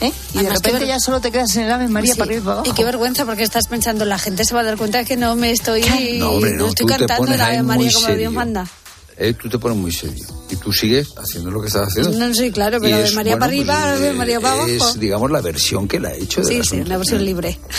¿Eh? 0.02 0.12
Y 0.34 0.34
de 0.34 0.40
Además, 0.40 0.62
qué 0.62 0.68
repente 0.70 0.80
ver- 0.80 0.88
ya 0.88 1.00
solo 1.00 1.22
te 1.22 1.32
quedas 1.32 1.56
en 1.56 1.64
el 1.64 1.72
Ave 1.72 1.88
María 1.88 2.14
Sí. 2.14 2.20
para 2.20 2.30
arriba 2.30 2.42
y 2.42 2.46
para 2.46 2.54
abajo. 2.60 2.70
Y 2.70 2.74
qué 2.74 2.84
vergüenza 2.86 3.26
porque 3.26 3.44
estás 3.44 3.68
pensando, 3.68 4.06
la 4.06 4.18
gente 4.20 4.46
se 4.46 4.54
va 4.54 4.62
a 4.62 4.64
dar 4.64 4.78
cuenta 4.78 5.00
de 5.00 5.06
que 5.06 5.18
no 5.18 5.36
me 5.36 5.52
estoy, 5.52 5.82
No, 6.20 6.32
hombre, 6.32 6.54
no, 6.54 6.68
estoy 6.68 6.86
tú 6.86 6.94
te 6.94 7.06
cantando 7.06 7.32
ahí 7.32 7.56
Ave 7.56 7.64
María 7.64 7.92
como 7.92 8.06
serio. 8.06 8.20
Dios 8.20 8.34
manda. 8.34 8.68
Eh, 9.20 9.34
tú 9.34 9.50
te 9.50 9.58
pones 9.58 9.76
muy 9.80 9.92
serio 9.92 10.28
y 10.48 10.56
tú 10.58 10.72
sigues 10.72 11.08
haciendo 11.18 11.50
lo 11.50 11.60
que 11.60 11.68
estás 11.70 11.88
haciendo. 11.88 12.12
No, 12.20 12.32
sí, 12.36 12.52
claro, 12.52 12.78
pero 12.80 12.98
es, 12.98 13.16
María 13.16 13.36
bueno, 13.36 13.40
para 13.40 13.52
arriba, 13.52 13.96
pues, 13.98 14.12
eh, 14.12 14.14
María 14.14 14.40
para 14.40 14.54
abajo. 14.54 14.68
Es, 14.70 15.00
digamos, 15.00 15.32
la 15.32 15.42
versión 15.42 15.88
que 15.88 16.00
la 16.00 16.10
ha 16.10 16.14
hecho 16.14 16.42
del 16.42 16.64
Sí, 16.64 16.70
sí, 16.70 16.76
una 16.82 16.98
versión 16.98 17.26
libre. 17.26 17.60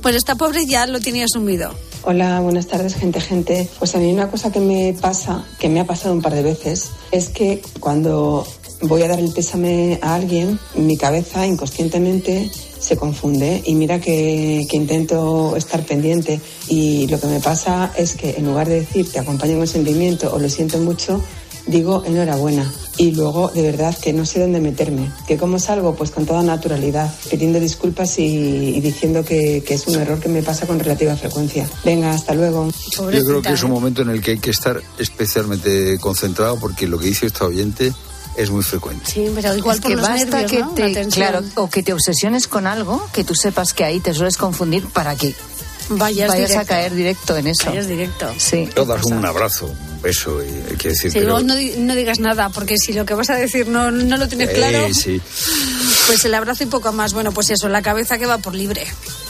Pues 0.00 0.14
esta 0.16 0.36
pobre 0.36 0.64
ya 0.66 0.86
lo 0.86 1.00
tenía 1.00 1.24
asumido. 1.26 1.74
Hola, 2.02 2.40
buenas 2.40 2.66
tardes, 2.68 2.94
gente, 2.94 3.20
gente. 3.20 3.68
Pues 3.78 3.94
a 3.94 3.98
mí 3.98 4.10
una 4.10 4.30
cosa 4.30 4.50
que 4.50 4.60
me 4.60 4.96
pasa, 4.98 5.44
que 5.58 5.68
me 5.68 5.80
ha 5.80 5.84
pasado 5.84 6.14
un 6.14 6.22
par 6.22 6.32
de 6.34 6.42
veces, 6.42 6.86
es 7.10 7.28
que 7.28 7.60
cuando 7.80 8.46
voy 8.82 9.02
a 9.02 9.08
dar 9.08 9.18
el 9.20 9.32
pésame 9.32 9.98
a 10.02 10.14
alguien, 10.14 10.58
mi 10.74 10.96
cabeza 10.96 11.46
inconscientemente 11.46 12.50
se 12.78 12.96
confunde 12.96 13.62
y 13.64 13.74
mira 13.74 14.00
que, 14.00 14.66
que 14.68 14.76
intento 14.76 15.54
estar 15.56 15.84
pendiente 15.84 16.40
y 16.68 17.06
lo 17.08 17.20
que 17.20 17.26
me 17.26 17.40
pasa 17.40 17.92
es 17.96 18.14
que 18.14 18.36
en 18.36 18.46
lugar 18.46 18.68
de 18.68 18.80
decir 18.80 19.10
te 19.10 19.18
acompaño 19.18 19.58
con 19.58 19.66
sentimiento 19.66 20.32
o 20.32 20.38
lo 20.38 20.48
siento 20.48 20.78
mucho, 20.78 21.22
digo 21.66 22.02
enhorabuena 22.06 22.72
y 22.96 23.12
luego 23.12 23.48
de 23.48 23.62
verdad 23.62 23.96
que 23.96 24.12
no 24.12 24.26
sé 24.26 24.40
dónde 24.40 24.60
meterme. 24.60 25.10
¿Que 25.26 25.36
cómo 25.36 25.58
salgo? 25.58 25.94
Pues 25.94 26.10
con 26.10 26.26
toda 26.26 26.42
naturalidad, 26.42 27.12
pidiendo 27.30 27.60
disculpas 27.60 28.18
y, 28.18 28.76
y 28.76 28.80
diciendo 28.80 29.24
que, 29.24 29.62
que 29.64 29.74
es 29.74 29.86
un 29.86 29.94
error 29.94 30.20
que 30.20 30.28
me 30.28 30.42
pasa 30.42 30.66
con 30.66 30.78
relativa 30.78 31.16
frecuencia. 31.16 31.68
Venga, 31.84 32.12
hasta 32.12 32.34
luego. 32.34 32.68
Yo 32.96 33.24
creo 33.24 33.42
que 33.42 33.52
es 33.52 33.62
un 33.62 33.70
momento 33.70 34.02
en 34.02 34.10
el 34.10 34.20
que 34.20 34.32
hay 34.32 34.38
que 34.38 34.50
estar 34.50 34.82
especialmente 34.98 35.98
concentrado 35.98 36.58
porque 36.58 36.86
lo 36.86 36.98
que 36.98 37.06
dice 37.06 37.26
esta 37.26 37.46
oyente 37.46 37.92
es 38.40 38.50
muy 38.50 38.62
frecuente. 38.62 39.04
Sí, 39.10 39.30
pero 39.34 39.54
igual 39.56 39.76
Es 39.76 39.82
por 39.82 39.90
que 39.90 39.96
los 39.96 40.08
basta 40.08 40.24
nervios, 40.40 40.50
que 40.50 40.58
¿no? 40.60 40.70
te, 40.72 41.08
claro, 41.08 41.42
o 41.56 41.68
que 41.70 41.82
te 41.82 41.92
obsesiones 41.92 42.46
con 42.48 42.66
algo, 42.66 43.06
que 43.12 43.24
tú 43.24 43.34
sepas 43.34 43.72
que 43.72 43.84
ahí 43.84 44.00
te 44.00 44.14
sueles 44.14 44.36
confundir 44.36 44.84
para 44.86 45.14
que 45.16 45.34
Vayas, 45.92 46.28
vayas 46.28 46.50
directo. 46.50 46.60
a 46.60 46.64
caer 46.76 46.94
directo 46.94 47.36
en 47.36 47.46
eso. 47.48 47.66
Vayas 47.66 47.88
directo. 47.88 48.32
Sí. 48.38 48.68
Todas 48.72 49.04
un 49.06 49.24
abrazo, 49.26 49.66
un 49.66 50.00
beso, 50.02 50.40
y 50.40 50.46
hay 50.70 50.76
que 50.76 50.90
decir, 50.90 51.10
Sí, 51.10 51.18
pero... 51.18 51.30
luego 51.40 51.46
no, 51.48 51.54
no 51.78 51.94
digas 51.96 52.20
nada, 52.20 52.48
porque 52.50 52.76
si 52.78 52.92
lo 52.92 53.04
que 53.04 53.14
vas 53.14 53.28
a 53.30 53.34
decir 53.34 53.66
no, 53.66 53.90
no 53.90 54.16
lo 54.16 54.28
tienes 54.28 54.50
Eh, 54.50 54.52
claro, 54.52 54.94
sí. 54.94 55.20
pues 56.06 56.24
el 56.24 56.34
abrazo 56.34 56.62
y 56.62 56.66
poco 56.66 56.92
más. 56.92 57.12
Bueno, 57.12 57.32
pues 57.32 57.50
eso, 57.50 57.68
la 57.68 57.82
cabeza 57.82 58.18
que 58.18 58.26
va 58.26 58.38
por 58.38 58.54
libre. 58.54 58.86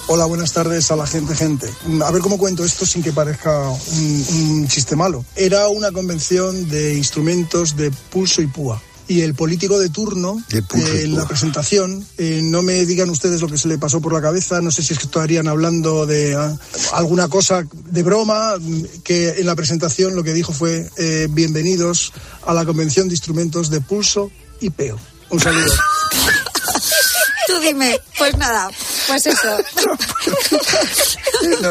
Hola, 0.07 0.27
buenas 0.27 0.53
tardes 0.53 0.91
a 0.91 0.97
la 0.97 1.07
gente, 1.07 1.35
gente. 1.35 1.67
A 2.05 2.11
ver 2.11 2.21
cómo 2.21 2.37
cuento 2.37 2.63
esto 2.63 2.85
sin 2.85 3.03
que 3.03 3.13
parezca 3.13 3.59
un, 3.71 4.27
un 4.31 4.69
chiste 4.69 4.97
malo. 4.97 5.25
Era 5.37 5.69
una 5.69 5.93
convención 5.93 6.69
de 6.69 6.93
instrumentos 6.95 7.75
de 7.75 7.91
pulso 8.11 8.43
y 8.43 8.47
púa. 8.49 8.83
Y 9.11 9.23
el 9.23 9.35
político 9.35 9.77
de 9.81 9.89
turno, 9.89 10.41
De 10.51 10.61
eh, 10.61 11.03
en 11.03 11.17
la 11.17 11.27
presentación, 11.27 12.07
eh, 12.17 12.43
no 12.45 12.63
me 12.63 12.87
digan 12.87 13.11
ustedes 13.11 13.41
lo 13.41 13.49
que 13.49 13.59
se 13.59 13.67
le 13.67 13.77
pasó 13.77 14.01
por 14.01 14.13
la 14.13 14.23
cabeza, 14.23 14.61
no 14.61 14.71
sé 14.71 14.85
si 14.85 14.93
es 14.93 15.01
que 15.01 15.07
estarían 15.07 15.49
hablando 15.49 16.07
de 16.07 16.37
ah, 16.37 16.57
alguna 16.93 17.27
cosa 17.27 17.67
de 17.87 18.05
broma, 18.05 18.55
que 19.03 19.31
en 19.31 19.47
la 19.47 19.57
presentación 19.57 20.15
lo 20.15 20.23
que 20.23 20.33
dijo 20.33 20.53
fue 20.53 20.89
eh, 20.97 21.27
bienvenidos 21.29 22.13
a 22.47 22.55
la 22.55 22.65
convención 22.65 23.09
de 23.09 23.15
instrumentos 23.15 23.69
de 23.69 23.81
pulso 23.81 24.31
y 24.61 24.71
peo. 24.71 24.97
Un 25.31 25.41
saludo. 25.41 25.75
Tú 27.49 27.59
dime, 27.63 27.99
pues 28.17 28.39
nada, 28.39 28.71
pues 29.09 29.27
eso. 29.27 29.59
No 31.63 31.71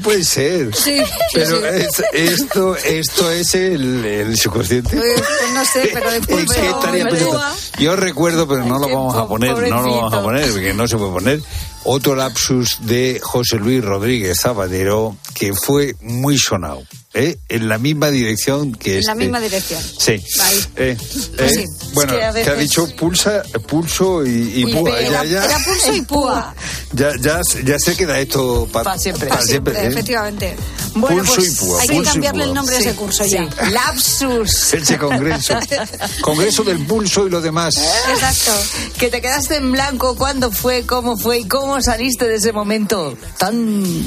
puede 0.00 0.24
ser. 0.24 0.74
Sí, 0.74 1.00
Pero 1.34 1.64
es- 1.66 2.02
esto, 2.12 2.76
esto 2.76 3.30
es 3.30 3.54
el, 3.54 4.04
el 4.04 4.36
subconsciente. 4.36 4.96
Eh, 4.96 5.00
pues 5.16 5.52
no 5.54 5.64
sé, 5.64 5.90
pero 5.92 6.10
de 6.10 6.16
¿En 6.16 6.24
pulso 6.24 6.54
qué 6.54 6.68
estaría 6.68 7.04
de 7.04 7.10
pensando? 7.10 7.32
púa. 7.36 7.54
Yo 7.78 7.96
recuerdo, 7.96 8.46
pero 8.48 8.64
no 8.64 8.78
lo 8.78 8.88
vamos 8.88 9.14
a 9.16 9.22
po- 9.22 9.28
poner, 9.28 9.52
no 9.70 9.82
lo 9.82 9.96
vamos 9.96 10.14
a 10.14 10.22
poner, 10.22 10.50
porque 10.50 10.74
no 10.74 10.86
se 10.88 10.96
puede 10.96 11.12
poner. 11.12 11.40
Otro 11.84 12.14
lapsus 12.14 12.78
de 12.82 13.20
José 13.22 13.56
Luis 13.56 13.82
Rodríguez 13.82 14.38
Zabadero, 14.42 15.16
que 15.34 15.52
fue 15.54 15.94
muy 16.02 16.36
sonado, 16.38 16.82
¿eh? 17.14 17.38
en 17.48 17.68
la 17.68 17.78
misma 17.78 18.10
dirección 18.10 18.72
que 18.72 18.92
En 18.94 18.98
este. 19.00 19.08
la 19.10 19.14
misma 19.14 19.40
dirección. 19.40 19.82
Sí. 19.82 20.12
Ahí. 20.40 20.64
Eh, 20.76 20.96
Pues 21.36 21.56
eh, 21.56 21.66
sí, 21.66 21.86
bueno, 21.94 22.12
es 22.14 22.18
que 22.18 22.24
a 22.24 22.32
que 22.44 22.50
ha 22.50 22.54
dicho 22.54 22.86
pulsa, 22.96 23.42
pulso 23.66 24.24
y, 24.24 24.30
y 24.60 24.64
Uy, 24.66 24.72
púa. 24.74 25.00
Ya, 25.00 25.24
ya, 25.24 25.44
era 25.44 25.58
pulso 25.64 25.94
y 25.94 26.02
púa. 26.02 26.54
ya, 26.92 27.10
ya, 27.20 27.40
ya 27.64 27.78
se 27.78 27.96
queda 27.96 28.18
esto 28.20 28.68
pa- 28.72 28.82
Pa' 28.84 28.98
siempre. 28.98 29.28
pa' 29.28 29.34
Para 29.36 29.46
siempre, 29.46 29.74
¿eh? 29.78 29.86
efectivamente. 29.88 30.56
Pulso 30.94 31.40
y 31.40 31.50
púa, 31.50 31.80
hay 31.82 31.88
que 31.88 32.02
cambiarle 32.02 32.44
el 32.44 32.54
nombre 32.54 32.76
a 32.76 32.78
ese 32.80 32.90
Sí, 32.90 32.96
curso 32.96 33.24
sí. 33.24 33.30
ya. 33.30 33.48
Lapsus. 33.70 34.74
Ese 34.74 34.98
congreso. 34.98 35.54
Congreso 36.20 36.64
del 36.64 36.84
pulso 36.86 37.26
y 37.26 37.30
lo 37.30 37.40
demás. 37.40 37.74
Exacto. 38.12 38.52
Que 38.98 39.08
te 39.08 39.20
quedaste 39.20 39.56
en 39.56 39.70
blanco, 39.72 40.16
cuándo 40.16 40.50
fue, 40.50 40.84
cómo 40.86 41.16
fue 41.16 41.40
y 41.40 41.44
cómo 41.48 41.80
saliste 41.80 42.26
de 42.26 42.36
ese 42.36 42.52
momento 42.52 43.16
tan 43.38 44.04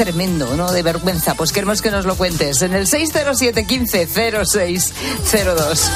tremendo, 0.00 0.56
¿no? 0.56 0.72
De 0.72 0.82
vergüenza. 0.82 1.34
Pues 1.34 1.52
queremos 1.52 1.82
que 1.82 1.90
nos 1.90 2.06
lo 2.06 2.16
cuentes 2.16 2.62
en 2.62 2.72
el 2.72 2.86
607 2.86 3.66
15 3.66 4.06
0602. 4.06 5.90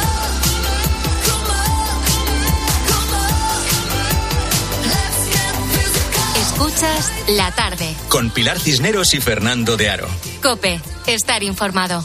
Escuchas 6.38 7.12
la 7.28 7.50
tarde. 7.52 7.96
Con 8.10 8.28
Pilar 8.28 8.60
Cisneros 8.60 9.14
y 9.14 9.22
Fernando 9.22 9.78
de 9.78 9.88
Aro. 9.88 10.08
Cope, 10.42 10.82
estar 11.06 11.42
informado. 11.42 12.04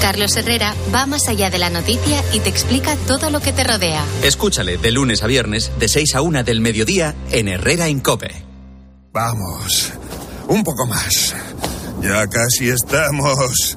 Carlos 0.00 0.36
Herrera 0.36 0.74
va 0.94 1.06
más 1.06 1.28
allá 1.28 1.50
de 1.50 1.58
la 1.58 1.70
noticia 1.70 2.22
y 2.32 2.40
te 2.40 2.48
explica 2.48 2.96
todo 3.06 3.30
lo 3.30 3.40
que 3.40 3.52
te 3.52 3.64
rodea. 3.64 4.04
Escúchale 4.22 4.78
de 4.78 4.90
lunes 4.90 5.22
a 5.22 5.26
viernes, 5.26 5.70
de 5.78 5.88
6 5.88 6.14
a 6.14 6.22
1 6.22 6.44
del 6.44 6.60
mediodía, 6.60 7.14
en 7.30 7.48
Herrera 7.48 7.88
en 7.88 8.00
Cope. 8.00 8.30
Vamos, 9.12 9.92
un 10.48 10.64
poco 10.64 10.86
más. 10.86 11.34
Ya 12.02 12.26
casi 12.26 12.68
estamos 12.68 13.76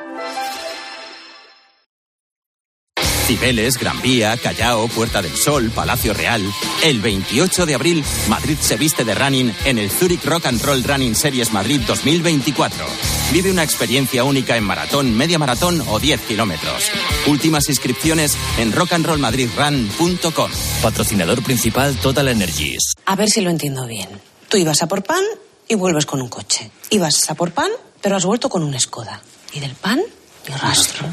Cibeles, 3.31 3.77
Gran 3.77 4.01
Vía, 4.01 4.35
Callao, 4.35 4.89
Puerta 4.89 5.21
del 5.21 5.37
Sol, 5.37 5.71
Palacio 5.73 6.13
Real. 6.13 6.43
El 6.83 6.99
28 6.99 7.65
de 7.65 7.75
abril, 7.75 8.03
Madrid 8.27 8.57
se 8.59 8.75
viste 8.75 9.05
de 9.05 9.15
running 9.15 9.55
en 9.63 9.77
el 9.77 9.89
Zurich 9.89 10.25
Rock 10.25 10.47
and 10.47 10.61
Roll 10.61 10.83
Running 10.83 11.15
Series 11.15 11.53
Madrid 11.53 11.79
2024. 11.87 12.85
Vive 13.31 13.49
una 13.49 13.63
experiencia 13.63 14.25
única 14.25 14.57
en 14.57 14.65
maratón, 14.65 15.15
media 15.15 15.39
maratón 15.39 15.81
o 15.87 15.97
10 15.97 16.19
kilómetros. 16.23 16.91
Últimas 17.25 17.69
inscripciones 17.69 18.35
en 18.57 18.73
rockandrollmadridrun.com. 18.73 20.51
Patrocinador 20.81 21.41
principal 21.41 21.95
Total 22.01 22.27
Energies. 22.27 22.95
A 23.05 23.15
ver 23.15 23.29
si 23.29 23.39
lo 23.39 23.49
entiendo 23.49 23.87
bien. 23.87 24.09
Tú 24.49 24.57
ibas 24.57 24.83
a 24.83 24.89
por 24.89 25.03
pan 25.03 25.23
y 25.69 25.75
vuelves 25.75 26.05
con 26.05 26.21
un 26.21 26.27
coche. 26.27 26.69
Ibas 26.89 27.29
a 27.29 27.35
por 27.35 27.53
pan, 27.53 27.71
pero 28.01 28.17
has 28.17 28.25
vuelto 28.25 28.49
con 28.49 28.61
una 28.61 28.77
Skoda. 28.77 29.21
Y 29.53 29.61
del 29.61 29.75
pan, 29.75 30.01
ni 30.49 30.53
rastro. 30.53 31.07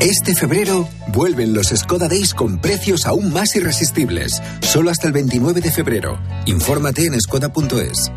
Este 0.00 0.34
febrero 0.34 0.88
vuelven 1.08 1.52
los 1.52 1.68
Skoda 1.68 2.08
Days 2.08 2.32
con 2.32 2.60
precios 2.60 3.06
aún 3.06 3.32
más 3.32 3.56
irresistibles. 3.56 4.40
Solo 4.60 4.90
hasta 4.90 5.06
el 5.06 5.12
29 5.12 5.60
de 5.60 5.70
febrero. 5.72 6.20
Infórmate 6.46 7.06
en 7.06 7.20
skoda.es. 7.20 8.10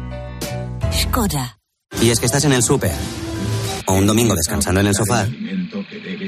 Skoda. 0.94 1.58
Y 2.02 2.10
es 2.10 2.20
que 2.20 2.26
estás 2.28 2.46
en 2.46 2.54
el 2.54 2.64
súper. 2.64 2.92
O 3.88 3.94
un 3.94 4.06
domingo 4.06 4.36
descansando 4.36 4.80
en 4.80 4.88
el 4.88 4.96
sofá. 4.96 5.28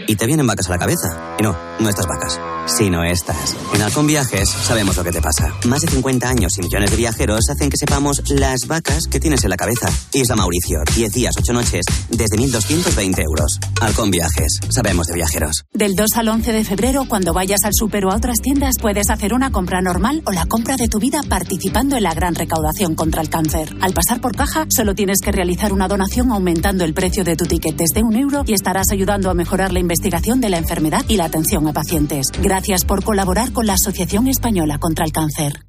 Y 0.07 0.15
te 0.15 0.25
vienen 0.25 0.47
vacas 0.47 0.67
a 0.67 0.71
la 0.71 0.77
cabeza. 0.77 1.35
Y 1.39 1.43
no, 1.43 1.55
no 1.79 1.89
estas 1.89 2.05
vacas, 2.07 2.39
sino 2.65 3.03
estas. 3.03 3.55
En 3.73 3.81
Halcón 3.81 4.07
Viajes 4.07 4.49
sabemos 4.49 4.95
lo 4.97 5.03
que 5.03 5.11
te 5.11 5.21
pasa. 5.21 5.53
Más 5.65 5.81
de 5.81 5.87
50 5.87 6.29
años 6.29 6.57
y 6.57 6.61
millones 6.61 6.91
de 6.91 6.97
viajeros 6.97 7.49
hacen 7.49 7.69
que 7.69 7.77
sepamos 7.77 8.21
las 8.29 8.67
vacas 8.67 9.07
que 9.09 9.19
tienes 9.19 9.43
en 9.43 9.49
la 9.49 9.57
cabeza. 9.57 9.89
Isla 10.13 10.35
Mauricio, 10.35 10.79
10 10.95 11.11
días, 11.11 11.35
8 11.37 11.53
noches, 11.53 11.85
desde 12.09 12.37
1.220 12.37 13.23
euros. 13.23 13.59
Halcón 13.81 14.11
Viajes, 14.11 14.59
sabemos 14.69 15.07
de 15.07 15.15
viajeros. 15.15 15.63
Del 15.73 15.95
2 15.95 16.17
al 16.17 16.29
11 16.29 16.51
de 16.51 16.63
febrero, 16.63 17.05
cuando 17.07 17.33
vayas 17.33 17.63
al 17.63 17.73
súper 17.73 18.05
o 18.05 18.11
a 18.11 18.15
otras 18.15 18.37
tiendas, 18.41 18.75
puedes 18.81 19.09
hacer 19.09 19.33
una 19.33 19.51
compra 19.51 19.81
normal 19.81 20.21
o 20.25 20.31
la 20.31 20.45
compra 20.45 20.75
de 20.75 20.87
tu 20.87 20.99
vida 20.99 21.21
participando 21.27 21.97
en 21.97 22.03
la 22.03 22.13
gran 22.13 22.35
recaudación 22.35 22.95
contra 22.95 23.21
el 23.21 23.29
cáncer. 23.29 23.75
Al 23.81 23.93
pasar 23.93 24.21
por 24.21 24.35
caja, 24.35 24.65
solo 24.69 24.95
tienes 24.95 25.19
que 25.23 25.31
realizar 25.31 25.73
una 25.73 25.87
donación 25.87 26.31
aumentando 26.31 26.83
el 26.83 26.93
precio 26.93 27.23
de 27.23 27.35
tu 27.35 27.45
ticket 27.45 27.75
desde 27.75 28.03
un 28.03 28.15
euro 28.15 28.43
y 28.45 28.53
estarás 28.53 28.91
ayudando 28.91 29.29
a 29.29 29.33
mejorar 29.33 29.71
la 29.71 29.79
investigación 29.79 29.92
de 30.01 30.49
la 30.49 30.57
enfermedad 30.57 31.03
y 31.07 31.17
la 31.17 31.25
atención 31.25 31.67
a 31.67 31.73
pacientes. 31.73 32.27
Gracias 32.41 32.85
por 32.85 33.03
colaborar 33.03 33.51
con 33.51 33.67
la 33.67 33.73
Asociación 33.73 34.27
Española 34.27 34.77
contra 34.79 35.05
el 35.05 35.11
Cáncer. 35.11 35.65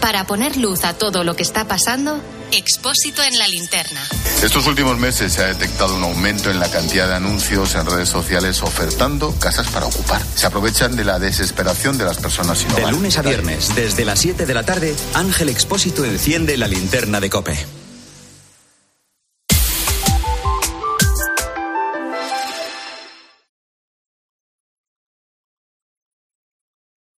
Para 0.00 0.26
poner 0.26 0.56
luz 0.58 0.84
a 0.84 0.94
todo 0.94 1.24
lo 1.24 1.34
que 1.34 1.42
está 1.42 1.66
pasando, 1.66 2.20
Expósito 2.52 3.22
en 3.22 3.36
la 3.36 3.48
linterna. 3.48 4.00
Estos 4.42 4.66
últimos 4.66 4.96
meses 4.98 5.32
se 5.32 5.42
ha 5.42 5.46
detectado 5.46 5.96
un 5.96 6.04
aumento 6.04 6.50
en 6.50 6.60
la 6.60 6.70
cantidad 6.70 7.08
de 7.08 7.14
anuncios 7.14 7.74
en 7.74 7.84
redes 7.84 8.08
sociales 8.08 8.62
ofertando 8.62 9.34
casas 9.40 9.68
para 9.68 9.86
ocupar. 9.86 10.22
Se 10.36 10.46
aprovechan 10.46 10.94
de 10.94 11.04
la 11.04 11.18
desesperación 11.18 11.98
de 11.98 12.04
las 12.04 12.18
personas 12.18 12.58
sin 12.58 12.72
De 12.74 12.82
lunes 12.92 13.18
a 13.18 13.22
viernes, 13.22 13.74
desde 13.74 14.04
las 14.04 14.20
7 14.20 14.46
de 14.46 14.54
la 14.54 14.62
tarde, 14.62 14.94
Ángel 15.14 15.48
Expósito 15.48 16.04
enciende 16.04 16.56
la 16.56 16.68
linterna 16.68 17.18
de 17.18 17.30
Cope. 17.30 17.66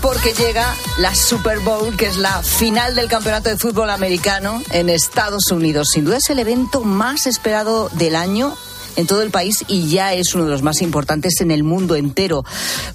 Porque 0.00 0.32
llega 0.32 0.74
la 0.98 1.14
Super 1.14 1.58
Bowl, 1.58 1.94
que 1.94 2.06
es 2.06 2.16
la 2.16 2.42
final 2.42 2.94
del 2.94 3.06
campeonato 3.06 3.50
de 3.50 3.58
fútbol 3.58 3.90
americano 3.90 4.62
en 4.70 4.88
Estados 4.88 5.50
Unidos. 5.50 5.88
Sin 5.92 6.06
duda 6.06 6.16
es 6.16 6.30
el 6.30 6.38
evento 6.38 6.84
más 6.84 7.26
esperado 7.26 7.90
del 7.90 8.16
año 8.16 8.56
en 8.96 9.06
todo 9.06 9.20
el 9.20 9.30
país 9.30 9.62
y 9.68 9.90
ya 9.90 10.14
es 10.14 10.34
uno 10.34 10.44
de 10.44 10.50
los 10.52 10.62
más 10.62 10.80
importantes 10.80 11.40
en 11.42 11.50
el 11.50 11.64
mundo 11.64 11.96
entero. 11.96 12.44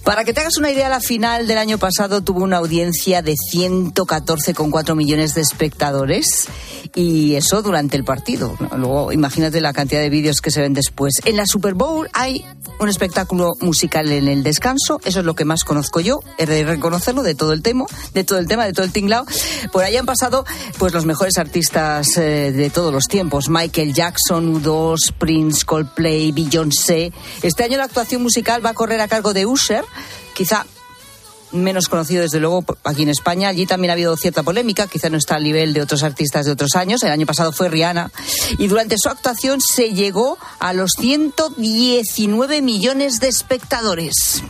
Para 0.04 0.26
que 0.26 0.34
te 0.34 0.42
hagas 0.42 0.58
una 0.58 0.72
idea, 0.72 0.90
la 0.90 1.00
final 1.00 1.46
del 1.46 1.60
año 1.60 1.78
pasado 1.78 2.22
tuvo 2.22 2.44
una 2.44 2.58
audiencia 2.58 3.22
de 3.22 3.36
114,4 3.36 4.96
millones 4.96 5.36
de 5.36 5.42
espectadores 5.42 6.48
y 6.96 7.36
eso 7.36 7.62
durante 7.62 7.98
el 7.98 8.04
partido. 8.04 8.56
Luego 8.76 9.12
imagínate 9.12 9.62
la 9.62 9.74
cantidad 9.74 10.02
de 10.02 10.10
vídeos 10.10 10.42
que 10.42 10.52
se 10.52 10.62
ven 10.62 10.74
después. 10.74 11.16
En 11.26 11.38
la 11.38 11.46
Super 11.46 11.74
Bowl 11.74 12.10
hay 12.14 12.46
un 12.80 12.90
espectáculo 12.90 13.54
musical 13.62 14.12
en 14.12 14.28
el 14.28 14.44
descanso, 14.44 15.00
eso 15.04 15.20
es 15.20 15.26
lo 15.26 15.36
que 15.36 15.46
más 15.46 15.64
conozco 15.64 16.00
yo, 16.00 16.20
he 16.38 16.46
de 16.46 16.64
reconocerlo 16.64 17.24
de 17.24 17.36
todo 17.36 17.54
el 17.54 17.62
tema, 17.62 17.86
de 18.14 18.24
todo 18.24 18.40
el 18.40 18.48
tema, 18.48 18.66
de 18.66 18.74
todo 18.74 18.86
el 18.86 18.92
tinglao. 18.92 19.26
Por 19.72 19.84
ahí 19.84 19.96
han 19.98 20.06
pasado 20.06 20.46
pues 20.78 20.94
los 20.94 21.06
mejores 21.06 21.38
artistas 21.38 22.18
eh, 22.18 22.52
de 22.52 22.70
todos 22.70 22.94
los 22.94 23.06
tiempos, 23.08 23.50
Michael 23.50 23.94
Jackson, 23.94 24.62
U2, 24.62 25.14
Prince, 25.18 25.66
Coldplay, 25.66 26.32
Beyoncé. 26.32 27.12
Este 27.42 27.64
año 27.64 27.78
la 27.78 27.86
actuación 27.86 28.22
musical 28.22 28.66
va 28.66 28.72
a 28.72 28.74
correr 28.74 29.02
a 29.02 29.08
cargo 29.08 29.34
de 29.34 29.46
Usher, 29.46 29.84
quizá 30.34 30.66
menos 31.52 31.88
conocido 31.88 32.22
desde 32.22 32.40
luego 32.40 32.64
aquí 32.84 33.04
en 33.04 33.10
España. 33.10 33.50
Allí 33.50 33.66
también 33.66 33.92
ha 33.92 33.94
habido 33.94 34.16
cierta 34.18 34.44
polémica, 34.44 34.88
quizá 34.88 35.10
no 35.10 35.18
está 35.18 35.36
al 35.36 35.44
nivel 35.44 35.74
de 35.74 35.82
otros 35.82 36.04
artistas 36.04 36.46
de 36.46 36.52
otros 36.52 36.76
años. 36.76 37.04
El 37.04 37.12
año 37.12 37.26
pasado 37.26 37.52
fue 37.52 37.70
Rihanna 37.70 38.12
y 38.58 38.68
durante 38.68 38.98
su 38.98 39.10
actuación 39.10 39.62
se 39.62 39.94
llegó 39.94 40.38
a 40.60 40.74
los 40.74 40.92
119 40.98 42.62
millones 42.62 43.20
de 43.20 43.28
espectadores. 43.28 44.44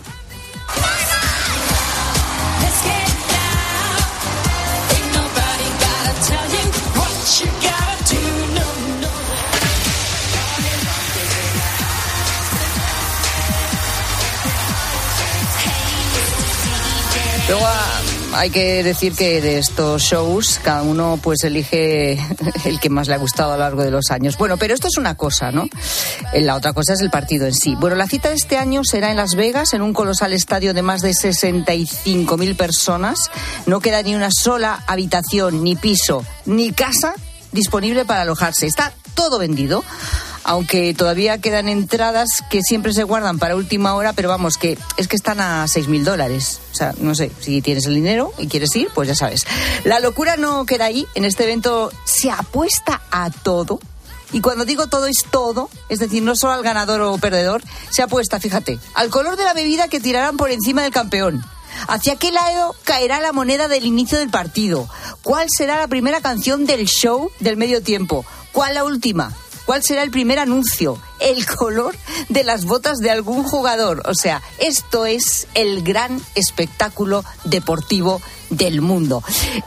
Luego 17.47 17.65
ah, 17.65 18.01
hay 18.33 18.49
que 18.49 18.83
decir 18.83 19.13
que 19.13 19.39
de 19.39 19.57
estos 19.57 20.01
shows 20.01 20.59
cada 20.61 20.81
uno 20.81 21.17
pues 21.21 21.45
elige 21.45 22.19
el 22.65 22.79
que 22.81 22.89
más 22.89 23.07
le 23.07 23.13
ha 23.13 23.17
gustado 23.17 23.53
a 23.53 23.57
lo 23.57 23.63
largo 23.63 23.83
de 23.83 23.91
los 23.91 24.11
años. 24.11 24.37
Bueno, 24.37 24.57
pero 24.57 24.73
esto 24.73 24.87
es 24.87 24.97
una 24.97 25.15
cosa, 25.15 25.51
¿no? 25.51 25.69
Eh, 26.33 26.41
La 26.41 26.55
otra 26.55 26.73
cosa 26.73 26.93
es 26.93 26.99
el 26.99 27.09
partido 27.09 27.45
en 27.45 27.53
sí. 27.53 27.75
Bueno, 27.75 27.95
la 27.95 28.07
cita 28.07 28.29
de 28.29 28.35
este 28.35 28.57
año 28.57 28.83
será 28.83 29.11
en 29.11 29.15
Las 29.17 29.35
Vegas, 29.35 29.73
en 29.73 29.81
un 29.81 29.93
colosal 29.93 30.33
estadio 30.33 30.73
de 30.73 30.81
más 30.81 31.01
de 31.01 31.11
65.000 31.11 32.57
personas. 32.57 33.31
No 33.65 33.79
queda 33.79 34.03
ni 34.03 34.13
una 34.13 34.29
sola 34.29 34.83
habitación, 34.85 35.63
ni 35.63 35.77
piso, 35.77 36.25
ni 36.45 36.73
casa 36.73 37.13
disponible 37.53 38.03
para 38.03 38.23
alojarse. 38.23 38.67
Está 38.67 38.91
todo 39.15 39.39
vendido 39.39 39.85
aunque 40.47 40.93
todavía 40.93 41.39
quedan 41.39 41.67
entradas 41.67 42.29
que 42.49 42.61
siempre 42.61 42.93
se 42.93 43.03
guardan 43.03 43.37
para 43.37 43.57
última 43.57 43.93
hora, 43.95 44.13
pero 44.13 44.29
vamos, 44.29 44.57
que 44.57 44.77
es 44.95 45.09
que 45.09 45.17
están 45.17 45.41
a 45.41 45.67
seis 45.67 45.89
mil 45.89 46.05
dólares. 46.05 46.61
O 46.71 46.75
sea, 46.75 46.95
no 46.99 47.15
sé, 47.15 47.31
si 47.41 47.61
tienes 47.61 47.85
el 47.85 47.95
dinero 47.95 48.31
y 48.37 48.47
quieres 48.47 48.73
ir, 48.77 48.87
pues 48.95 49.09
ya 49.09 49.15
sabes. 49.15 49.45
La 49.83 49.99
locura 49.99 50.37
no 50.37 50.65
queda 50.65 50.85
ahí. 50.85 51.05
En 51.15 51.25
este 51.25 51.43
evento 51.43 51.91
se 52.05 52.31
apuesta 52.31 53.01
a 53.11 53.29
todo. 53.29 53.79
Y 54.31 54.39
cuando 54.39 54.63
digo 54.63 54.87
todo 54.87 55.07
es 55.07 55.25
todo, 55.29 55.69
es 55.89 55.99
decir, 55.99 56.23
no 56.23 56.33
solo 56.35 56.53
al 56.53 56.63
ganador 56.63 57.01
o 57.01 57.17
perdedor, 57.17 57.61
se 57.89 58.01
apuesta, 58.01 58.39
fíjate, 58.39 58.79
al 58.93 59.09
color 59.09 59.35
de 59.35 59.43
la 59.43 59.53
bebida 59.53 59.89
que 59.89 59.99
tirarán 59.99 60.37
por 60.37 60.49
encima 60.49 60.81
del 60.81 60.91
campeón. 60.91 61.43
¿Hacia 61.89 62.15
qué 62.15 62.31
lado 62.31 62.73
caerá 62.85 63.19
la 63.19 63.33
moneda 63.33 63.67
del 63.67 63.85
inicio 63.85 64.17
del 64.17 64.29
partido? 64.29 64.87
¿Cuál 65.23 65.47
será 65.49 65.77
la 65.77 65.87
primera 65.89 66.21
canción 66.21 66.65
del 66.65 66.87
show 66.87 67.31
del 67.41 67.57
medio 67.57 67.83
tiempo? 67.83 68.25
¿Cuál 68.53 68.75
la 68.75 68.85
última? 68.85 69.35
¿Cuál 69.67 69.83
será 69.83 70.01
el 70.01 70.11
primer 70.11 70.39
anuncio? 70.39 70.97
El 71.19 71.45
color 71.45 71.93
de 72.29 72.45
las 72.45 72.63
botas 72.63 72.99
de 72.99 73.11
algún 73.11 73.43
jugador. 73.43 74.01
O 74.07 74.13
sea, 74.13 74.41
esto 74.59 75.05
es 75.05 75.45
el 75.55 75.83
gran 75.83 76.21
espectáculo 76.35 77.25
deportivo 77.43 78.21
del 78.49 78.79
mundo. 78.79 79.21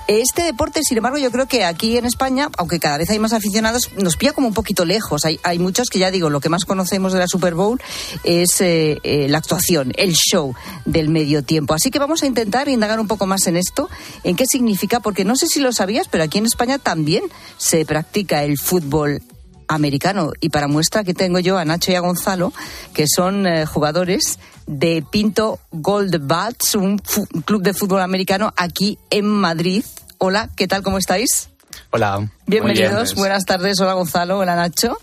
Este 0.08 0.42
deporte, 0.42 0.80
sin 0.82 0.96
embargo, 0.96 1.18
yo 1.18 1.30
creo 1.30 1.44
que 1.44 1.66
aquí 1.66 1.98
en 1.98 2.06
España, 2.06 2.48
aunque 2.56 2.80
cada 2.80 2.96
vez 2.96 3.10
hay 3.10 3.18
más 3.18 3.34
aficionados, 3.34 3.90
nos 3.94 4.16
pilla 4.16 4.32
como 4.32 4.48
un 4.48 4.54
poquito 4.54 4.86
lejos. 4.86 5.26
Hay, 5.26 5.58
muchos 5.58 5.90
que 5.90 5.98
ya 5.98 6.10
digo, 6.10 6.30
lo 6.30 6.40
que 6.40 6.48
más 6.48 6.64
conocemos 6.64 7.12
de 7.12 7.18
la 7.18 7.28
Super 7.28 7.54
Bowl 7.54 7.78
es 8.24 8.58
eh, 8.62 9.00
eh, 9.02 9.28
la 9.28 9.36
actuación, 9.36 9.92
el 9.96 10.14
show 10.14 10.54
del 10.86 11.10
medio 11.10 11.42
tiempo. 11.42 11.74
Así 11.74 11.90
que 11.90 11.98
vamos 11.98 12.22
a 12.22 12.26
intentar 12.26 12.70
indagar 12.70 13.00
un 13.00 13.06
poco 13.06 13.26
más 13.26 13.46
en 13.48 13.58
esto, 13.58 13.90
en 14.24 14.34
qué 14.34 14.46
significa, 14.46 15.00
porque 15.00 15.26
no 15.26 15.36
sé 15.36 15.46
si 15.46 15.60
lo 15.60 15.74
sabías, 15.74 16.08
pero 16.08 16.24
aquí 16.24 16.38
en 16.38 16.46
España 16.46 16.78
también 16.78 17.24
se 17.58 17.84
practica 17.84 18.44
el 18.44 18.56
fútbol 18.56 19.20
americano. 19.70 20.32
Y 20.40 20.50
para 20.50 20.68
muestra 20.68 21.04
que 21.04 21.14
tengo 21.14 21.38
yo 21.38 21.56
a 21.56 21.64
Nacho 21.64 21.92
y 21.92 21.94
a 21.94 22.00
Gonzalo, 22.00 22.52
que 22.92 23.06
son 23.06 23.46
eh, 23.46 23.64
jugadores 23.66 24.38
de 24.66 25.04
Pinto 25.08 25.60
Gold 25.70 26.26
Bats, 26.26 26.74
un, 26.74 26.98
club 26.98 27.62
de 27.62 27.72
fútbol 27.72 28.02
americano 28.02 28.52
aquí 28.56 28.98
en 29.10 29.26
Madrid. 29.26 29.84
Hola, 30.18 30.50
¿qué 30.56 30.68
tal? 30.68 30.82
¿Cómo 30.82 30.98
estáis? 30.98 31.48
Hola. 31.90 32.28
Bienvenidos, 32.46 33.14
bien. 33.14 33.20
buenas 33.20 33.44
tardes. 33.44 33.80
Hola 33.80 33.94
Gonzalo, 33.94 34.38
hola 34.38 34.56
Nacho. 34.56 34.98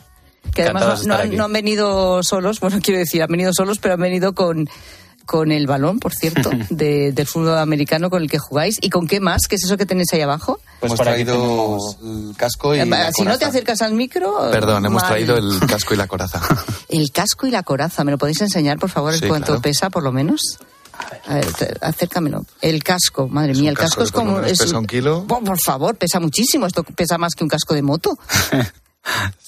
Que 0.53 0.63
además 0.63 1.05
no, 1.05 1.15
aquí. 1.15 1.35
no 1.35 1.45
han 1.45 1.53
venido 1.53 2.23
solos, 2.23 2.59
bueno, 2.61 2.79
quiero 2.81 2.99
decir, 2.99 3.23
han 3.23 3.29
venido 3.29 3.53
solos, 3.53 3.79
pero 3.79 3.95
han 3.95 4.01
venido 4.01 4.33
con, 4.33 4.69
con 5.27 5.51
el 5.51 5.67
balón, 5.67 5.99
por 5.99 6.15
cierto, 6.15 6.49
de- 6.71 7.11
del 7.11 7.27
fútbol 7.27 7.59
americano 7.59 8.09
con 8.09 8.23
el 8.23 8.29
que 8.31 8.39
jugáis. 8.39 8.79
¿Y 8.81 8.89
con 8.89 9.05
qué 9.07 9.19
más? 9.19 9.43
¿Qué 9.47 9.57
es 9.57 9.63
eso 9.65 9.77
que 9.77 9.85
tenéis 9.85 10.11
ahí 10.13 10.21
abajo? 10.21 10.59
Pues 10.79 10.91
hemos 10.93 10.99
traído 11.05 11.77
el 12.01 12.35
casco 12.35 12.73
y 12.75 12.79
Eh, 12.79 12.85
la 12.87 13.11
si 13.11 13.21
no 13.21 13.31
te 13.33 13.37
coraza. 13.37 13.47
acercas 13.49 13.81
al 13.83 13.93
micro. 13.93 14.49
Perdón, 14.51 14.85
hemos 14.87 15.03
mal. 15.03 15.11
traído 15.11 15.37
el 15.37 15.59
casco 15.67 15.93
y 15.93 15.97
la 15.97 16.07
coraza. 16.07 16.41
El 16.89 17.11
casco 17.11 17.45
y 17.45 17.51
la 17.51 17.61
coraza. 17.61 18.03
¿Me 18.03 18.11
lo 18.11 18.17
podéis 18.17 18.41
enseñar, 18.41 18.79
por 18.79 18.89
favor? 18.89 19.13
Sí, 19.13 19.27
¿Cuánto 19.27 19.47
claro. 19.47 19.61
pesa, 19.61 19.89
por 19.91 20.01
lo 20.01 20.11
menos? 20.11 20.41
A 21.27 21.35
ver, 21.35 21.45
acércamelo. 21.81 22.43
El 22.61 22.83
casco, 22.83 23.27
madre 23.27 23.53
mía, 23.53 23.69
el 23.69 23.77
casco 23.77 24.01
casco 24.01 24.03
es 24.03 24.11
como... 24.11 24.39
es- 24.39 24.57
pesa 24.57 24.79
un 24.79 24.87
kilo. 24.87 25.25
Oh, 25.29 25.41
por 25.43 25.59
favor, 25.59 25.95
pesa 25.95 26.19
muchísimo. 26.19 26.65
Esto 26.65 26.83
pesa 26.83 27.19
más 27.19 27.35
que 27.35 27.43
un 27.43 27.49
casco 27.49 27.73
de 27.75 27.81
moto. 27.83 28.17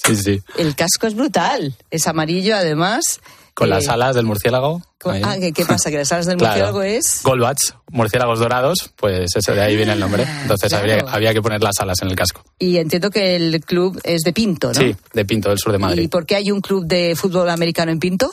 Sí, 0.05 0.15
sí. 0.15 0.41
El 0.57 0.73
casco 0.73 1.05
es 1.05 1.15
brutal. 1.15 1.75
Es 1.91 2.07
amarillo, 2.07 2.55
además. 2.55 3.19
Con 3.59 3.67
Eh, 3.67 3.71
las 3.71 3.87
alas 3.89 4.15
del 4.15 4.25
murciélago. 4.25 4.81
con- 4.97 5.23
ah, 5.23 5.35
¿qué, 5.39 5.51
qué 5.51 5.65
pasa? 5.65 5.89
Que 5.91 5.97
las 5.97 6.11
alas 6.13 6.25
del 6.27 6.37
Claro. 6.39 6.51
murciélago 6.71 6.81
es... 6.83 7.21
Goldbats, 7.23 7.75
murciélagos 7.91 8.39
dorados, 8.39 8.91
pues 8.95 9.35
eso 9.35 9.53
de 9.53 9.61
ahí 9.61 9.75
viene 9.75 9.91
el 9.93 9.99
nombre. 9.99 10.23
Entonces 10.43 10.69
claro. 10.69 10.83
habría, 10.93 11.11
había 11.13 11.33
que 11.33 11.41
poner 11.41 11.61
las 11.61 11.77
alas 11.79 12.01
en 12.01 12.07
el 12.09 12.15
casco. 12.15 12.43
Y 12.57 12.77
entiendo 12.77 13.09
que 13.11 13.35
el 13.35 13.59
club 13.65 13.99
es 14.03 14.21
de 14.21 14.31
Pinto, 14.33 14.69
¿no? 14.69 14.73
Sí, 14.73 14.95
de 15.13 15.25
Pinto, 15.25 15.49
del 15.49 15.59
sur 15.59 15.71
de 15.73 15.77
Madrid. 15.77 16.03
¿Y 16.03 16.07
por 16.07 16.25
qué 16.25 16.35
hay 16.37 16.51
un 16.51 16.61
club 16.61 16.85
de 16.85 17.15
fútbol 17.17 17.49
americano 17.49 17.91
en 17.91 17.99
Pinto? 17.99 18.31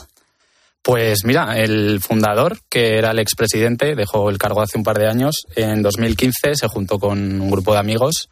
Pues 0.82 1.24
mira, 1.24 1.58
el 1.58 2.00
fundador, 2.00 2.58
que 2.68 2.96
era 2.96 3.10
el 3.10 3.18
expresidente, 3.18 3.96
dejó 3.96 4.30
el 4.30 4.38
cargo 4.38 4.62
hace 4.62 4.78
un 4.78 4.84
par 4.84 4.96
de 4.98 5.08
años. 5.08 5.34
En 5.56 5.82
2015 5.82 6.54
se 6.54 6.68
juntó 6.68 7.00
con 7.00 7.40
un 7.40 7.50
grupo 7.50 7.72
de 7.72 7.80
amigos 7.80 8.28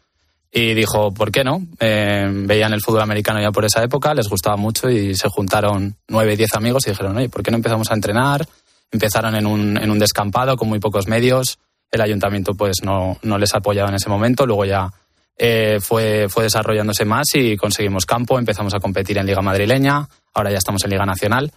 y 0.57 0.73
dijo, 0.73 1.13
¿por 1.13 1.33
qué 1.33 1.43
no? 1.43 1.61
Eh, 1.81 2.31
veían 2.31 2.71
el 2.71 2.79
fútbol 2.79 3.01
americano 3.01 3.41
ya 3.41 3.51
por 3.51 3.65
esa 3.65 3.83
época, 3.83 4.13
les 4.13 4.29
gustaba 4.29 4.55
mucho 4.55 4.89
y 4.89 5.13
se 5.13 5.27
juntaron 5.27 5.97
nueve, 6.07 6.37
diez 6.37 6.55
amigos 6.55 6.87
y 6.87 6.91
dijeron, 6.91 7.17
oye, 7.17 7.27
¿por 7.27 7.43
qué 7.43 7.51
no 7.51 7.57
empezamos 7.57 7.91
a 7.91 7.93
entrenar? 7.93 8.47
Empezaron 8.89 9.35
en 9.35 9.47
un, 9.47 9.75
en 9.75 9.91
un 9.91 9.99
descampado 9.99 10.55
con 10.55 10.69
muy 10.69 10.79
pocos 10.79 11.09
medios. 11.09 11.59
El 11.91 11.99
ayuntamiento 11.99 12.53
pues 12.55 12.77
no, 12.83 13.17
no 13.21 13.37
les 13.37 13.53
apoyaba 13.53 13.89
en 13.89 13.95
ese 13.95 14.07
momento. 14.07 14.45
Luego 14.45 14.63
ya 14.63 14.93
eh, 15.37 15.79
fue, 15.81 16.27
fue 16.29 16.43
desarrollándose 16.43 17.03
más 17.03 17.25
y 17.33 17.57
conseguimos 17.57 18.05
campo, 18.05 18.39
empezamos 18.39 18.73
a 18.73 18.79
competir 18.79 19.17
en 19.17 19.25
Liga 19.25 19.41
Madrileña, 19.41 20.07
ahora 20.33 20.51
ya 20.51 20.59
estamos 20.59 20.81
en 20.85 20.91
Liga 20.91 21.05
Nacional. 21.05 21.51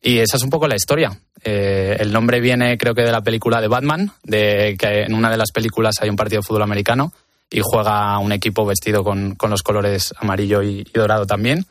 Y 0.00 0.18
esa 0.18 0.36
es 0.36 0.44
un 0.44 0.50
poco 0.50 0.68
la 0.68 0.76
historia. 0.76 1.18
Eh, 1.42 1.96
el 1.98 2.12
nombre 2.12 2.38
viene, 2.38 2.78
creo 2.78 2.94
que, 2.94 3.02
de 3.02 3.10
la 3.10 3.22
película 3.22 3.60
de 3.60 3.66
Batman, 3.66 4.12
de 4.22 4.76
que 4.78 5.02
en 5.02 5.14
una 5.14 5.30
de 5.30 5.36
las 5.36 5.50
películas 5.50 5.96
hay 6.00 6.10
un 6.10 6.16
partido 6.16 6.42
de 6.42 6.46
fútbol 6.46 6.62
americano 6.62 7.12
y 7.50 7.60
juega 7.62 8.18
un 8.18 8.32
equipo 8.32 8.66
vestido 8.66 9.04
con, 9.04 9.34
con 9.34 9.50
los 9.50 9.62
colores 9.62 10.14
amarillo 10.18 10.62
y, 10.62 10.80
y 10.80 10.98
dorado 10.98 11.26
también 11.26 11.66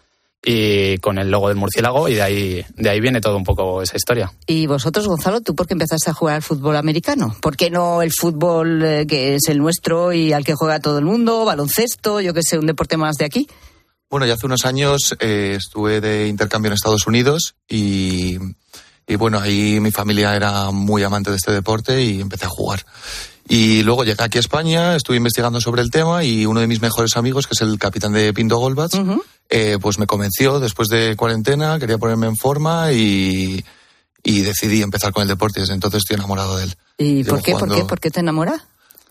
y 0.45 0.99
con 0.99 1.17
el 1.17 1.32
logo 1.32 1.47
del 1.47 1.57
murciélago 1.57 2.07
y 2.07 2.13
de 2.13 2.21
ahí, 2.21 2.65
de 2.76 2.89
ahí 2.89 2.99
viene 2.99 3.19
todo 3.19 3.36
un 3.36 3.43
poco 3.43 3.82
esa 3.82 3.97
historia. 3.97 4.32
Y 4.45 4.67
vosotros, 4.67 5.07
Gonzalo, 5.07 5.41
¿tú 5.41 5.55
por 5.55 5.65
qué 5.65 5.73
empezaste 5.73 6.11
a 6.11 6.13
jugar 6.13 6.36
al 6.36 6.43
fútbol 6.43 6.76
americano? 6.76 7.36
¿Por 7.41 7.57
qué 7.57 7.71
no 7.71 8.03
el 8.03 8.11
fútbol 8.11 8.84
eh, 8.84 9.07
que 9.07 9.36
es 9.36 9.49
el 9.49 9.57
nuestro 9.57 10.13
y 10.13 10.34
al 10.34 10.45
que 10.45 10.53
juega 10.53 10.80
todo 10.80 10.99
el 10.99 11.05
mundo, 11.05 11.45
baloncesto, 11.45 12.21
yo 12.21 12.34
que 12.34 12.43
sé, 12.43 12.59
un 12.59 12.67
deporte 12.67 12.95
más 12.95 13.17
de 13.17 13.26
aquí? 13.26 13.47
Bueno, 14.07 14.28
ya 14.28 14.36
hace 14.36 14.45
unos 14.45 14.65
años 14.65 15.15
eh, 15.19 15.55
estuve 15.57 15.99
de 15.99 16.28
intercambio 16.28 16.69
en 16.69 16.73
Estados 16.76 17.07
Unidos 17.07 17.55
y, 17.67 18.38
y 19.07 19.15
bueno, 19.15 19.39
ahí 19.39 19.80
mi 19.80 19.91
familia 19.91 20.36
era 20.36 20.69
muy 20.69 21.01
amante 21.01 21.32
de 21.32 21.38
este 21.38 21.51
deporte 21.51 22.03
y 22.03 22.21
empecé 22.21 22.45
a 22.45 22.49
jugar. 22.49 22.86
Y 23.48 23.84
luego 23.84 24.04
llegué 24.04 24.24
aquí 24.24 24.38
a 24.38 24.41
España, 24.41 24.96
estuve 24.96 25.18
investigando 25.18 25.62
sobre 25.62 25.82
el 25.82 25.91
tema 25.91 26.24
y 26.24 26.46
uno 26.46 26.62
de 26.62 26.68
mis 26.68 26.82
mejores 26.82 27.16
amigos, 27.16 27.46
que 27.46 27.54
es 27.54 27.62
el 27.62 27.78
capitán 27.78 28.12
de 28.12 28.34
Pinto 28.34 28.58
Golbats, 28.58 29.00
eh, 29.50 29.78
pues 29.80 30.00
me 30.00 30.08
convenció 30.08 30.60
después 30.60 30.88
de 30.88 31.16
cuarentena, 31.16 31.78
quería 31.78 32.00
ponerme 32.00 32.26
en 32.26 32.38
forma 32.38 32.91
y, 32.91 33.64
y 34.24 34.41
decidí 34.41 34.82
empezar 34.82 35.14
con 35.14 35.22
el 35.22 35.28
deporte 35.28 35.60
desde 35.60 35.76
entonces 35.76 36.00
estoy 36.00 36.16
enamorado 36.16 36.58
de 36.58 36.64
él. 36.64 36.76
¿Y 36.98 37.24
Llevo 37.24 37.36
por 37.36 37.43
qué, 37.43 37.52
por 37.52 37.72
qué, 37.72 37.86
por 37.86 38.00
qué 38.00 38.10
te 38.10 38.20
enamora? 38.22 38.66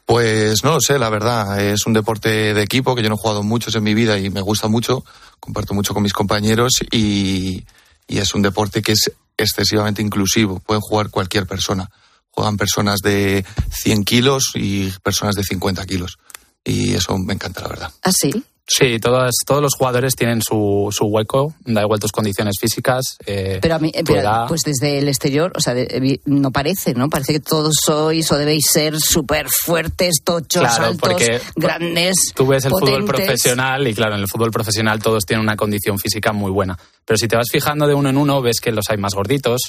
Pues 0.06 0.64
no 0.64 0.72
lo 0.72 0.80
sé, 0.80 0.98
la 0.98 1.08
verdad. 1.08 1.60
Es 1.60 1.86
un 1.86 1.92
deporte 1.92 2.52
de 2.52 2.62
equipo 2.62 2.94
que 2.94 3.02
yo 3.02 3.08
no 3.08 3.14
he 3.14 3.18
jugado 3.18 3.42
muchos 3.42 3.74
en 3.74 3.84
mi 3.84 3.94
vida 3.94 4.18
y 4.18 4.28
me 4.30 4.42
gusta 4.42 4.68
mucho. 4.68 5.04
Comparto 5.40 5.72
mucho 5.72 5.94
con 5.94 6.02
mis 6.02 6.12
compañeros 6.12 6.72
y, 6.90 7.64
y 8.06 8.18
es 8.18 8.34
un 8.34 8.42
deporte 8.42 8.82
que 8.82 8.92
es 8.92 9.12
excesivamente 9.38 10.02
inclusivo. 10.02 10.60
Pueden 10.60 10.82
jugar 10.82 11.10
cualquier 11.10 11.46
persona. 11.46 11.88
Juegan 12.34 12.56
personas 12.56 13.00
de 13.00 13.44
100 13.70 14.04
kilos 14.04 14.50
y 14.54 14.90
personas 15.02 15.34
de 15.36 15.44
50 15.44 15.84
kilos. 15.86 16.16
Y 16.64 16.94
eso 16.94 17.16
me 17.18 17.34
encanta, 17.34 17.60
la 17.62 17.68
verdad. 17.68 17.90
¿Ah, 18.02 18.10
sí? 18.12 18.30
Sí, 18.66 18.98
todas, 18.98 19.34
todos 19.46 19.60
los 19.60 19.74
jugadores 19.74 20.14
tienen 20.16 20.40
su, 20.40 20.88
su 20.90 21.04
hueco, 21.04 21.52
da 21.66 21.82
igual 21.82 22.00
tus 22.00 22.10
condiciones 22.12 22.54
físicas. 22.58 23.02
eh, 23.26 23.58
Pero 23.60 23.74
a 23.74 23.78
mí, 23.78 23.92
tu 23.92 24.04
pero, 24.04 24.20
edad. 24.22 24.46
pues 24.48 24.62
desde 24.62 24.98
el 25.00 25.08
exterior, 25.08 25.52
o 25.54 25.60
sea, 25.60 25.74
de- 25.74 26.20
no 26.24 26.50
parece, 26.50 26.94
¿no? 26.94 27.10
Parece 27.10 27.34
que 27.34 27.40
todos 27.40 27.74
sois 27.84 28.32
o 28.32 28.38
debéis 28.38 28.64
ser 28.72 28.98
súper 28.98 29.48
fuertes, 29.50 30.22
tochos, 30.24 30.62
Claro, 30.62 30.86
altos, 30.86 31.10
porque 31.10 31.42
grandes, 31.56 32.14
Tú 32.34 32.46
ves 32.46 32.64
el 32.64 32.70
fútbol 32.70 33.04
profesional 33.04 33.86
y 33.86 33.92
claro, 33.94 34.14
en 34.14 34.22
el 34.22 34.28
fútbol 34.28 34.50
profesional 34.50 34.98
todos 35.02 35.24
tienen 35.26 35.42
una 35.44 35.56
condición 35.56 35.98
física 35.98 36.32
muy 36.32 36.50
buena. 36.50 36.78
Pero 37.04 37.18
si 37.18 37.28
te 37.28 37.36
vas 37.36 37.48
fijando 37.52 37.86
de 37.86 37.92
uno 37.92 38.08
en 38.08 38.16
uno, 38.16 38.40
ves 38.40 38.60
que 38.62 38.72
los 38.72 38.86
hay 38.88 38.96
más 38.96 39.12
gorditos, 39.12 39.60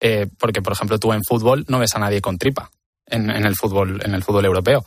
eh, 0.00 0.26
porque 0.38 0.62
por 0.62 0.72
ejemplo 0.72 0.98
tú 0.98 1.12
en 1.12 1.22
fútbol 1.22 1.64
no 1.68 1.78
ves 1.78 1.94
a 1.94 1.98
nadie 1.98 2.20
con 2.20 2.38
tripa 2.38 2.70
en, 3.06 3.30
el 3.30 3.54
fútbol 3.54 4.00
en 4.04 4.14
el 4.14 4.22
fútbol 4.22 4.44
europeo. 4.44 4.84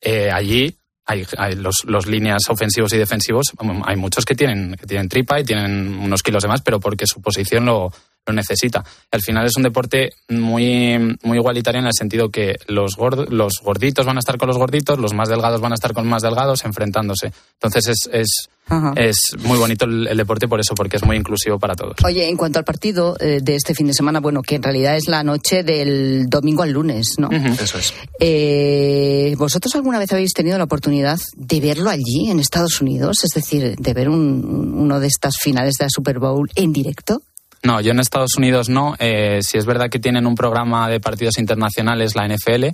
Eh, 0.00 0.30
allí 0.30 0.76
hay, 1.04 1.24
hay 1.38 1.54
los, 1.54 1.84
los 1.84 2.06
líneas 2.06 2.42
ofensivos 2.48 2.92
y 2.92 2.98
defensivos, 2.98 3.52
um, 3.60 3.82
hay 3.84 3.96
muchos 3.96 4.24
que 4.24 4.34
tienen 4.34 4.76
que 4.76 4.86
tienen 4.86 5.08
tripa 5.08 5.40
y 5.40 5.44
tienen 5.44 5.98
unos 5.98 6.22
kilos 6.22 6.42
de 6.42 6.48
más, 6.48 6.62
pero 6.62 6.80
porque 6.80 7.06
su 7.06 7.20
posición 7.20 7.66
lo, 7.66 7.92
lo 8.26 8.32
necesita. 8.32 8.84
Al 9.12 9.22
final 9.22 9.46
es 9.46 9.52
un 9.56 9.62
deporte 9.62 10.10
muy, 10.28 11.16
muy 11.22 11.38
igualitario 11.38 11.80
en 11.80 11.86
el 11.86 11.92
sentido 11.94 12.28
que 12.28 12.56
los, 12.66 12.96
gord- 12.96 13.28
los 13.28 13.54
gorditos 13.62 14.04
van 14.04 14.16
a 14.16 14.20
estar 14.20 14.36
con 14.36 14.48
los 14.48 14.58
gorditos, 14.58 14.98
los 14.98 15.14
más 15.14 15.28
delgados 15.28 15.60
van 15.60 15.72
a 15.72 15.76
estar 15.76 15.92
con 15.92 16.04
los 16.04 16.10
más 16.10 16.22
delgados, 16.22 16.64
enfrentándose. 16.64 17.32
Entonces 17.54 17.86
es, 17.88 18.10
es, 18.12 18.28
Ajá. 18.68 18.92
es 18.96 19.16
muy 19.44 19.58
bonito 19.58 19.84
el, 19.84 20.08
el 20.08 20.16
deporte 20.16 20.48
por 20.48 20.58
eso, 20.60 20.74
porque 20.74 20.96
es 20.96 21.04
muy 21.04 21.16
inclusivo 21.16 21.58
para 21.58 21.74
todos. 21.76 21.94
Oye, 22.04 22.28
en 22.28 22.36
cuanto 22.36 22.58
al 22.58 22.64
partido 22.64 23.16
eh, 23.20 23.38
de 23.42 23.54
este 23.54 23.74
fin 23.74 23.86
de 23.86 23.94
semana, 23.94 24.20
bueno, 24.20 24.42
que 24.42 24.56
en 24.56 24.62
realidad 24.62 24.96
es 24.96 25.06
la 25.08 25.22
noche 25.22 25.62
del 25.62 26.26
domingo 26.28 26.62
al 26.64 26.72
lunes, 26.72 27.14
¿no? 27.18 27.28
Eso 27.30 27.78
es. 27.78 27.94
Eh, 28.18 29.34
¿Vosotros 29.38 29.74
alguna 29.76 29.98
vez 29.98 30.12
habéis 30.12 30.32
tenido 30.32 30.58
la 30.58 30.64
oportunidad 30.64 31.18
de 31.36 31.60
verlo 31.60 31.90
allí, 31.90 32.28
en 32.30 32.40
Estados 32.40 32.80
Unidos? 32.80 33.18
Es 33.24 33.30
decir, 33.30 33.76
de 33.76 33.94
ver 33.94 34.08
un- 34.08 34.74
uno 34.76 34.98
de 35.00 35.06
estas 35.06 35.36
finales 35.38 35.74
de 35.78 35.84
la 35.84 35.90
Super 35.90 36.18
Bowl 36.18 36.50
en 36.54 36.72
directo. 36.72 37.22
No, 37.66 37.80
yo 37.80 37.90
en 37.90 37.98
Estados 37.98 38.36
Unidos 38.38 38.68
no. 38.68 38.94
Eh, 39.00 39.40
si 39.42 39.58
es 39.58 39.66
verdad 39.66 39.90
que 39.90 39.98
tienen 39.98 40.24
un 40.24 40.36
programa 40.36 40.88
de 40.88 41.00
partidos 41.00 41.36
internacionales, 41.38 42.14
la 42.14 42.28
NFL, 42.28 42.66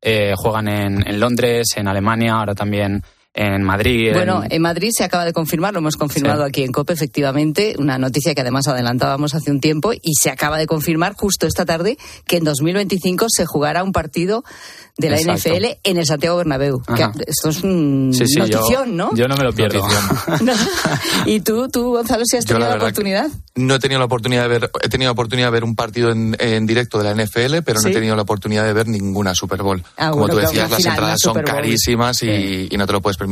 eh, 0.00 0.32
juegan 0.36 0.68
en, 0.68 1.06
en 1.06 1.20
Londres, 1.20 1.66
en 1.76 1.86
Alemania, 1.86 2.32
ahora 2.32 2.54
también 2.54 3.02
en 3.40 3.62
Madrid. 3.62 4.08
en- 4.08 4.14
Bueno, 4.14 4.42
en 4.48 4.60
Madrid 4.62 4.90
se 4.92 5.04
acaba 5.04 5.24
de 5.24 5.32
confirmar, 5.32 5.72
lo 5.72 5.78
hemos 5.78 5.96
confirmado 5.96 6.42
Sí. 6.44 6.48
aquí 6.48 6.62
en 6.64 6.72
COPE, 6.72 6.92
efectivamente, 6.94 7.74
una 7.78 7.96
noticia 7.96 8.34
que 8.34 8.40
además 8.40 8.66
adelantábamos 8.66 9.34
hace 9.34 9.50
un 9.52 9.60
tiempo 9.60 9.92
y 9.92 10.14
se 10.20 10.30
acaba 10.30 10.58
de 10.58 10.66
confirmar 10.66 11.14
justo 11.14 11.46
esta 11.46 11.64
tarde 11.64 11.96
que 12.26 12.38
en 12.38 12.44
2025 12.44 13.26
se 13.28 13.46
jugará 13.46 13.84
un 13.84 13.92
partido 13.92 14.42
de 14.96 15.10
la 15.10 15.16
Exacto. 15.20 15.50
NFL 15.54 15.78
en 15.84 15.96
el 15.98 16.06
Santiago 16.06 16.36
Bernabéu. 16.38 16.82
Que 16.82 17.06
esto 17.28 17.50
es 17.50 17.62
un 17.62 18.10
Sí, 18.12 18.26
sí, 18.26 18.34
yo- 18.40 18.46
notición, 18.46 18.96
¿no? 18.96 19.14
Yo 19.14 19.28
no 19.28 19.36
me 19.36 19.44
lo 19.44 19.52
pierdo. 19.52 19.80
No. 20.42 20.52
¿Y 21.26 21.40
tú, 21.40 21.68
tú, 21.68 21.92
Gonzalo, 21.92 22.24
si 22.26 22.36
has 22.36 22.44
Yo, 22.44 22.54
tenido 22.56 22.70
la 22.70 22.76
oportunidad? 22.76 23.28
No 23.54 23.74
he 23.76 23.78
tenido 23.78 23.98
la 24.00 24.06
oportunidad 24.06 24.42
de 24.42 24.48
ver, 24.48 24.70
he 24.82 24.88
tenido 24.88 25.08
la 25.08 25.12
oportunidad 25.12 25.48
de 25.48 25.52
ver 25.52 25.64
un 25.64 25.74
partido 25.76 26.10
en, 26.10 26.36
en 26.40 26.66
directo 26.66 26.98
de 26.98 27.04
la 27.04 27.10
NFL, 27.12 27.62
pero 27.64 27.80
no 27.80 27.88
he 27.88 27.92
tenido 27.92 28.16
la 28.16 28.22
oportunidad 28.22 28.64
de 28.64 28.72
ver 28.72 28.88
ninguna 28.88 29.34
Super 29.34 29.62
Bowl. 29.62 29.82
Ah, 29.96 30.10
Como 30.10 30.22
bueno, 30.26 30.34
tú 30.34 30.40
decías, 30.40 30.70
las 30.70 30.84
entradas 30.84 31.18
son 31.22 31.42
carísimas 31.42 32.22
y, 32.22 32.68
y 32.70 32.76
no 32.76 32.86
te 32.86 32.92
lo 32.92 33.00
puedes 33.00 33.16
permitir. 33.16 33.27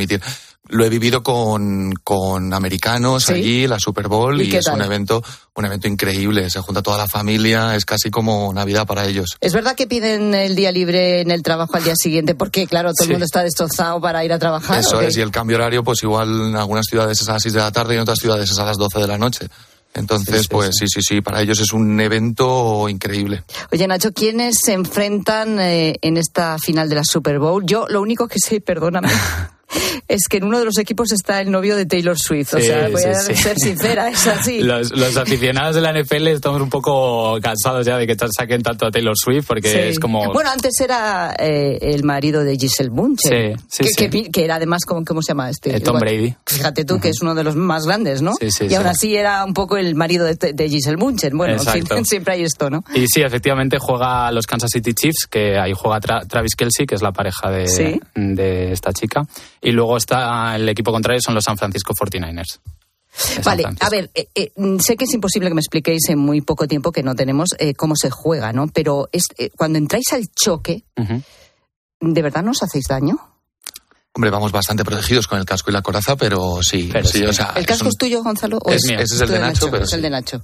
Lo 0.68 0.84
he 0.84 0.88
vivido 0.88 1.22
con, 1.22 1.92
con 2.02 2.52
americanos 2.52 3.24
¿Sí? 3.26 3.32
allí, 3.34 3.66
la 3.68 3.78
Super 3.78 4.08
Bowl, 4.08 4.40
¿Y 4.42 4.46
y, 4.52 4.56
es 4.56 4.64
tal? 4.64 4.74
un 4.74 4.82
evento, 4.82 5.22
un 5.54 5.64
evento 5.64 5.86
increíble. 5.86 6.50
Se 6.50 6.58
junta 6.60 6.82
toda 6.82 6.98
la 6.98 7.06
familia, 7.06 7.76
es 7.76 7.84
casi 7.84 8.10
como 8.10 8.52
Navidad 8.52 8.84
para 8.84 9.06
ellos. 9.06 9.36
Es 9.40 9.52
verdad 9.52 9.76
que 9.76 9.86
piden 9.86 10.34
el 10.34 10.56
día 10.56 10.72
libre 10.72 11.20
en 11.20 11.30
el 11.30 11.44
trabajo 11.44 11.76
al 11.76 11.84
día 11.84 11.94
siguiente 11.94 12.34
porque, 12.34 12.66
claro, 12.66 12.88
todo 12.92 13.04
el 13.04 13.06
Sí. 13.06 13.12
mundo 13.12 13.24
está 13.26 13.44
destrozado 13.44 14.00
para 14.00 14.24
ir 14.24 14.32
a 14.32 14.40
trabajar. 14.40 14.80
Eso 14.80 15.00
es, 15.00 15.16
y 15.16 15.20
el 15.20 15.30
cambio 15.30 15.56
horario, 15.56 15.84
pues 15.84 16.02
igual 16.02 16.48
en 16.48 16.56
algunas 16.56 16.86
ciudades 16.90 17.20
es 17.20 17.28
a 17.28 17.34
las 17.34 17.42
6 17.42 17.54
de 17.54 17.60
la 17.60 17.70
tarde 17.70 17.94
y 17.94 17.96
en 17.98 18.02
otras 18.02 18.18
ciudades 18.18 18.50
es 18.50 18.58
a 18.58 18.64
las 18.64 18.76
12 18.76 18.98
de 18.98 19.06
la 19.06 19.18
noche. 19.18 19.46
Entonces, 19.94 20.48
pues 20.48 20.70
sí, 20.78 20.88
sí, 20.88 21.00
sí, 21.00 21.20
para 21.22 21.40
ellos 21.40 21.58
es 21.60 21.72
un 21.72 21.98
evento 22.00 22.88
increíble. 22.88 23.44
Oye, 23.72 23.86
Nacho, 23.86 24.12
¿quiénes 24.12 24.56
se 24.62 24.72
enfrentan 24.72 25.58
eh, 25.60 25.94
en 26.02 26.16
esta 26.18 26.58
final 26.58 26.88
de 26.88 26.96
la 26.96 27.04
Super 27.04 27.38
Bowl? 27.38 27.64
Yo 27.64 27.86
lo 27.88 28.02
único 28.02 28.26
que 28.28 28.38
sé, 28.38 28.60
perdóname, 28.60 29.08
es 30.08 30.28
que 30.28 30.36
en 30.38 30.44
uno 30.44 30.58
de 30.58 30.64
los 30.64 30.78
equipos 30.78 31.12
está 31.12 31.40
el 31.40 31.50
novio 31.50 31.76
de 31.76 31.86
Taylor 31.86 32.16
Swift. 32.18 32.54
O 32.54 32.58
Sí, 32.60 32.66
sea, 32.66 32.88
voy 32.88 33.00
sí, 33.02 33.08
a 33.08 33.14
sí. 33.14 33.34
ser 33.34 33.56
sincera, 33.58 34.08
es 34.08 34.26
así. 34.26 34.60
Los, 34.66 34.90
los 34.92 35.16
aficionados 35.16 35.74
de 35.74 35.80
la 35.80 35.92
NFL 35.92 36.28
estamos 36.28 36.60
un 36.60 36.70
poco 36.70 37.38
cansados 37.40 37.86
ya 37.86 37.96
de 37.98 38.06
que 38.06 38.16
saquen 38.36 38.62
tanto 38.62 38.86
a 38.86 38.90
Taylor 38.90 39.14
Swift 39.16 39.46
porque 39.46 39.88
es 39.88 39.98
como... 39.98 40.32
Bueno, 40.32 40.50
antes 40.50 40.72
era 40.80 41.34
eh, 41.38 41.78
el 41.80 42.04
marido 42.04 42.42
de 42.44 42.56
Giselle 42.56 42.90
Bunchen. 42.90 43.58
Sí, 43.68 43.84
sí, 43.84 43.94
que, 43.96 44.10
que 44.10 44.30
que 44.30 44.44
era 44.44 44.56
además, 44.56 44.84
¿cómo, 44.84 45.04
cómo 45.04 45.22
se 45.22 45.28
llama 45.28 45.50
este? 45.50 45.76
Eh, 45.76 45.80
Tom 45.80 45.98
Bueno, 45.98 46.10
Brady. 46.12 46.34
Fíjate 46.46 46.84
tú 46.84 46.98
que 47.00 47.08
es 47.10 47.20
uno 47.22 47.34
de 47.34 47.44
los 47.44 47.56
más 47.56 47.84
grandes, 47.86 48.22
¿no? 48.22 48.32
Sí, 48.40 48.50
sí, 48.50 48.64
y 48.66 48.68
sí. 48.70 48.74
aún 48.74 48.86
así 48.86 49.16
era 49.16 49.44
un 49.44 49.54
poco 49.54 49.76
el 49.76 49.94
marido 49.94 50.24
de, 50.26 50.34
de 50.52 50.68
Giselle 50.68 50.96
Bunchen. 50.96 51.36
Bueno, 51.36 51.56
siempre 52.04 52.34
hay 52.34 52.42
esto, 52.42 52.70
¿no? 52.70 52.84
Y 52.94 53.06
sí, 53.08 53.22
efectivamente 53.22 53.78
juega 53.78 54.30
los 54.32 54.46
Kansas 54.46 54.70
City 54.72 54.94
Chiefs, 54.94 55.26
que 55.30 55.58
ahí 55.58 55.72
juega 55.74 56.00
Tra- 56.00 56.26
Travis 56.26 56.54
Kelsey, 56.56 56.86
que 56.86 56.94
es 56.94 57.02
la 57.02 57.12
pareja 57.12 57.50
de, 57.50 58.00
de 58.14 58.72
esta 58.72 58.92
chica. 58.92 59.26
Y 59.62 59.72
luego 59.72 59.96
está 59.96 60.54
el 60.56 60.68
equipo 60.68 60.92
contrario, 60.92 61.20
son 61.20 61.34
los 61.34 61.44
San 61.44 61.56
Francisco 61.58 61.92
49ers. 61.94 62.60
Vale, 63.44 63.64
a 63.80 63.88
ver, 63.88 64.10
eh, 64.14 64.28
eh, 64.34 64.52
sé 64.78 64.96
que 64.96 65.04
es 65.04 65.14
imposible 65.14 65.48
que 65.48 65.54
me 65.54 65.60
expliquéis 65.62 66.08
en 66.10 66.18
muy 66.18 66.42
poco 66.42 66.68
tiempo 66.68 66.92
que 66.92 67.02
no 67.02 67.14
tenemos 67.14 67.50
eh, 67.58 67.72
cómo 67.74 67.94
se 67.96 68.10
juega, 68.10 68.52
¿no? 68.52 68.66
Pero 68.68 69.08
es, 69.10 69.24
eh, 69.38 69.48
cuando 69.56 69.78
entráis 69.78 70.12
al 70.12 70.24
choque, 70.34 70.84
¿de 72.00 72.22
verdad 72.22 72.42
no 72.42 72.50
os 72.50 72.62
hacéis 72.62 72.86
daño? 72.88 73.16
Hombre, 74.12 74.30
vamos 74.30 74.52
bastante 74.52 74.84
protegidos 74.84 75.26
con 75.28 75.38
el 75.38 75.44
casco 75.44 75.70
y 75.70 75.74
la 75.74 75.82
coraza, 75.82 76.16
pero 76.16 76.62
sí, 76.62 76.88
Pero 76.92 77.06
sí, 77.06 77.18
sí. 77.18 77.24
o 77.26 77.32
sea, 77.34 77.52
¿El 77.56 77.66
casco 77.66 77.84
un- 77.84 77.88
es 77.90 77.96
tuyo, 77.98 78.22
Gonzalo? 78.22 78.58
o 78.62 78.70
Es 78.70 78.84
mío. 78.86 78.98
Ese 78.98 79.14
es 79.14 79.20
el 79.22 79.28
de 79.28 79.38
Nacho, 79.38 79.70
pero 79.70 79.84
Es 79.84 79.90
sí. 79.90 79.96
el 79.96 80.02
de 80.02 80.10
Nacho. 80.10 80.42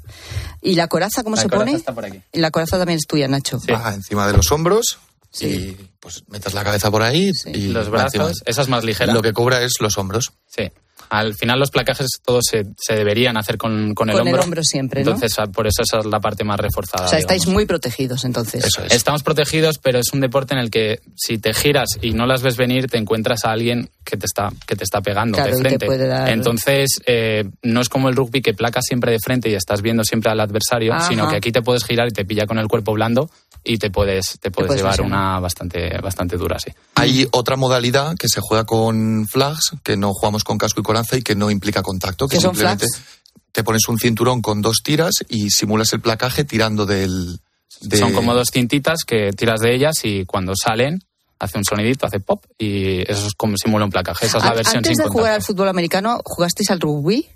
¿Y 0.60 0.74
la 0.74 0.88
coraza 0.88 1.22
cómo 1.22 1.36
La 1.36 1.42
se 1.42 1.48
coraza 1.48 1.64
pone? 1.66 1.76
está 1.78 1.94
por 1.94 2.04
aquí. 2.04 2.20
La 2.32 2.50
coraza 2.50 2.76
también 2.78 2.98
es 2.98 3.06
tuya, 3.06 3.28
Nacho. 3.28 3.58
va 3.72 3.94
encima 3.94 4.26
de 4.26 4.34
los 4.34 4.50
hombros 4.52 4.98
y 5.40 5.76
pues 5.98 6.24
metes 6.28 6.52
la 6.54 6.62
cabeza 6.64 6.90
por 6.90 7.02
ahí 7.02 7.30
y 7.46 7.68
Los 7.68 7.86
encima. 7.86 8.02
brazos, 8.02 8.42
esa 8.44 8.62
es 8.62 8.68
más 8.68 8.84
ligera. 8.84 9.12
Lo 9.12 9.22
que 9.22 9.32
cubra 9.32 9.62
es 9.62 9.72
los 9.80 9.96
hombros. 9.98 10.32
Sí. 10.46 10.70
Al 11.12 11.34
final 11.34 11.58
los 11.58 11.70
placajes 11.70 12.06
todos 12.24 12.44
se, 12.50 12.64
se 12.78 12.94
deberían 12.94 13.36
hacer 13.36 13.58
con, 13.58 13.92
con 13.94 14.08
el 14.08 14.16
Con 14.16 14.26
el 14.26 14.32
hombro. 14.32 14.44
hombro 14.44 14.62
siempre, 14.64 15.04
¿no? 15.04 15.10
Entonces, 15.12 15.36
por 15.52 15.66
eso 15.66 15.82
esa 15.82 15.98
es 15.98 16.06
la 16.06 16.20
parte 16.20 16.42
más 16.42 16.58
reforzada. 16.58 17.04
O 17.04 17.08
sea, 17.08 17.18
estáis 17.18 17.42
digamos. 17.42 17.54
muy 17.54 17.66
protegidos 17.66 18.24
entonces. 18.24 18.64
Estamos 18.90 19.22
protegidos, 19.22 19.76
pero 19.76 19.98
es 19.98 20.06
un 20.14 20.20
deporte 20.20 20.54
en 20.54 20.60
el 20.60 20.70
que 20.70 21.00
si 21.14 21.36
te 21.36 21.52
giras 21.52 21.90
y 22.00 22.12
no 22.12 22.24
las 22.26 22.40
ves 22.40 22.56
venir, 22.56 22.86
te 22.86 22.96
encuentras 22.96 23.44
a 23.44 23.50
alguien 23.52 23.90
que 24.04 24.16
te 24.16 24.24
está, 24.24 24.48
que 24.66 24.74
te 24.74 24.84
está 24.84 25.02
pegando 25.02 25.36
Claro, 25.36 25.50
de 25.52 25.58
y 25.58 25.62
te 25.62 25.68
frente. 25.68 25.86
puede 25.86 26.06
dar- 26.08 26.30
Entonces, 26.30 26.88
eh, 27.04 27.44
no 27.62 27.82
es 27.82 27.90
como 27.90 28.08
el 28.08 28.16
rugby 28.16 28.40
que 28.40 28.54
placas 28.54 28.84
siempre 28.86 29.12
de 29.12 29.18
frente 29.20 29.50
y 29.50 29.54
estás 29.54 29.82
viendo 29.82 30.04
siempre 30.04 30.30
al 30.30 30.40
adversario, 30.40 30.94
Ajá. 30.94 31.08
sino 31.08 31.28
que 31.28 31.36
aquí 31.36 31.52
te 31.52 31.60
puedes 31.60 31.84
girar 31.84 32.08
y 32.08 32.12
te 32.12 32.24
pilla 32.24 32.46
con 32.46 32.58
el 32.58 32.68
cuerpo 32.68 32.92
blando 32.94 33.28
y 33.64 33.76
te 33.78 33.90
puedes, 33.90 34.40
te 34.40 34.50
puedes 34.50 34.66
puedes 34.70 34.82
llevar 34.82 35.00
una 35.02 35.38
bastante, 35.38 35.96
bastante 36.00 36.36
dura, 36.36 36.58
sí. 36.58 36.72
Hay 36.96 37.28
otra 37.30 37.54
modalidad 37.54 38.16
que 38.16 38.28
se 38.28 38.40
juega 38.40 38.64
con 38.64 39.26
flags, 39.28 39.70
que 39.84 39.96
no 39.96 40.10
jugamos 40.12 40.42
con 40.42 40.58
casco 40.58 40.80
y 40.80 40.82
y 41.18 41.22
que 41.22 41.34
no 41.34 41.50
implica 41.50 41.82
contacto. 41.82 42.28
Que 42.28 42.36
¿Qué 42.36 42.40
son 42.42 42.52
simplemente 42.54 42.86
flags? 42.86 43.04
te 43.52 43.62
pones 43.64 43.82
un 43.88 43.98
cinturón 43.98 44.40
con 44.42 44.62
dos 44.62 44.78
tiras 44.82 45.12
y 45.28 45.50
simulas 45.50 45.92
el 45.92 46.00
placaje 46.00 46.44
tirando 46.44 46.86
del. 46.86 47.38
de- 47.80 47.96
Son 47.98 48.12
como 48.12 48.34
dos 48.34 48.48
cintitas 48.52 49.00
que 49.06 49.30
tiras 49.32 49.60
de 49.60 49.74
ellas 49.74 50.00
y 50.04 50.24
cuando 50.24 50.52
salen 50.56 51.00
hace 51.38 51.58
un 51.58 51.64
sonidito, 51.64 52.06
hace 52.06 52.20
pop 52.20 52.44
y 52.56 53.00
eso 53.10 53.26
es 53.26 53.34
como 53.36 53.56
simula 53.56 53.84
un 53.84 53.90
placaje. 53.90 54.26
Esa 54.26 54.38
es 54.38 54.44
la 54.44 54.54
versión 54.54 54.76
Antes 54.78 54.90
sin 54.90 54.96
de 54.98 55.02
contacto. 55.02 55.18
jugar 55.18 55.32
al 55.34 55.42
fútbol 55.42 55.68
americano, 55.68 56.20
¿jugasteis 56.24 56.70
al 56.70 56.80
rugby? 56.80 57.28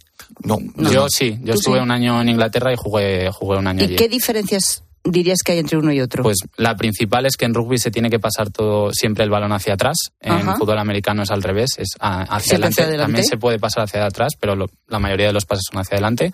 No, 0.45 0.59
Yo 0.91 1.09
sí, 1.11 1.39
yo 1.43 1.53
¿Tú 1.55 1.59
estuve 1.59 1.77
sí? 1.79 1.83
un 1.83 1.91
año 1.91 2.21
en 2.23 2.29
Inglaterra 2.29 2.73
y 2.73 2.77
jugué, 2.79 3.31
jugué 3.33 3.59
un 3.59 3.67
año 3.67 3.83
¿Y 3.83 3.85
allí. 3.87 3.97
qué 3.97 4.09
diferencias 4.09 4.83
dirías 5.07 5.39
que 5.45 5.53
hay 5.53 5.59
entre 5.59 5.79
uno 5.79 5.93
y 5.93 6.01
otro? 6.01 6.23
Pues 6.23 6.39
la 6.57 6.77
principal 6.77 7.27
es 7.27 7.37
que 7.37 7.45
en 7.45 7.55
rugby 7.55 7.79
se 7.79 7.91
tiene 7.91 8.11
que 8.11 8.19
pasar 8.19 8.51
todo 8.51 8.93
siempre 8.93 9.25
el 9.25 9.31
balón 9.31 9.53
hacia 9.53 9.75
atrás. 9.75 9.97
En 10.21 10.33
Ajá. 10.33 10.57
fútbol 10.57 10.79
americano 10.79 11.23
es 11.23 11.31
al 11.31 11.43
revés, 11.43 11.71
es 11.79 11.91
hacia, 12.01 12.35
adelante. 12.57 12.67
hacia 12.69 12.85
adelante. 12.85 13.03
También 13.13 13.25
se 13.25 13.37
puede 13.37 13.59
pasar 13.59 13.85
hacia 13.85 14.05
atrás, 14.05 14.33
pero 14.39 14.55
lo- 14.57 14.71
la 14.89 14.99
mayoría 14.99 15.27
de 15.29 15.33
los 15.33 15.45
pases 15.47 15.65
son 15.71 15.81
hacia 15.81 15.95
adelante. 15.97 16.33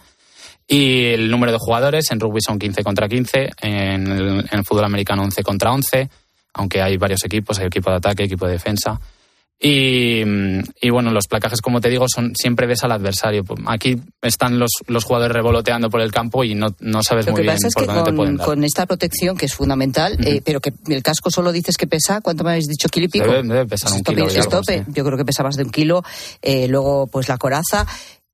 Y 0.67 1.07
el 1.07 1.31
número 1.31 1.53
de 1.53 1.59
jugadores 1.59 2.11
en 2.11 2.21
rugby 2.21 2.41
son 2.41 2.59
15 2.59 2.83
contra 2.83 3.09
15, 3.09 3.51
en 3.61 4.07
el, 4.07 4.29
en 4.51 4.59
el 4.59 4.65
fútbol 4.65 4.85
americano 4.85 5.23
11 5.25 5.43
contra 5.43 5.73
11, 5.73 6.09
aunque 6.55 6.81
hay 6.81 6.97
varios 6.97 7.25
equipos, 7.25 7.59
hay 7.59 7.67
equipo 7.67 7.91
de 7.91 7.97
ataque, 7.97 8.25
equipo 8.25 8.47
de 8.47 8.53
defensa. 8.53 9.01
Y, 9.65 10.23
y 10.81 10.91
bueno, 10.91 11.13
los 11.13 11.29
placajes, 11.29 11.61
como 11.61 11.81
te 11.81 11.89
digo, 11.89 12.07
son 12.13 12.33
siempre 12.35 12.67
ves 12.67 12.83
al 12.83 12.91
adversario. 12.91 13.45
Aquí 13.67 13.97
están 14.21 14.59
los, 14.59 14.71
los 14.89 15.05
jugadores 15.05 15.33
revoloteando 15.35 15.89
por 15.89 16.01
el 16.01 16.11
campo 16.11 16.43
y 16.43 16.57
no, 16.57 16.75
no 16.81 17.03
sabes 17.05 17.27
Lo 17.27 17.33
muy 17.33 17.37
que 17.39 17.43
bien 17.43 17.55
pasa 17.55 17.69
es 17.69 17.75
por 17.75 17.85
que 17.85 17.93
dónde 17.93 18.11
te 18.11 18.17
pueden 18.17 18.33
con, 18.33 18.39
dar. 18.39 18.47
con 18.47 18.65
esta 18.65 18.87
protección, 18.87 19.37
que 19.37 19.47
es 19.47 19.55
fundamental, 19.55 20.17
eh, 20.27 20.43
pero 20.45 20.61
que 20.61 20.73
el 20.89 21.03
casco 21.05 21.31
solo 21.31 21.53
dices 21.53 21.77
que 21.77 21.87
pesa, 21.87 22.21
¿cuánto 22.21 22.43
me 22.43 22.51
habéis 22.51 22.67
dicho? 22.67 22.89
¿Kilo 22.89 23.07
y 23.07 23.09
pico? 23.09 23.27
Debe, 23.27 23.43
debe 23.47 23.67
pesar 23.67 23.93
un 23.93 24.03
kilo. 24.03 24.25
algo, 24.27 24.61
pe- 24.63 24.79
sí. 24.79 24.85
Yo 24.89 25.05
creo 25.05 25.17
que 25.17 25.25
pesa 25.25 25.45
más 25.45 25.55
de 25.55 25.63
un 25.63 25.71
kilo. 25.71 26.03
eh, 26.43 26.67
luego, 26.67 27.07
pues 27.07 27.29
la 27.29 27.39
coraza. 27.39 27.87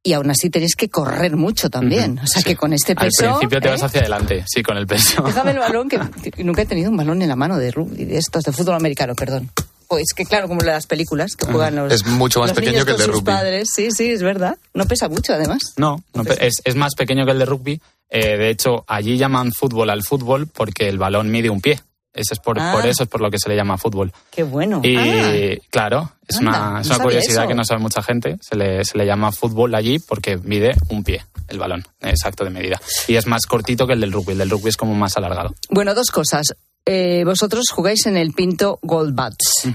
Y 0.03 0.15
aún 0.15 0.31
así 0.31 0.49
tenéis 0.49 0.77
que 0.77 0.89
correr 0.89 1.37
mucho 1.37 1.69
también. 1.69 2.21
O 2.21 2.27
sea 2.27 2.41
sí. 2.41 2.49
que 2.49 2.57
con 2.57 2.73
este 2.73 2.93
Al 2.93 3.09
peso. 3.09 3.25
principio 3.31 3.61
te 3.61 3.69
¿eh? 3.69 3.71
vas 3.73 3.83
hacia 3.83 4.01
adelante, 4.01 4.45
sí, 4.47 4.63
con 4.63 4.79
el 4.79 4.87
peso. 4.87 5.23
Déjame 5.27 5.51
el 5.51 5.59
balón, 5.59 5.89
que 5.91 5.99
que 6.33 6.43
nunca 6.45 6.63
he 6.63 6.67
tenido 6.67 6.91
un 6.91 6.97
balón 6.97 7.21
en 7.21 7.29
la 7.29 7.37
mano 7.37 7.59
de 7.59 7.71
rugby, 7.71 8.07
de 8.07 8.17
estos, 8.17 8.45
de 8.45 8.53
fútbol 8.53 8.77
americano, 8.77 9.15
perdón. 9.15 9.51
Pues 9.89 10.13
que 10.15 10.25
claro, 10.27 10.49
como 10.49 10.61
las 10.61 10.87
películas 10.87 11.35
que 11.35 11.47
juegan 11.47 11.77
los. 11.77 11.93
Es 11.93 12.05
mucho 12.07 12.41
más 12.41 12.51
los 12.51 12.57
pequeño 12.57 12.73
niños 12.73 12.85
que 12.85 12.93
el 12.93 12.99
de 12.99 13.05
sus 13.05 13.15
rugby. 13.15 13.25
padres. 13.25 13.69
Sí, 13.75 13.91
sí, 13.91 14.11
es 14.13 14.23
verdad. 14.23 14.57
No 14.75 14.85
pesa 14.87 15.09
mucho, 15.09 15.33
además. 15.33 15.73
No, 15.77 16.03
no 16.15 16.25
pe- 16.25 16.47
es, 16.47 16.55
es 16.65 16.75
más 16.77 16.95
pequeño 16.95 17.25
que 17.25 17.33
el 17.33 17.39
de 17.39 17.47
rugby. 17.47 17.81
Eh, 18.11 18.37
de 18.37 18.51
hecho, 18.51 18.85
allí 18.87 19.17
llaman 19.17 19.53
fútbol 19.53 19.89
al 19.91 20.03
fútbol 20.03 20.47
porque 20.47 20.89
el 20.89 20.99
balón 20.99 21.31
mide 21.31 21.49
un 21.51 21.61
pie. 21.63 21.81
Eso 22.13 22.35
es 22.35 22.41
por, 22.41 22.59
Ah. 22.59 22.73
por 22.75 22.87
eso 22.87 23.05
es 23.05 23.09
por 23.09 23.21
lo 23.21 23.31
que 23.31 23.39
se 23.39 23.49
le 23.49 23.55
llama 23.57 23.79
fútbol. 23.79 24.13
Qué 24.31 24.43
bueno. 24.43 24.81
Y 24.83 24.97
Ah. 24.97 25.63
claro, 25.71 26.13
es 26.27 26.37
Anda, 26.39 26.51
una, 26.51 26.59
no 26.73 26.81
es 26.81 26.87
una 26.87 26.95
sabía 26.97 27.05
curiosidad 27.05 27.43
eso. 27.45 27.49
que 27.49 27.55
no 27.55 27.65
sabe 27.65 27.81
mucha 27.81 28.03
gente. 28.03 28.37
Se 28.41 28.57
le, 28.57 28.85
se 28.85 28.99
le 28.99 29.07
llama 29.07 29.31
fútbol 29.33 29.75
allí 29.75 29.99
porque 30.01 30.37
mide 30.37 30.75
un 30.89 31.05
pie 31.05 31.25
el 31.49 31.59
balón, 31.59 31.87
exacto 32.01 32.45
de 32.45 32.51
medida. 32.51 32.79
Y 33.07 33.15
es 33.17 33.27
más 33.27 33.47
cortito 33.47 33.87
que 33.87 33.93
el 33.95 34.01
del 34.01 34.13
rugby. 34.13 34.33
El 34.33 34.39
del 34.39 34.51
rugby 34.51 34.69
es 34.69 34.77
como 34.77 34.95
más 34.95 35.17
alargado. 35.17 35.55
Bueno, 35.71 35.95
dos 35.95 36.11
cosas. 36.11 36.55
Eh, 36.91 37.23
vosotros 37.25 37.67
jugáis 37.71 38.07
en 38.07 38.17
el 38.17 38.33
Pinto 38.33 38.79
Gold 38.83 39.15
Bats. 39.15 39.69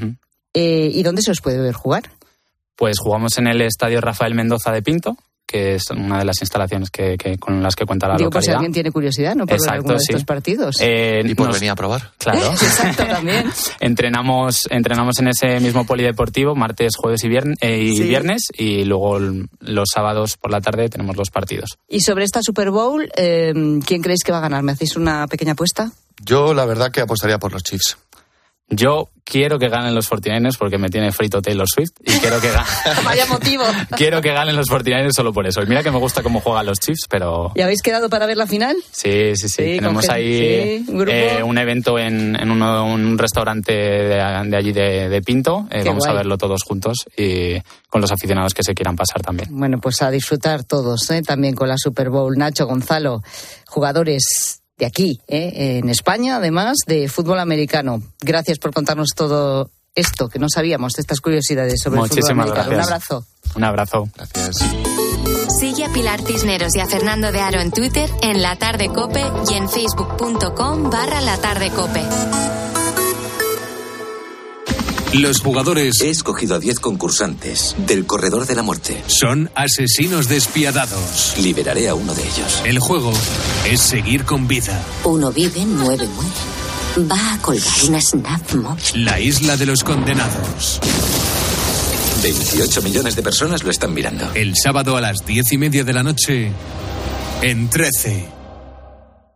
Eh, 0.53 0.91
¿Y 0.93 1.03
dónde 1.03 1.21
se 1.21 1.31
os 1.31 1.41
puede 1.41 1.59
ver 1.61 1.73
jugar? 1.75 2.03
Pues 2.75 2.97
jugamos 2.99 3.37
en 3.37 3.47
el 3.47 3.61
estadio 3.61 4.01
Rafael 4.01 4.33
Mendoza 4.33 4.71
de 4.71 4.81
Pinto, 4.81 5.15
que 5.45 5.75
es 5.75 5.83
una 5.91 6.17
de 6.17 6.25
las 6.25 6.41
instalaciones 6.41 6.89
que, 6.89 7.15
que- 7.17 7.37
con 7.37 7.61
las 7.61 7.75
que 7.75 7.85
cuenta 7.85 8.07
la 8.07 8.15
Digo, 8.17 8.31
por 8.31 8.41
si 8.41 8.47
localidad. 8.47 8.57
alguien 8.57 8.73
tiene 8.73 8.91
curiosidad, 8.91 9.35
¿no? 9.35 9.45
Por 9.45 9.59
ver 9.59 9.67
Exacto, 9.69 9.93
de 9.93 9.99
sí. 9.99 10.05
estos 10.09 10.25
partidos. 10.25 10.77
Eh, 10.79 11.21
Y 11.23 11.35
por 11.35 11.47
nos- 11.47 11.55
venir 11.59 11.69
a 11.69 11.75
probar. 11.75 12.11
Claro. 12.17 12.39
Exacto, 12.51 13.05
también. 13.05 13.45
entrenamos, 13.79 14.67
entrenamos 14.71 15.19
en 15.19 15.27
ese 15.27 15.59
mismo 15.59 15.85
polideportivo 15.85 16.55
martes, 16.55 16.95
jueves 16.97 17.23
y 17.23 17.27
viernes, 17.29 17.57
y, 17.61 17.95
Sí. 17.95 18.03
viernes 18.03 18.47
y 18.57 18.85
luego 18.85 19.19
los 19.59 19.89
sábados 19.93 20.37
por 20.37 20.49
la 20.49 20.61
tarde 20.61 20.89
tenemos 20.89 21.15
los 21.15 21.29
partidos. 21.29 21.77
Y 21.87 22.01
sobre 22.01 22.23
esta 22.25 22.41
Super 22.41 22.71
Bowl, 22.71 23.11
eh, 23.15 23.53
¿quién 23.85 24.01
creéis 24.01 24.23
que 24.23 24.31
va 24.31 24.39
a 24.39 24.41
ganar? 24.41 24.63
¿Me 24.63 24.71
hacéis 24.71 24.95
una 24.95 25.27
pequeña 25.27 25.51
apuesta? 25.51 25.91
Yo 26.25 26.53
la 26.53 26.65
verdad 26.65 26.91
que 26.91 27.01
apostaría 27.01 27.37
por 27.39 27.51
los 27.53 27.63
Chiefs. 27.63 27.97
Yo 28.69 29.09
quiero 29.25 29.59
que 29.59 29.67
ganen 29.67 29.93
los 29.93 30.09
49ers 30.09 30.57
porque 30.57 30.77
me 30.79 30.89
tiene 30.89 31.11
frito 31.11 31.41
Taylor 31.41 31.67
Swift 31.69 31.91
y 32.01 32.13
quiero 32.17 32.39
que, 32.39 32.49
ga- 32.51 32.65
Vaya 33.05 33.25
motivo. 33.27 33.63
quiero 33.97 34.21
que 34.21 34.31
ganen 34.31 34.55
los 34.55 34.67
49ers 34.69 35.11
solo 35.11 35.31
por 35.33 35.45
eso. 35.45 35.61
Y 35.61 35.67
mira 35.67 35.83
que 35.83 35.91
me 35.91 35.99
gusta 35.99 36.23
cómo 36.23 36.39
juegan 36.39 36.65
los 36.65 36.79
Chiefs, 36.79 37.05
pero 37.09 37.51
¿Y 37.55 37.61
habéis 37.61 37.81
quedado 37.83 38.09
para 38.09 38.25
ver 38.25 38.37
la 38.37 38.47
final? 38.47 38.75
Sí, 38.91 39.35
sí, 39.35 39.47
sí. 39.49 39.49
Sí, 39.49 39.75
Tenemos 39.75 40.09
ahí 40.09 40.79
sí, 40.79 40.85
eh, 41.07 41.43
un 41.43 41.57
evento 41.57 41.99
en, 41.99 42.35
en 42.39 42.49
uno- 42.49 42.85
un 42.85 43.17
restaurante 43.17 43.73
de, 43.73 44.15
de 44.45 44.57
allí 44.57 44.71
de, 44.71 45.09
de 45.09 45.21
Pinto. 45.21 45.67
Eh, 45.69 45.83
vamos 45.85 46.07
a 46.07 46.13
verlo 46.13 46.37
todos 46.37 46.63
juntos 46.63 47.05
y 47.15 47.59
con 47.89 48.01
los 48.01 48.11
aficionados 48.11 48.53
que 48.55 48.63
se 48.63 48.73
quieran 48.73 48.95
pasar 48.95 49.21
también. 49.21 49.49
Bueno, 49.51 49.79
pues 49.79 50.01
a 50.01 50.09
disfrutar 50.09 50.63
todos, 50.63 51.07
¿eh? 51.11 51.21
también 51.21 51.53
con 51.53 51.67
la 51.67 51.75
Super 51.77 52.09
Bowl. 52.09 52.35
Nacho 52.37 52.65
Gonzalo, 52.65 53.21
jugadores 53.67 54.61
de 54.77 54.85
aquí, 54.85 55.21
¿eh? 55.27 55.79
en 55.79 55.89
España, 55.89 56.37
además, 56.37 56.77
de 56.87 57.07
fútbol 57.07 57.39
americano. 57.39 58.01
Gracias 58.21 58.59
por 58.59 58.73
contarnos 58.73 59.09
todo 59.15 59.69
esto 59.95 60.27
que 60.29 60.39
no 60.39 60.47
sabíamos, 60.49 60.93
de 60.93 61.01
estas 61.01 61.19
curiosidades 61.21 61.79
sobre 61.81 61.99
el 62.01 62.07
fútbol 62.07 62.17
Muchísimas 62.17 62.47
americano. 62.47 62.69
Un 62.69 62.75
gracias. 62.75 62.87
abrazo. 62.87 63.25
Un 63.55 63.63
abrazo. 63.63 64.09
Gracias. 64.15 64.55
Sigue 65.59 65.85
a 65.85 65.89
Pilar 65.93 66.21
Cisneros 66.21 66.75
y 66.75 66.79
a 66.79 66.87
Fernando 66.87 67.31
de 67.31 67.39
Aro 67.39 67.59
en 67.59 67.71
Twitter, 67.71 68.09
en 68.21 68.41
La 68.41 68.57
Tarde 68.57 68.89
Cope 68.89 69.23
y 69.51 69.53
en 69.53 69.69
facebook.com 69.69 70.89
barra 70.89 71.21
La 71.21 71.37
Tarde 71.37 71.69
Cope. 71.69 72.01
Los 75.13 75.41
jugadores 75.41 76.01
He 76.01 76.09
escogido 76.09 76.55
a 76.55 76.59
10 76.59 76.79
concursantes 76.79 77.75
del 77.85 78.05
Corredor 78.05 78.47
de 78.47 78.55
la 78.55 78.63
Muerte. 78.63 79.03
son 79.07 79.49
asesinos 79.53 80.27
despiadados. 80.27 81.35
Liberaré 81.39 81.87
a 81.87 81.95
uno 81.95 82.13
de 82.15 82.23
ellos. 82.23 82.61
El 82.65 82.79
juego 82.79 83.13
es 83.69 83.79
seguir 83.79 84.25
con 84.25 84.47
vida. 84.47 84.81
Uno 85.03 85.31
vive, 85.31 85.65
nueve 85.67 86.07
mueren. 86.07 87.11
Va 87.11 87.33
a 87.33 87.37
colgar 87.39 87.73
una 87.87 88.01
snap 88.01 88.53
móvil. 88.55 89.05
La 89.05 89.19
isla 89.19 89.55
de 89.55 89.65
los 89.67 89.83
condenados. 89.83 90.79
28 92.23 92.81
millones 92.81 93.15
de 93.15 93.21
personas 93.21 93.63
lo 93.63 93.69
están 93.69 93.93
mirando. 93.93 94.31
El 94.33 94.53
sábado 94.55 94.97
a 94.97 95.01
las 95.01 95.25
diez 95.25 95.51
y 95.51 95.57
media 95.57 95.83
de 95.83 95.93
la 95.93 96.03
noche 96.03 96.51
en 97.41 97.69
13. 97.69 98.32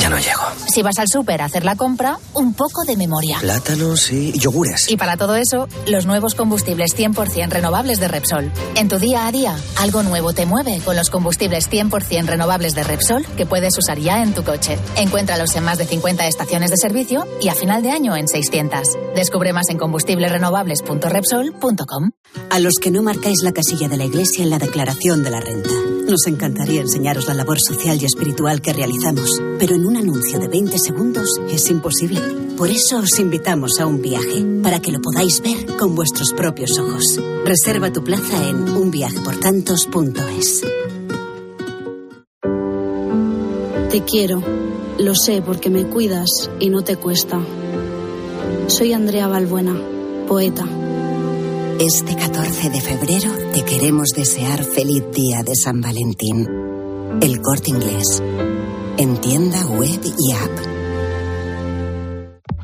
Ya 0.00 0.08
no 0.08 0.18
llego. 0.18 0.40
Si 0.72 0.82
vas 0.82 0.98
al 0.98 1.08
súper 1.08 1.40
a 1.40 1.44
hacer 1.46 1.64
la 1.64 1.76
compra, 1.76 2.18
un 2.34 2.54
poco 2.54 2.84
de 2.84 2.96
memoria. 2.96 3.38
Plátanos 3.40 4.10
y 4.10 4.32
yogures. 4.38 4.90
Y 4.90 4.96
para 4.96 5.16
todo 5.16 5.36
eso, 5.36 5.68
los 5.86 6.06
nuevos 6.06 6.34
combustibles 6.34 6.96
100% 6.96 7.48
renovables 7.48 8.00
de 8.00 8.08
Repsol. 8.08 8.50
En 8.74 8.88
tu 8.88 8.98
día 8.98 9.26
a 9.26 9.32
día, 9.32 9.56
algo 9.78 10.02
nuevo 10.02 10.32
te 10.32 10.46
mueve 10.46 10.80
con 10.84 10.96
los 10.96 11.10
combustibles 11.10 11.70
100% 11.70 12.26
renovables 12.26 12.74
de 12.74 12.82
Repsol 12.82 13.24
que 13.36 13.46
puedes 13.46 13.76
usar 13.78 13.98
ya 13.98 14.22
en 14.22 14.34
tu 14.34 14.42
coche. 14.42 14.78
Encuéntralos 14.96 15.54
en 15.56 15.64
más 15.64 15.78
de 15.78 15.86
50 15.86 16.26
estaciones 16.26 16.70
de 16.70 16.76
servicio 16.76 17.26
y 17.40 17.48
a 17.48 17.54
final 17.54 17.82
de 17.82 17.90
año 17.90 18.16
en 18.16 18.28
600. 18.28 18.80
Descubre 19.14 19.52
más 19.52 19.68
en 19.68 19.78
combustiblesrenovables.repsol.com. 19.78 22.10
A 22.50 22.58
los 22.58 22.74
que 22.80 22.90
no 22.90 23.02
marcáis 23.02 23.42
la 23.42 23.52
casilla 23.52 23.88
de 23.88 23.96
la 23.96 24.04
iglesia 24.04 24.42
en 24.42 24.50
la 24.50 24.58
declaración 24.58 25.22
de 25.22 25.30
la 25.30 25.40
renta. 25.40 25.70
Nos 26.08 26.26
encantaría 26.26 26.82
enseñaros 26.82 27.26
la 27.28 27.34
labor 27.34 27.58
social 27.58 27.98
y 28.00 28.04
espiritual 28.04 28.60
que 28.60 28.74
realizamos, 28.74 29.40
pero 29.58 29.74
en 29.74 29.86
un 29.86 29.96
anuncio 29.96 30.38
de 30.38 30.48
20 30.48 30.78
segundos 30.78 31.30
es 31.50 31.70
imposible. 31.70 32.20
Por 32.58 32.68
eso 32.68 32.98
os 32.98 33.18
invitamos 33.18 33.80
a 33.80 33.86
un 33.86 34.02
viaje, 34.02 34.44
para 34.62 34.80
que 34.80 34.92
lo 34.92 35.00
podáis 35.00 35.40
ver 35.40 35.76
con 35.76 35.94
vuestros 35.94 36.34
propios 36.36 36.78
ojos. 36.78 37.18
Reserva 37.44 37.90
tu 37.90 38.04
plaza 38.04 38.48
en 38.48 38.68
unviajeportantos.es. 38.68 40.62
Te 43.90 44.04
quiero, 44.04 44.42
lo 44.98 45.14
sé 45.14 45.40
porque 45.40 45.70
me 45.70 45.86
cuidas 45.86 46.50
y 46.60 46.68
no 46.68 46.82
te 46.82 46.96
cuesta. 46.96 47.40
Soy 48.66 48.92
Andrea 48.92 49.26
Balbuena, 49.26 49.74
poeta. 50.28 50.66
Este 51.80 52.14
14 52.14 52.70
de 52.70 52.80
febrero 52.80 53.32
te 53.52 53.64
queremos 53.64 54.10
desear 54.10 54.64
feliz 54.64 55.02
día 55.12 55.42
de 55.42 55.56
San 55.56 55.80
Valentín. 55.80 56.48
El 57.20 57.40
corte 57.40 57.70
inglés. 57.70 58.22
En 58.96 59.20
tienda 59.20 59.66
web 59.66 60.00
y 60.04 60.32
app. 60.34 60.50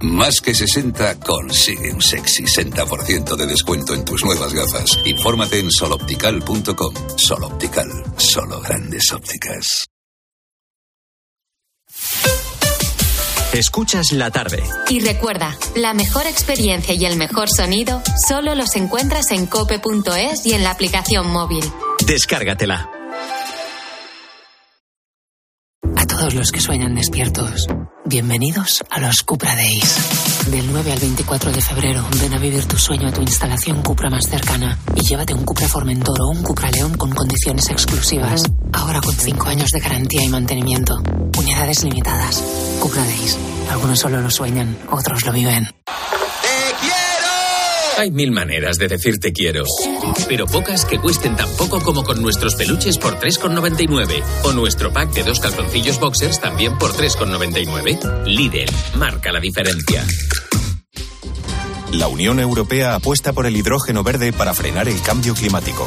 Más 0.02 0.40
que 0.40 0.54
60 0.54 1.18
consigue 1.20 1.92
un 1.92 2.00
sexy 2.00 2.44
60% 2.44 3.36
de 3.36 3.46
descuento 3.46 3.94
en 3.94 4.04
tus 4.04 4.24
nuevas 4.24 4.54
gafas. 4.54 4.98
Infórmate 5.04 5.58
en 5.58 5.72
soloptical.com. 5.72 6.94
Soloptical, 7.16 7.88
solo 8.16 8.60
grandes 8.60 9.12
ópticas. 9.12 9.89
Escuchas 13.52 14.12
la 14.12 14.30
tarde. 14.30 14.62
Y 14.88 15.00
recuerda, 15.00 15.56
la 15.74 15.92
mejor 15.92 16.26
experiencia 16.26 16.94
y 16.94 17.04
el 17.04 17.16
mejor 17.16 17.48
sonido 17.48 18.00
solo 18.28 18.54
los 18.54 18.76
encuentras 18.76 19.32
en 19.32 19.46
cope.es 19.46 20.46
y 20.46 20.52
en 20.52 20.62
la 20.62 20.70
aplicación 20.70 21.28
móvil. 21.28 21.64
Descárgatela. 22.06 22.99
Los 26.34 26.52
que 26.52 26.60
sueñan 26.60 26.94
despiertos, 26.94 27.66
bienvenidos 28.04 28.84
a 28.90 29.00
los 29.00 29.22
Cupra 29.22 29.54
Days. 29.54 30.46
Del 30.50 30.70
9 30.70 30.92
al 30.92 30.98
24 30.98 31.50
de 31.50 31.60
febrero, 31.60 32.04
ven 32.20 32.34
a 32.34 32.38
vivir 32.38 32.64
tu 32.66 32.76
sueño 32.76 33.08
a 33.08 33.12
tu 33.12 33.20
instalación 33.20 33.82
Cupra 33.82 34.10
más 34.10 34.26
cercana 34.26 34.78
y 34.94 35.00
llévate 35.00 35.34
un 35.34 35.44
Cupra 35.44 35.66
Formentor 35.66 36.20
o 36.20 36.28
un 36.28 36.42
Cupra 36.42 36.70
León 36.70 36.96
con 36.96 37.10
condiciones 37.14 37.68
exclusivas. 37.70 38.44
Ahora 38.72 39.00
con 39.00 39.14
5 39.14 39.48
años 39.48 39.70
de 39.70 39.80
garantía 39.80 40.22
y 40.22 40.28
mantenimiento. 40.28 41.02
Unidades 41.36 41.82
limitadas. 41.82 42.42
Cupra 42.80 43.02
Days. 43.02 43.36
Algunos 43.70 43.98
solo 43.98 44.20
lo 44.20 44.30
sueñan, 44.30 44.76
otros 44.90 45.24
lo 45.26 45.32
viven. 45.32 45.68
Hay 48.00 48.10
mil 48.10 48.32
maneras 48.32 48.78
de 48.78 48.88
decir 48.88 49.20
te 49.20 49.30
quiero, 49.30 49.62
pero 50.26 50.46
pocas 50.46 50.86
que 50.86 50.98
cuesten 50.98 51.36
tan 51.36 51.50
poco 51.58 51.82
como 51.82 52.02
con 52.02 52.22
nuestros 52.22 52.54
peluches 52.54 52.96
por 52.96 53.20
3,99 53.20 54.22
o 54.44 54.52
nuestro 54.52 54.90
pack 54.90 55.12
de 55.12 55.22
dos 55.22 55.38
calzoncillos 55.38 56.00
boxers 56.00 56.40
también 56.40 56.78
por 56.78 56.94
3,99. 56.94 58.24
Lidl, 58.24 58.70
marca 58.96 59.30
la 59.32 59.38
diferencia. 59.38 60.02
La 61.92 62.08
Unión 62.08 62.40
Europea 62.40 62.94
apuesta 62.94 63.34
por 63.34 63.44
el 63.44 63.54
hidrógeno 63.54 64.02
verde 64.02 64.32
para 64.32 64.54
frenar 64.54 64.88
el 64.88 64.98
cambio 65.02 65.34
climático. 65.34 65.86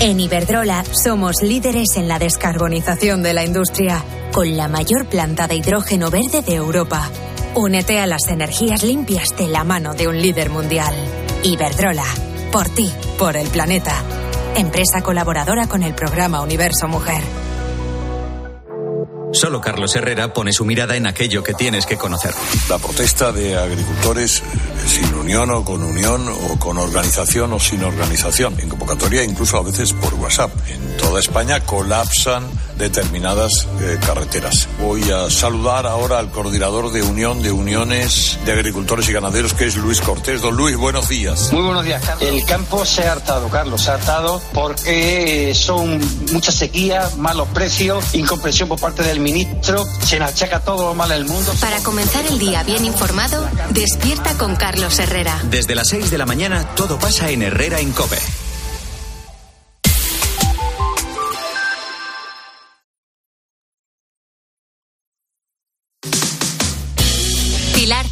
En 0.00 0.18
Iberdrola 0.18 0.84
somos 0.90 1.36
líderes 1.40 1.96
en 1.96 2.08
la 2.08 2.18
descarbonización 2.18 3.22
de 3.22 3.32
la 3.32 3.44
industria, 3.44 4.02
con 4.32 4.56
la 4.56 4.66
mayor 4.66 5.06
planta 5.06 5.46
de 5.46 5.54
hidrógeno 5.54 6.10
verde 6.10 6.42
de 6.42 6.56
Europa. 6.56 7.12
Únete 7.56 8.00
a 8.00 8.06
las 8.08 8.26
energías 8.26 8.82
limpias 8.82 9.28
de 9.38 9.46
la 9.46 9.62
mano 9.62 9.94
de 9.94 10.08
un 10.08 10.20
líder 10.20 10.50
mundial. 10.50 10.92
Iberdrola, 11.44 12.04
por 12.50 12.68
ti, 12.68 12.90
por 13.16 13.36
el 13.36 13.46
planeta. 13.46 13.94
Empresa 14.56 15.02
colaboradora 15.04 15.68
con 15.68 15.84
el 15.84 15.94
programa 15.94 16.40
Universo 16.40 16.88
Mujer. 16.88 17.22
Solo 19.34 19.60
Carlos 19.60 19.94
Herrera 19.94 20.32
pone 20.32 20.52
su 20.52 20.64
mirada 20.64 20.96
en 20.96 21.06
aquello 21.06 21.44
que 21.44 21.54
tienes 21.54 21.86
que 21.86 21.96
conocer. 21.96 22.32
La 22.68 22.78
protesta 22.78 23.30
de 23.30 23.56
agricultores 23.56 24.40
eh, 24.40 24.88
sin 24.88 25.12
unión 25.14 25.50
o 25.50 25.64
con 25.64 25.82
unión 25.82 26.28
o 26.28 26.58
con 26.58 26.78
organización 26.78 27.52
o 27.52 27.60
sin 27.60 27.84
organización. 27.84 28.58
En 28.60 28.68
convocatoria 28.68 29.22
incluso 29.24 29.58
a 29.58 29.62
veces 29.62 29.92
por 29.92 30.14
WhatsApp. 30.14 30.52
En 30.68 30.96
toda 30.96 31.20
España 31.20 31.60
colapsan 31.60 32.44
determinadas 32.78 33.66
eh, 33.80 33.98
carreteras. 34.04 34.68
Voy 34.80 35.10
a 35.10 35.30
saludar 35.30 35.86
ahora 35.86 36.18
al 36.18 36.30
coordinador 36.30 36.92
de 36.92 37.02
Unión 37.02 37.42
de 37.42 37.52
Uniones 37.52 38.38
de 38.44 38.52
Agricultores 38.52 39.08
y 39.08 39.12
Ganaderos 39.12 39.54
que 39.54 39.66
es 39.66 39.76
Luis 39.76 40.00
Cortés. 40.00 40.42
Don 40.42 40.56
Luis, 40.56 40.76
buenos 40.76 41.08
días. 41.08 41.52
Muy 41.52 41.62
buenos 41.62 41.84
días, 41.84 42.02
Carlos. 42.04 42.28
El 42.28 42.44
campo 42.44 42.84
se 42.84 43.06
ha 43.06 43.12
hartado, 43.12 43.48
Carlos, 43.48 43.82
se 43.82 43.90
ha 43.90 43.94
hartado 43.94 44.42
porque 44.52 45.52
son 45.54 46.00
mucha 46.32 46.52
sequía, 46.52 47.08
malos 47.16 47.48
precios, 47.48 48.14
incomprensión 48.14 48.68
por 48.68 48.80
parte 48.80 49.02
del 49.02 49.20
ministro, 49.20 49.84
se 50.04 50.18
nos 50.18 50.30
achaca 50.30 50.60
todo 50.60 50.88
lo 50.88 50.94
mal 50.94 51.08
del 51.08 51.24
mundo. 51.24 51.52
Para 51.60 51.78
comenzar 51.82 52.26
el 52.26 52.38
día 52.38 52.62
bien 52.62 52.84
informado, 52.84 53.48
despierta 53.70 54.36
con 54.36 54.56
Carlos 54.56 54.98
Herrera. 54.98 55.38
Desde 55.50 55.74
las 55.74 55.88
6 55.88 56.10
de 56.10 56.18
la 56.18 56.26
mañana 56.26 56.64
todo 56.74 56.98
pasa 56.98 57.30
en 57.30 57.42
Herrera 57.42 57.80
en 57.80 57.92
Cope. 57.92 58.18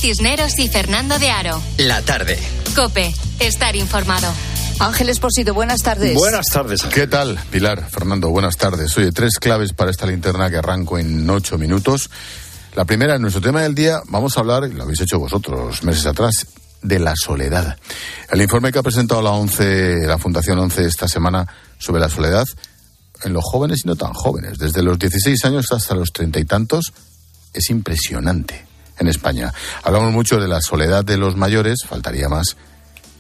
Cisneros 0.03 0.59
y 0.59 0.67
Fernando 0.67 1.17
de 1.21 1.31
Aro. 1.31 1.63
La 1.79 2.03
tarde. 2.03 2.37
Cope, 2.75 3.15
estar 3.39 3.77
informado. 3.77 4.35
Ángel 4.81 5.09
Esposito, 5.11 5.55
buenas 5.55 5.81
tardes. 5.83 6.17
Buenas 6.17 6.47
tardes. 6.47 6.83
¿Qué 6.83 7.07
tal, 7.07 7.39
Pilar? 7.53 7.89
Fernando, 7.89 8.29
buenas 8.29 8.57
tardes. 8.57 8.99
Oye, 8.99 9.13
tres 9.13 9.39
claves 9.39 9.73
para 9.73 9.93
esta 9.93 10.05
linterna 10.07 10.51
que 10.51 10.57
arranco 10.57 10.99
en 10.99 11.31
ocho 11.31 11.57
minutos. 11.57 12.11
La 12.75 12.85
primera, 12.85 13.15
en 13.15 13.23
nuestro 13.23 13.41
tema 13.41 13.63
del 13.63 13.77
día, 13.77 14.03
vamos 14.09 14.37
a 14.37 14.41
hablar, 14.41 14.65
y 14.69 14.75
lo 14.75 14.83
habéis 14.83 15.03
hecho 15.03 15.21
vosotros 15.21 15.85
meses 15.85 16.05
atrás, 16.05 16.49
de 16.83 16.99
la 16.99 17.15
soledad. 17.15 17.79
El 18.29 18.43
informe 18.43 18.73
que 18.73 18.81
ha 18.81 18.83
presentado 18.83 19.23
la, 19.23 19.31
11, 19.31 20.09
la 20.09 20.19
Fundación 20.19 20.59
11 20.59 20.85
esta 20.85 21.07
semana 21.07 21.47
sobre 21.79 22.01
la 22.01 22.09
soledad 22.09 22.47
en 23.23 23.33
los 23.33 23.45
jóvenes 23.45 23.83
y 23.85 23.87
no 23.87 23.95
tan 23.95 24.15
jóvenes, 24.15 24.59
desde 24.59 24.83
los 24.83 24.99
16 24.99 25.45
años 25.45 25.67
hasta 25.71 25.95
los 25.95 26.13
treinta 26.13 26.41
y 26.41 26.45
tantos, 26.45 26.93
es 27.55 27.71
impresionante 27.71 28.72
en 29.03 29.09
España. 29.09 29.53
Hablamos 29.83 30.13
mucho 30.13 30.41
de 30.41 30.49
la 30.49 30.61
soledad 30.61 31.05
de 31.05 31.19
los 31.19 31.37
mayores, 31.37 31.85
faltaría 31.87 32.29
más, 32.29 32.57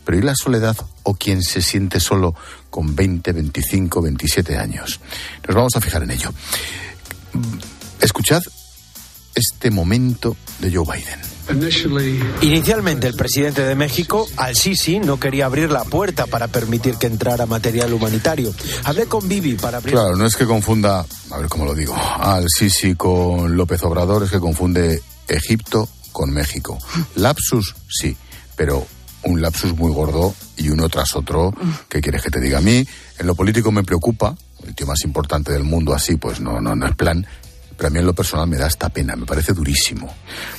pero 0.04 0.18
¿y 0.18 0.22
la 0.22 0.34
soledad 0.34 0.76
o 1.02 1.14
quien 1.14 1.42
se 1.42 1.60
siente 1.60 2.00
solo 2.00 2.34
con 2.70 2.96
20, 2.96 3.32
25, 3.32 4.02
27 4.02 4.56
años? 4.56 5.00
Nos 5.46 5.54
vamos 5.54 5.76
a 5.76 5.80
fijar 5.80 6.02
en 6.02 6.12
ello. 6.12 6.32
Escuchad 8.00 8.42
este 9.34 9.70
momento 9.70 10.36
de 10.58 10.74
Joe 10.74 10.84
Biden. 10.84 11.32
Inicialmente 12.40 13.08
el 13.08 13.14
presidente 13.14 13.62
de 13.62 13.74
México, 13.74 14.26
Al-Sisi, 14.36 15.00
no 15.00 15.18
quería 15.18 15.46
abrir 15.46 15.70
la 15.70 15.84
puerta 15.84 16.26
para 16.26 16.48
permitir 16.48 16.96
que 16.96 17.08
entrara 17.08 17.46
material 17.46 17.92
humanitario. 17.92 18.54
Hablé 18.84 19.06
con 19.06 19.28
Bibi 19.28 19.54
para 19.54 19.78
abrir... 19.78 19.94
Claro, 19.94 20.16
no 20.16 20.24
es 20.24 20.36
que 20.36 20.46
confunda, 20.46 21.04
a 21.30 21.38
ver 21.38 21.48
cómo 21.48 21.64
lo 21.64 21.74
digo, 21.74 21.94
Al-Sisi 21.96 22.94
con 22.94 23.56
López 23.56 23.82
Obrador, 23.82 24.22
es 24.22 24.30
que 24.30 24.38
confunde 24.38 25.02
Egipto 25.36 25.88
con 26.12 26.30
México. 26.30 26.78
Lapsus, 27.16 27.74
sí, 27.88 28.16
pero 28.56 28.86
un 29.24 29.40
lapsus 29.40 29.74
muy 29.74 29.92
gordo 29.92 30.34
y 30.56 30.68
uno 30.68 30.88
tras 30.88 31.16
otro. 31.16 31.54
¿Qué 31.88 32.00
quieres 32.00 32.22
que 32.22 32.30
te 32.30 32.40
diga? 32.40 32.58
A 32.58 32.60
mí, 32.60 32.86
en 33.18 33.26
lo 33.26 33.34
político 33.34 33.72
me 33.72 33.82
preocupa, 33.82 34.34
el 34.64 34.74
tío 34.74 34.86
más 34.86 35.02
importante 35.04 35.52
del 35.52 35.64
mundo 35.64 35.94
así, 35.94 36.16
pues 36.16 36.40
no, 36.40 36.60
no, 36.60 36.74
no 36.74 36.86
es 36.86 36.94
plan. 36.94 37.26
Pero 37.76 37.88
a 37.88 37.90
mí 37.90 37.98
en 37.98 38.06
lo 38.06 38.14
personal 38.14 38.46
me 38.46 38.58
da 38.58 38.66
esta 38.66 38.88
pena, 38.90 39.16
me 39.16 39.26
parece 39.26 39.52
durísimo. 39.52 40.12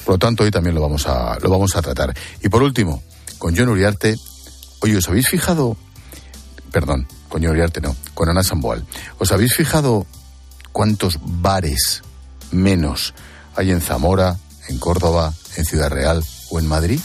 Por 0.03 0.15
lo 0.15 0.19
tanto, 0.19 0.43
hoy 0.43 0.51
también 0.51 0.75
lo 0.75 0.81
vamos 0.81 1.07
a, 1.07 1.37
lo 1.39 1.49
vamos 1.49 1.75
a 1.75 1.81
tratar. 1.81 2.13
Y 2.41 2.49
por 2.49 2.63
último, 2.63 3.03
con 3.37 3.55
John 3.55 3.69
Uriarte, 3.69 4.15
oye, 4.81 4.97
¿os 4.97 5.07
habéis 5.07 5.29
fijado? 5.29 5.77
Perdón, 6.71 7.07
con 7.29 7.41
John 7.41 7.51
Uriarte 7.51 7.81
no, 7.81 7.95
con 8.13 8.29
Ana 8.29 8.43
Samboal. 8.43 8.85
¿Os 9.19 9.31
habéis 9.31 9.55
fijado 9.55 10.07
cuántos 10.71 11.19
bares 11.21 12.01
menos 12.51 13.13
hay 13.55 13.71
en 13.71 13.81
Zamora, 13.81 14.37
en 14.69 14.79
Córdoba, 14.79 15.33
en 15.55 15.65
Ciudad 15.65 15.89
Real 15.89 16.23
o 16.49 16.59
en 16.59 16.67
Madrid? 16.67 16.99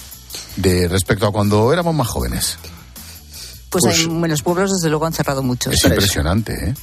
de 0.56 0.88
respecto 0.88 1.26
a 1.26 1.32
cuando 1.32 1.72
éramos 1.72 1.94
más 1.94 2.08
jóvenes. 2.08 2.58
Pues, 3.70 3.84
pues 3.84 3.98
hay, 3.98 4.04
en 4.04 4.28
los 4.28 4.42
pueblos 4.42 4.72
desde 4.72 4.88
luego 4.88 5.06
han 5.06 5.12
cerrado 5.12 5.42
mucho. 5.42 5.70
Es 5.70 5.84
impresionante. 5.84 6.70
¿eh? 6.70 6.74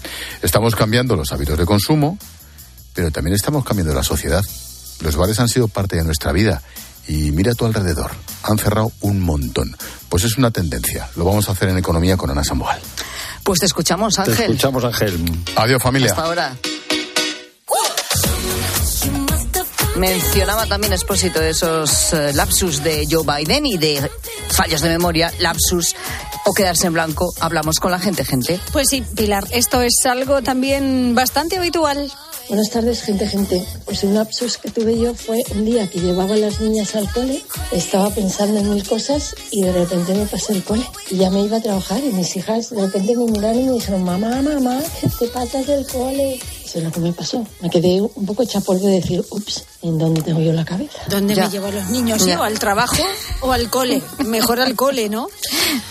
Estamos 0.41 0.75
cambiando 0.75 1.15
los 1.15 1.31
hábitos 1.31 1.57
de 1.57 1.65
consumo, 1.65 2.17
pero 2.93 3.11
también 3.11 3.35
estamos 3.35 3.65
cambiando 3.65 3.93
la 3.93 4.03
sociedad. 4.03 4.43
Los 5.01 5.15
bares 5.15 5.39
han 5.39 5.49
sido 5.49 5.67
parte 5.67 5.97
de 5.97 6.03
nuestra 6.03 6.31
vida 6.31 6.61
y 7.07 7.31
mira 7.31 7.51
a 7.51 7.55
tu 7.55 7.65
alrededor. 7.65 8.11
Han 8.43 8.57
cerrado 8.57 8.91
un 9.01 9.19
montón. 9.19 9.75
Pues 10.09 10.23
es 10.23 10.37
una 10.37 10.51
tendencia. 10.51 11.09
Lo 11.15 11.25
vamos 11.25 11.49
a 11.49 11.53
hacer 11.53 11.69
en 11.69 11.77
economía 11.77 12.17
con 12.17 12.29
Ana 12.29 12.43
Samboal. 12.43 12.79
Pues 13.43 13.59
te 13.59 13.65
escuchamos, 13.65 14.17
Ángel. 14.19 14.35
Te 14.35 14.43
escuchamos, 14.43 14.83
Ángel. 14.85 15.43
Adiós, 15.55 15.81
familia. 15.81 16.11
Hasta 16.11 16.23
ahora. 16.23 16.55
Mencionaba 19.97 20.65
también 20.65 20.93
Expósito 20.93 21.39
de 21.39 21.51
esos 21.51 22.13
eh, 22.13 22.33
lapsus 22.33 22.83
de 22.83 23.07
Joe 23.09 23.23
Biden 23.25 23.65
y 23.65 23.77
de 23.77 24.09
fallos 24.49 24.81
de 24.81 24.89
memoria, 24.89 25.31
lapsus 25.39 25.95
o 26.45 26.53
quedarse 26.53 26.87
en 26.87 26.93
blanco. 26.93 27.33
Hablamos 27.39 27.79
con 27.79 27.91
la 27.91 27.99
gente, 27.99 28.25
gente. 28.25 28.59
Pues 28.73 28.87
sí, 28.89 29.01
Pilar, 29.15 29.45
esto 29.51 29.81
es 29.81 30.05
algo 30.05 30.41
también 30.41 31.15
bastante 31.15 31.57
habitual 31.57 32.11
Buenas 32.47 32.69
tardes, 32.69 33.01
gente, 33.01 33.27
gente. 33.27 33.65
Pues 33.85 34.03
un 34.03 34.13
lapsus 34.13 34.59
que 34.59 34.69
tuve 34.69 34.99
yo 34.99 35.15
fue 35.15 35.43
un 35.55 35.65
día 35.65 35.89
que 35.89 35.99
llevaba 35.99 36.35
a 36.35 36.37
las 36.37 36.61
niñas 36.61 36.95
al 36.95 37.11
cole, 37.11 37.41
estaba 37.71 38.11
pensando 38.11 38.59
en 38.59 38.71
mil 38.71 38.87
cosas 38.87 39.35
y 39.49 39.63
de 39.63 39.71
repente 39.71 40.13
me 40.13 40.25
pasé 40.25 40.53
el 40.53 40.63
cole 40.63 40.85
y 41.09 41.17
ya 41.17 41.31
me 41.31 41.41
iba 41.41 41.57
a 41.57 41.61
trabajar 41.61 42.03
y 42.03 42.13
mis 42.13 42.35
hijas 42.35 42.69
de 42.69 42.81
repente 42.81 43.17
me 43.17 43.25
miraron 43.25 43.61
y 43.61 43.65
me 43.65 43.73
dijeron, 43.73 44.03
mamá, 44.03 44.43
mamá, 44.43 44.79
te 45.17 45.27
pasas 45.27 45.65
del 45.65 45.87
cole. 45.87 46.39
Eso 46.65 46.79
es 46.79 46.83
lo 46.83 46.91
que 46.91 46.99
me 46.99 47.13
pasó. 47.13 47.45
Me 47.61 47.69
quedé 47.69 48.01
un 48.01 48.25
poco 48.25 48.41
hecha 48.41 48.59
polvo 48.59 48.87
de 48.87 48.95
decir, 48.95 49.23
ups, 49.29 49.63
¿en 49.83 49.99
dónde 49.99 50.23
tengo 50.23 50.41
yo 50.41 50.51
la 50.51 50.65
cabeza? 50.65 50.97
¿Dónde 51.09 51.35
me 51.35 51.47
llevo 51.47 51.67
a 51.67 51.71
los 51.71 51.89
niños? 51.89 52.25
¿Yo 52.25 52.41
al 52.41 52.57
trabajo 52.57 53.03
o 53.41 53.51
al 53.51 53.69
cole? 53.69 54.01
Mejor 54.25 54.59
al 54.59 54.75
cole, 54.75 55.07
¿no? 55.07 55.27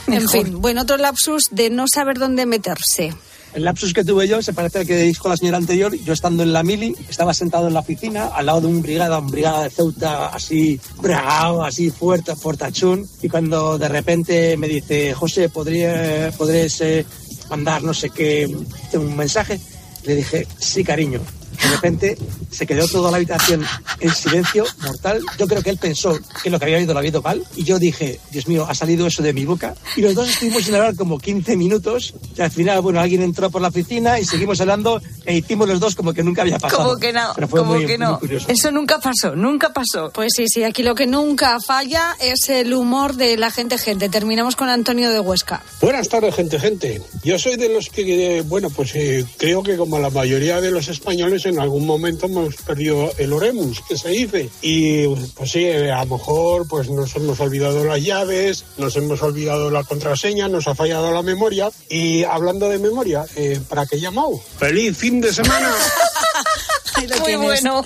En 0.09 0.29
fin, 0.29 0.61
bueno, 0.61 0.83
otro 0.83 0.97
lapsus 0.97 1.45
de 1.53 1.71
no 1.71 1.85
saber 1.87 2.19
dónde 2.19 2.45
meterse. 2.45 3.15
El 3.55 3.63
lapsus 3.63 3.95
que 3.95 4.03
tuve 4.03 4.27
yo 4.27 4.43
se 4.43 4.53
parece 4.53 4.81
al 4.81 4.87
que 4.87 4.97
dijo 4.97 5.29
la 5.29 5.37
señora 5.37 5.59
anterior. 5.59 5.95
Yo 5.95 6.13
estando 6.13 6.43
en 6.43 6.53
la 6.53 6.65
mili, 6.65 6.97
estaba 7.09 7.33
sentado 7.33 7.69
en 7.69 7.75
la 7.75 7.81
oficina 7.81 8.27
al 8.27 8.47
lado 8.47 8.63
de 8.63 8.67
un 8.67 8.83
brigada, 8.83 9.21
un 9.21 9.31
brigada 9.31 9.63
de 9.63 9.71
Ceuta 9.71 10.27
así 10.27 10.81
bragado, 11.01 11.63
así 11.63 11.91
fuerte, 11.91 12.35
fortachún. 12.35 13.09
Y 13.23 13.29
cuando 13.29 13.79
de 13.79 13.89
repente 13.89 14.57
me 14.57 14.67
dice, 14.67 15.15
José, 15.15 15.49
¿podría, 15.51 16.33
¿podrías 16.37 16.81
eh, 16.81 17.07
mandar 17.49 17.85
no 17.85 17.95
sé 17.95 18.11
qué, 18.11 18.53
un 18.95 19.17
mensaje? 19.17 19.61
Le 20.07 20.15
dije, 20.17 20.47
sí, 20.59 20.85
cariño. 20.85 21.21
De 21.63 21.71
repente 21.71 22.19
se 22.51 22.67
quedó 22.67 22.87
toda 22.89 23.11
la 23.11 23.17
habitación 23.17 23.65
en 24.01 24.11
silencio 24.15 24.65
mortal. 24.83 25.21
Yo 25.39 25.47
creo 25.47 25.63
que 25.63 25.71
él 25.71 25.79
pensó 25.79 26.19
que 26.43 26.51
lo 26.51 26.59
que 26.59 26.65
había 26.67 26.77
oído 26.79 26.93
lo 26.93 26.99
había 26.99 27.11
ido 27.11 27.23
mal. 27.23 27.43
Y 27.57 27.65
yo 27.65 27.79
dije, 27.79 28.21
Dios 28.31 28.47
mío, 28.49 28.67
ha 28.69 28.75
salido 28.75 29.07
eso 29.07 29.23
de 29.23 29.33
mi 29.33 29.45
boca. 29.45 29.75
Y 29.97 30.03
los 30.03 30.15
dos 30.15 30.29
estuvimos 30.29 30.65
sin 30.65 30.75
hablar 30.75 30.95
como 30.97 31.19
15 31.19 31.57
minutos. 31.57 32.15
Y 32.37 32.43
al 32.43 32.51
final, 32.51 32.81
bueno, 32.83 33.01
alguien 33.01 33.23
entró 33.23 33.51
por 33.51 33.63
la 33.63 33.69
oficina 33.69 34.19
y 34.21 34.25
seguimos 34.25 34.61
hablando 34.61 35.01
e 35.25 35.37
hicimos 35.37 35.69
los 35.69 35.81
dos 35.81 35.95
como 35.95 36.13
que 36.13 36.23
nunca 36.23 36.43
había 36.43 36.59
pasado. 36.59 36.85
Como 36.85 36.97
que 36.99 37.13
no, 37.13 37.33
Pero 37.35 37.49
fue 37.49 37.61
como 37.61 37.75
muy- 37.75 37.87
que 37.87 37.99
muy 37.99 38.07
no. 38.07 38.19
curioso. 38.19 38.47
Eso 38.49 38.71
nunca 38.71 38.99
pasó, 39.01 39.35
nunca 39.35 39.73
pasó. 39.73 40.11
Pues 40.13 40.33
sí, 40.37 40.45
sí, 40.49 40.63
aquí 40.65 40.83
lo 40.83 40.95
que 40.95 41.07
nunca 41.07 41.59
falla 41.61 42.15
es 42.21 42.49
el 42.49 42.73
humor 42.75 43.15
de 43.15 43.37
la 43.37 43.51
gente, 43.51 43.79
gente. 43.79 44.09
Terminamos 44.09 44.57
con 44.57 44.69
Antonio 44.69 45.11
de 45.11 45.21
Huesca. 45.21 45.63
Buenas 45.81 46.09
tardes, 46.09 46.35
gente, 46.35 46.59
gente. 46.59 47.03
Yo 47.23 47.39
soy 47.39 47.57
de 47.57 47.69
los 47.69 47.89
que, 47.91 48.39
eh, 48.39 48.43
bueno, 48.43 48.71
pues 48.71 48.95
eh, 48.95 49.25
creo 49.37 49.63
que 49.63 49.77
como 49.77 49.99
la 49.99 50.11
mayoría 50.11 50.61
de 50.61 50.71
los 50.71 50.89
españoles 50.89 51.44
en 51.47 51.59
algún 51.59 51.87
momento 51.87 52.27
hemos 52.27 52.57
perdido 52.57 53.11
el 53.19 53.33
oremus, 53.33 53.81
que 53.83 53.97
se 53.97 54.11
dice. 54.11 54.51
Y 54.63 55.07
pues 55.35 55.51
sí, 55.51 55.65
eh, 55.65 55.91
a 55.91 56.05
lo 56.05 56.17
mejor 56.17 56.67
pues 56.69 56.91
nos 56.91 57.15
hemos 57.17 57.41
olvidado 57.41 57.85
las 57.85 58.03
llaves, 58.03 58.65
nos 58.79 58.97
hemos 58.97 59.23
olvidado 59.23 59.71
la 59.71 59.85
contraseña, 59.85 60.49
nos 60.49 60.69
ha 60.69 60.75
fallado 60.75 61.11
la 61.13 61.23
memoria. 61.23 61.71
Y 61.89 62.25
hablando 62.25 62.69
de 62.69 62.79
memoria, 62.79 63.25
eh, 63.37 63.61
¿para 63.69 63.87
qué 63.87 63.97
he 63.97 64.01
llamado? 64.01 64.41
¡Feliz 64.59 64.97
fin 64.97 65.21
de 65.21 65.33
semana! 65.33 65.73
Muy 67.21 67.37
bueno. 67.37 67.85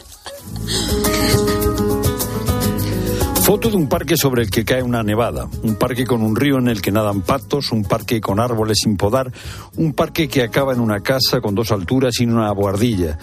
Foto 3.48 3.70
de 3.70 3.76
un 3.76 3.88
parque 3.88 4.18
sobre 4.18 4.42
el 4.42 4.50
que 4.50 4.62
cae 4.62 4.82
una 4.82 5.02
nevada, 5.02 5.48
un 5.62 5.76
parque 5.76 6.04
con 6.04 6.20
un 6.20 6.36
río 6.36 6.58
en 6.58 6.68
el 6.68 6.82
que 6.82 6.92
nadan 6.92 7.22
patos, 7.22 7.72
un 7.72 7.82
parque 7.82 8.20
con 8.20 8.40
árboles 8.40 8.80
sin 8.82 8.98
podar, 8.98 9.32
un 9.78 9.94
parque 9.94 10.28
que 10.28 10.42
acaba 10.42 10.74
en 10.74 10.80
una 10.80 11.00
casa 11.00 11.40
con 11.40 11.54
dos 11.54 11.72
alturas 11.72 12.20
y 12.20 12.26
una 12.26 12.52
boardilla, 12.52 13.18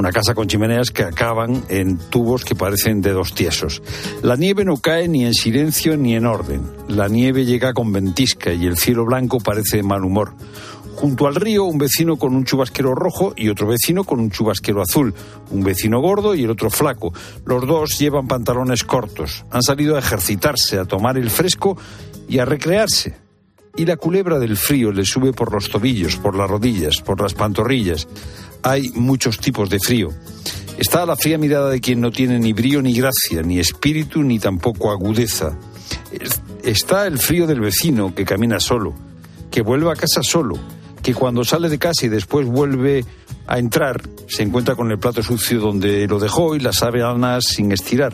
una 0.00 0.12
casa 0.12 0.34
con 0.34 0.48
chimeneas 0.48 0.90
que 0.90 1.02
acaban 1.02 1.62
en 1.68 1.98
tubos 1.98 2.44
que 2.44 2.54
parecen 2.54 3.02
de 3.02 3.12
dos 3.12 3.34
tiesos. 3.34 3.82
La 4.22 4.34
nieve 4.34 4.64
no 4.64 4.78
cae 4.78 5.08
ni 5.08 5.26
en 5.26 5.34
silencio 5.34 5.96
ni 5.98 6.14
en 6.14 6.24
orden. 6.24 6.62
La 6.88 7.08
nieve 7.08 7.44
llega 7.44 7.74
con 7.74 7.92
ventisca 7.92 8.52
y 8.52 8.66
el 8.66 8.78
cielo 8.78 9.04
blanco 9.04 9.40
parece 9.40 9.76
de 9.76 9.82
mal 9.82 10.02
humor. 10.02 10.32
Junto 10.96 11.26
al 11.26 11.34
río, 11.34 11.64
un 11.64 11.76
vecino 11.76 12.16
con 12.16 12.34
un 12.34 12.44
chubasquero 12.44 12.94
rojo 12.94 13.34
y 13.36 13.50
otro 13.50 13.66
vecino 13.68 14.04
con 14.04 14.20
un 14.20 14.30
chubasquero 14.30 14.80
azul. 14.82 15.14
Un 15.50 15.62
vecino 15.62 16.00
gordo 16.00 16.34
y 16.34 16.44
el 16.44 16.50
otro 16.50 16.70
flaco. 16.70 17.12
Los 17.44 17.66
dos 17.66 17.98
llevan 17.98 18.26
pantalones 18.26 18.84
cortos. 18.84 19.44
Han 19.50 19.62
salido 19.62 19.96
a 19.96 19.98
ejercitarse, 19.98 20.78
a 20.78 20.86
tomar 20.86 21.18
el 21.18 21.28
fresco 21.28 21.76
y 22.26 22.38
a 22.38 22.46
recrearse. 22.46 23.16
Y 23.76 23.84
la 23.84 23.96
culebra 23.96 24.38
del 24.38 24.56
frío 24.56 24.92
le 24.92 25.04
sube 25.04 25.32
por 25.32 25.52
los 25.52 25.68
tobillos, 25.68 26.16
por 26.16 26.34
las 26.36 26.50
rodillas, 26.50 27.00
por 27.00 27.20
las 27.20 27.34
pantorrillas. 27.34 28.08
Hay 28.62 28.90
muchos 28.94 29.38
tipos 29.38 29.70
de 29.70 29.78
frío. 29.78 30.10
Está 30.78 31.04
la 31.06 31.16
fría 31.16 31.38
mirada 31.38 31.70
de 31.70 31.80
quien 31.80 32.00
no 32.00 32.10
tiene 32.10 32.38
ni 32.38 32.52
brío 32.52 32.80
ni 32.82 32.94
gracia, 32.94 33.42
ni 33.42 33.58
espíritu 33.58 34.22
ni 34.22 34.38
tampoco 34.38 34.90
agudeza. 34.90 35.56
Es- 36.12 36.40
Está 36.62 37.06
el 37.06 37.18
frío 37.18 37.46
del 37.46 37.60
vecino 37.60 38.14
que 38.14 38.26
camina 38.26 38.60
solo, 38.60 38.94
que 39.50 39.62
vuelve 39.62 39.90
a 39.90 39.94
casa 39.96 40.22
solo, 40.22 40.58
que 41.02 41.14
cuando 41.14 41.42
sale 41.42 41.70
de 41.70 41.78
casa 41.78 42.04
y 42.04 42.10
después 42.10 42.46
vuelve 42.46 43.02
a 43.46 43.58
entrar 43.58 44.02
se 44.28 44.42
encuentra 44.42 44.76
con 44.76 44.90
el 44.90 44.98
plato 44.98 45.22
sucio 45.22 45.58
donde 45.58 46.06
lo 46.06 46.18
dejó 46.18 46.54
y 46.54 46.60
las 46.60 46.76
sábanas 46.76 47.44
sin 47.46 47.72
estirar. 47.72 48.12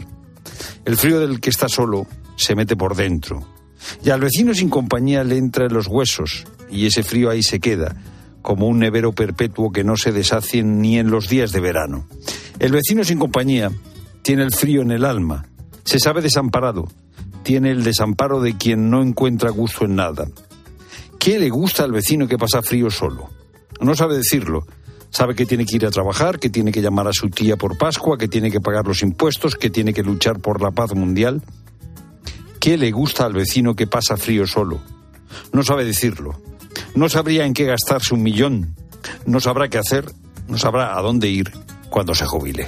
El 0.85 0.97
frío 0.97 1.19
del 1.19 1.41
que 1.41 1.51
está 1.51 1.69
solo 1.69 2.07
se 2.37 2.55
mete 2.55 2.77
por 2.77 2.95
dentro. 2.95 3.45
Y 4.05 4.11
al 4.11 4.21
vecino 4.21 4.55
sin 4.55 4.69
compañía 4.71 5.25
le 5.25 5.37
entra 5.39 5.67
en 5.67 5.75
los 5.75 5.89
huesos 5.89 6.45
y 6.71 6.87
ese 6.87 7.03
frío 7.03 7.29
ahí 7.31 7.43
se 7.43 7.59
queda, 7.59 7.97
como 8.47 8.69
un 8.69 8.79
nevero 8.79 9.11
perpetuo 9.11 9.73
que 9.73 9.83
no 9.83 9.97
se 9.97 10.13
deshace 10.13 10.63
ni 10.63 11.01
en 11.01 11.11
los 11.11 11.29
días 11.29 11.51
de 11.51 11.59
verano. 11.59 12.07
El 12.61 12.71
vecino 12.71 13.03
sin 13.03 13.19
compañía 13.19 13.73
tiene 14.23 14.45
el 14.45 14.53
frío 14.53 14.83
en 14.83 14.93
el 14.93 15.05
alma, 15.05 15.47
se 15.83 15.99
sabe 15.99 16.23
desamparado, 16.23 16.87
tiene 17.43 17.73
el 17.73 17.83
desamparo 17.83 18.41
de 18.41 18.57
quien 18.57 18.89
no 18.89 19.03
encuentra 19.03 19.51
gusto 19.51 19.85
en 19.85 19.97
nada. 19.97 20.29
¿Qué 21.19 21.41
le 21.41 21.51
gusta 21.51 21.83
al 21.83 21.91
vecino 21.91 22.29
que 22.29 22.39
pasa 22.39 22.63
frío 22.63 22.89
solo? 22.89 23.31
No 23.81 23.97
sabe 23.97 24.17
decirlo. 24.17 24.65
Sabe 25.11 25.35
que 25.35 25.45
tiene 25.45 25.65
que 25.65 25.75
ir 25.75 25.87
a 25.87 25.91
trabajar, 25.91 26.39
que 26.39 26.49
tiene 26.49 26.71
que 26.71 26.83
llamar 26.83 27.09
a 27.09 27.13
su 27.13 27.31
tía 27.31 27.57
por 27.57 27.77
Pascua, 27.77 28.17
que 28.17 28.29
tiene 28.29 28.53
que 28.53 28.61
pagar 28.61 28.87
los 28.87 29.03
impuestos, 29.03 29.57
que 29.57 29.71
tiene 29.71 29.93
que 29.93 30.05
luchar 30.05 30.39
por 30.39 30.63
la 30.63 30.71
paz 30.71 30.95
mundial. 30.95 31.43
¿Qué 32.61 32.77
le 32.77 32.93
gusta 32.93 33.25
al 33.25 33.33
vecino 33.33 33.75
que 33.75 33.89
pasa 33.89 34.17
frío 34.17 34.47
solo? 34.47 34.81
No 35.53 35.65
sabe 35.65 35.85
decirlo. 35.85 36.41
No 36.95 37.09
sabría 37.09 37.45
en 37.45 37.55
qué 37.55 37.65
gastarse 37.65 38.15
un 38.15 38.23
millón. 38.23 38.75
No 39.27 39.41
sabrá 39.41 39.69
qué 39.69 39.79
hacer. 39.79 40.07
No 40.49 40.59
sabrá 40.59 40.97
a 40.97 41.03
dónde 41.03 41.29
ir 41.29 41.53
cuando 41.91 42.15
se 42.15 42.25
jubile. 42.25 42.67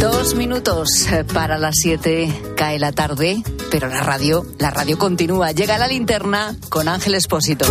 Dos 0.00 0.34
minutos 0.34 1.06
eh, 1.12 1.24
para 1.24 1.58
las 1.58 1.76
siete 1.76 2.32
cae 2.56 2.78
la 2.78 2.92
tarde, 2.92 3.42
pero 3.70 3.88
la 3.88 4.02
radio, 4.02 4.46
la 4.58 4.70
radio 4.70 4.98
continúa. 4.98 5.52
Llega 5.52 5.78
la 5.78 5.88
linterna 5.88 6.56
con 6.68 6.88
Ángel 6.88 7.14
Espósito. 7.14 7.66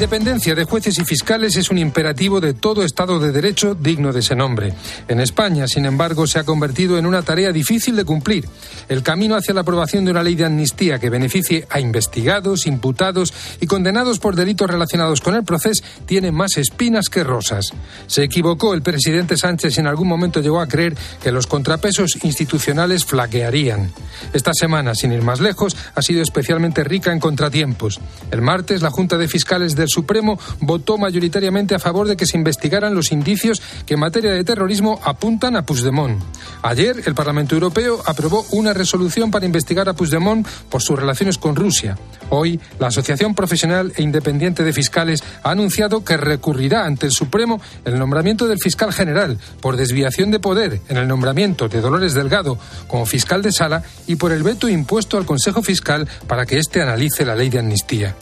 Independencia 0.00 0.54
de 0.54 0.64
jueces 0.64 0.98
y 0.98 1.04
fiscales 1.04 1.56
es 1.56 1.70
un 1.70 1.76
imperativo 1.76 2.40
de 2.40 2.54
todo 2.54 2.82
Estado 2.82 3.20
de 3.20 3.32
Derecho 3.32 3.74
digno 3.74 4.14
de 4.14 4.20
ese 4.20 4.34
nombre. 4.34 4.72
En 5.08 5.20
España, 5.20 5.68
sin 5.68 5.84
embargo, 5.84 6.26
se 6.26 6.38
ha 6.38 6.44
convertido 6.44 6.96
en 6.96 7.04
una 7.04 7.20
tarea 7.20 7.52
difícil 7.52 7.96
de 7.96 8.06
cumplir. 8.06 8.48
El 8.88 9.02
camino 9.02 9.36
hacia 9.36 9.52
la 9.52 9.60
aprobación 9.60 10.06
de 10.06 10.12
una 10.12 10.22
ley 10.22 10.36
de 10.36 10.46
amnistía 10.46 10.98
que 10.98 11.10
beneficie 11.10 11.66
a 11.68 11.80
investigados, 11.80 12.66
imputados 12.66 13.34
y 13.60 13.66
condenados 13.66 14.18
por 14.20 14.36
delitos 14.36 14.70
relacionados 14.70 15.20
con 15.20 15.34
el 15.34 15.44
proceso 15.44 15.84
tiene 16.06 16.32
más 16.32 16.56
espinas 16.56 17.10
que 17.10 17.22
rosas. 17.22 17.74
Se 18.06 18.22
equivocó 18.22 18.72
el 18.72 18.80
presidente 18.80 19.36
Sánchez 19.36 19.76
y 19.76 19.80
en 19.80 19.86
algún 19.86 20.08
momento 20.08 20.40
llegó 20.40 20.62
a 20.62 20.66
creer 20.66 20.96
que 21.22 21.30
los 21.30 21.46
contrapesos 21.46 22.16
institucionales 22.22 23.04
flaquearían. 23.04 23.92
Esta 24.32 24.54
semana, 24.54 24.94
sin 24.94 25.12
ir 25.12 25.20
más 25.20 25.40
lejos, 25.40 25.76
ha 25.94 26.00
sido 26.00 26.22
especialmente 26.22 26.84
rica 26.84 27.12
en 27.12 27.20
contratiempos. 27.20 28.00
El 28.30 28.40
martes, 28.40 28.80
la 28.80 28.90
Junta 28.90 29.18
de 29.18 29.28
Fiscales 29.28 29.76
del 29.76 29.89
Supremo 29.90 30.38
votó 30.60 30.96
mayoritariamente 30.96 31.74
a 31.74 31.78
favor 31.78 32.08
de 32.08 32.16
que 32.16 32.26
se 32.26 32.38
investigaran 32.38 32.94
los 32.94 33.12
indicios 33.12 33.60
que 33.84 33.94
en 33.94 34.00
materia 34.00 34.32
de 34.32 34.44
terrorismo 34.44 35.00
apuntan 35.04 35.56
a 35.56 35.66
Puigdemont. 35.66 36.22
Ayer, 36.62 37.02
el 37.04 37.14
Parlamento 37.14 37.54
Europeo 37.54 38.00
aprobó 38.06 38.46
una 38.52 38.72
resolución 38.72 39.30
para 39.30 39.46
investigar 39.46 39.88
a 39.88 39.94
Puigdemont 39.94 40.46
por 40.68 40.82
sus 40.82 40.98
relaciones 40.98 41.38
con 41.38 41.56
Rusia. 41.56 41.98
Hoy, 42.30 42.60
la 42.78 42.88
Asociación 42.88 43.34
Profesional 43.34 43.92
e 43.96 44.02
Independiente 44.02 44.62
de 44.62 44.72
Fiscales 44.72 45.22
ha 45.42 45.50
anunciado 45.50 46.04
que 46.04 46.16
recurrirá 46.16 46.84
ante 46.84 47.06
el 47.06 47.12
Supremo 47.12 47.60
el 47.84 47.98
nombramiento 47.98 48.46
del 48.46 48.58
fiscal 48.58 48.92
general 48.92 49.38
por 49.60 49.76
desviación 49.76 50.30
de 50.30 50.38
poder 50.38 50.80
en 50.88 50.96
el 50.96 51.08
nombramiento 51.08 51.68
de 51.68 51.80
Dolores 51.80 52.14
Delgado 52.14 52.58
como 52.86 53.06
fiscal 53.06 53.42
de 53.42 53.52
sala 53.52 53.82
y 54.06 54.16
por 54.16 54.32
el 54.32 54.42
veto 54.42 54.68
impuesto 54.68 55.18
al 55.18 55.26
Consejo 55.26 55.62
Fiscal 55.62 56.08
para 56.26 56.46
que 56.46 56.58
éste 56.58 56.80
analice 56.80 57.24
la 57.24 57.34
ley 57.34 57.50
de 57.50 57.58
amnistía. 57.58 58.14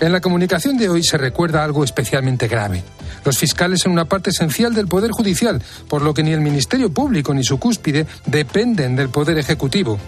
En 0.00 0.12
la 0.12 0.20
comunicación 0.20 0.76
de 0.76 0.88
hoy 0.88 1.02
se 1.02 1.18
recuerda 1.18 1.64
algo 1.64 1.82
especialmente 1.82 2.46
grave. 2.46 2.84
Los 3.24 3.36
fiscales 3.36 3.80
son 3.80 3.92
una 3.92 4.04
parte 4.04 4.30
esencial 4.30 4.72
del 4.72 4.86
Poder 4.86 5.10
Judicial, 5.10 5.60
por 5.88 6.02
lo 6.02 6.14
que 6.14 6.22
ni 6.22 6.32
el 6.32 6.40
Ministerio 6.40 6.92
Público 6.92 7.34
ni 7.34 7.42
su 7.42 7.58
cúspide 7.58 8.06
dependen 8.24 8.94
del 8.94 9.08
Poder 9.08 9.38
Ejecutivo. 9.38 9.98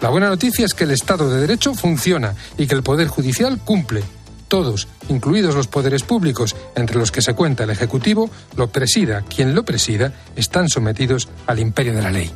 La 0.00 0.08
buena 0.08 0.28
noticia 0.28 0.64
es 0.64 0.72
que 0.72 0.84
el 0.84 0.92
Estado 0.92 1.28
de 1.28 1.40
Derecho 1.40 1.74
funciona 1.74 2.34
y 2.56 2.68
que 2.68 2.76
el 2.76 2.84
Poder 2.84 3.08
Judicial 3.08 3.58
cumple. 3.58 4.02
Todos, 4.46 4.88
incluidos 5.08 5.54
los 5.54 5.66
poderes 5.66 6.02
públicos, 6.04 6.56
entre 6.74 6.98
los 6.98 7.12
que 7.12 7.22
se 7.22 7.34
cuenta 7.34 7.64
el 7.64 7.70
Ejecutivo, 7.70 8.30
lo 8.56 8.68
presida 8.68 9.22
quien 9.22 9.54
lo 9.54 9.64
presida, 9.64 10.12
están 10.36 10.68
sometidos 10.68 11.28
al 11.46 11.58
imperio 11.58 11.94
de 11.94 12.02
la 12.02 12.10
ley. 12.10 12.30